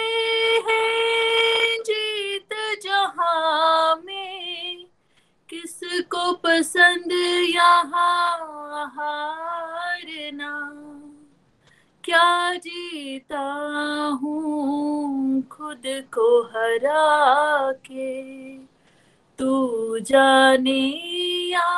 [0.66, 4.27] हैं जीत जहाँ में
[5.88, 7.12] किसको पसंद
[7.48, 8.38] यहाँ
[12.04, 13.44] क्या जीता
[14.22, 15.82] हूँ खुद
[16.14, 18.12] को हरा के।
[19.38, 20.80] तू जाने
[21.52, 21.70] या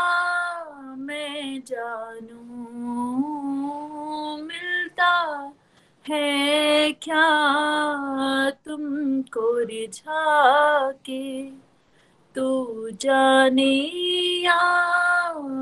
[0.99, 2.43] मैं जानू,
[4.43, 5.15] मिलता
[6.05, 7.28] है क्या
[8.66, 11.69] तुमको रिझा के?
[12.35, 13.74] तू जाने
[14.44, 14.61] या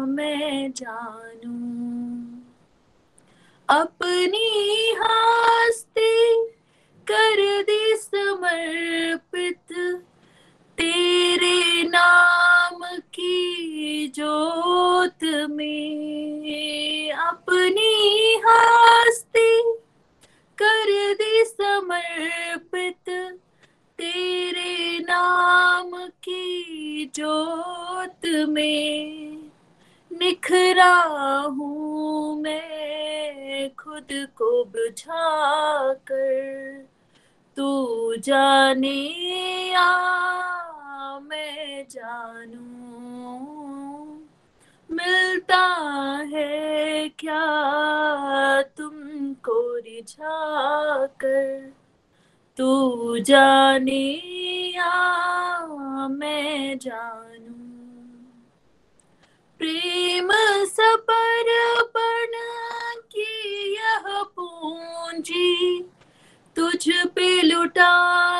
[0.08, 1.56] मैं जानू।
[3.68, 4.48] अपनी
[5.00, 6.46] हस्ती
[7.10, 9.72] कर दी समर्पित
[10.78, 12.84] तेरे नाम
[13.14, 19.62] की जोत में। अपनी हस्ती
[20.58, 23.10] कर दी समर्पित
[23.98, 29.32] तेरे नाम की जोत में
[30.12, 30.94] निखरा
[31.42, 36.88] हूँ मैं खुद को बुझा कर
[37.56, 38.98] तू जाने
[39.72, 39.90] या
[41.18, 42.68] मैं जानू।
[44.90, 45.64] मिलता
[46.32, 47.44] है क्या
[48.62, 50.38] तुमको रिझा
[51.06, 51.77] कर
[52.58, 54.06] तू जाने
[54.74, 54.94] या
[56.08, 57.54] मैं जानू।
[59.58, 60.28] प्रेम
[60.64, 62.34] सपरपण
[63.14, 65.82] की यह पूंजी
[66.56, 67.94] तुझ पे लुटा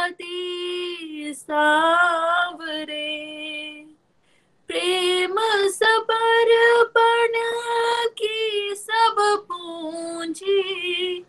[0.08, 3.06] दी सावरे।
[4.68, 5.36] प्रेम
[5.68, 7.32] समर्पण
[8.18, 9.16] की सब
[9.52, 11.24] पूंजी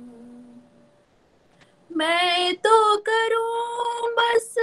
[1.96, 4.54] मैं तो करूँ बस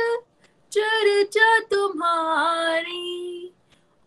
[0.72, 3.54] चर्चा तुम्हारी,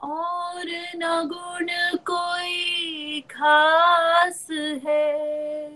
[0.01, 0.65] और
[0.97, 4.47] न गुण कोई खास
[4.87, 5.73] है।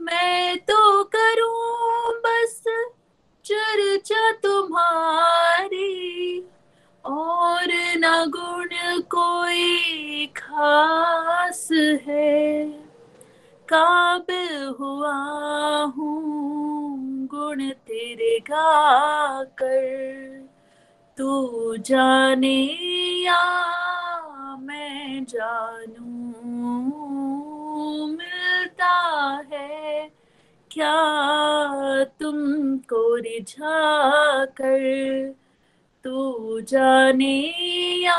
[0.00, 2.62] मैं तो करूँ बस
[3.44, 6.44] चर्चा तुम्हारी,
[7.04, 8.43] और न गुण
[9.14, 11.68] कोई खास
[12.06, 12.66] है।
[13.68, 15.14] काबिल हुआ
[15.96, 20.48] हूँ गुण तेरे गा कर
[21.18, 22.58] तू जाने
[23.24, 23.42] या
[24.60, 26.10] मैं जानू,
[28.06, 28.94] मिलता
[29.52, 30.10] है
[30.70, 30.96] क्या
[32.04, 33.78] तुमको रिझा
[34.44, 35.43] कर
[36.04, 37.36] तू जाने
[38.04, 38.16] या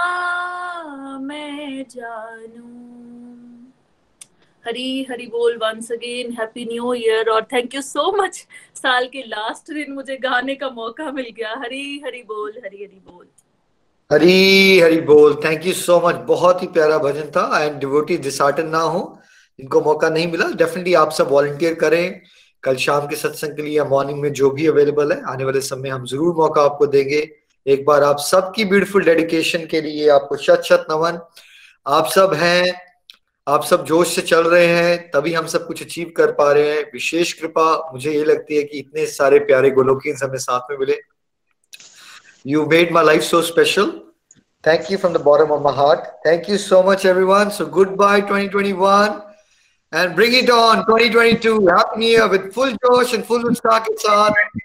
[1.22, 2.64] मैं जानू?
[4.66, 8.38] हरी हरी बोल once again happy new year और थैंक यू सो मच
[8.76, 13.02] साल के लास्ट दिन मुझे गाने का मौका मिल गया। हरी हरी बोल, हरी हरी
[13.06, 13.26] बोल।
[14.10, 18.68] हरी हरी बोल थैंक यू सो मच बहुत ही प्यारा भजन था। एंड डिवोटी डिसहार्टन
[18.70, 19.06] ना हो।
[19.60, 22.22] इनको मौका नहीं मिला। डेफिनेटली आप सब वॉलंटियर करें।
[22.64, 25.62] कल शाम के सत्संग के लिए या मॉर्निंग में जो भी अवेलेबल है, आने वाले
[25.64, 27.26] समय हम ज़रूर मौका आपको देंगे।
[27.68, 31.20] एक बार आप सबकी ब्यूटीफुल डेडिकेशन के लिए, आपको शत शत नमन।
[31.88, 32.82] आप सब हैं,
[33.48, 36.72] आप सब जोश से चल रहे हैं, तभी हम सब कुछ अचीव कर पा रहे
[36.72, 40.78] हैं। विशेष कृपा, मुझे ये लगती है कि इतने सारे प्यारे गोलोकियंस हमें साथ में
[40.78, 41.00] मिले।
[42.48, 43.92] You made my life so special
[44.68, 47.96] thank you from the bottom of my heart thank you so much everyone so good
[47.96, 49.22] bye 2021
[49.92, 54.65] and bring it on 2022 happy new year with full josh and full उत्साह के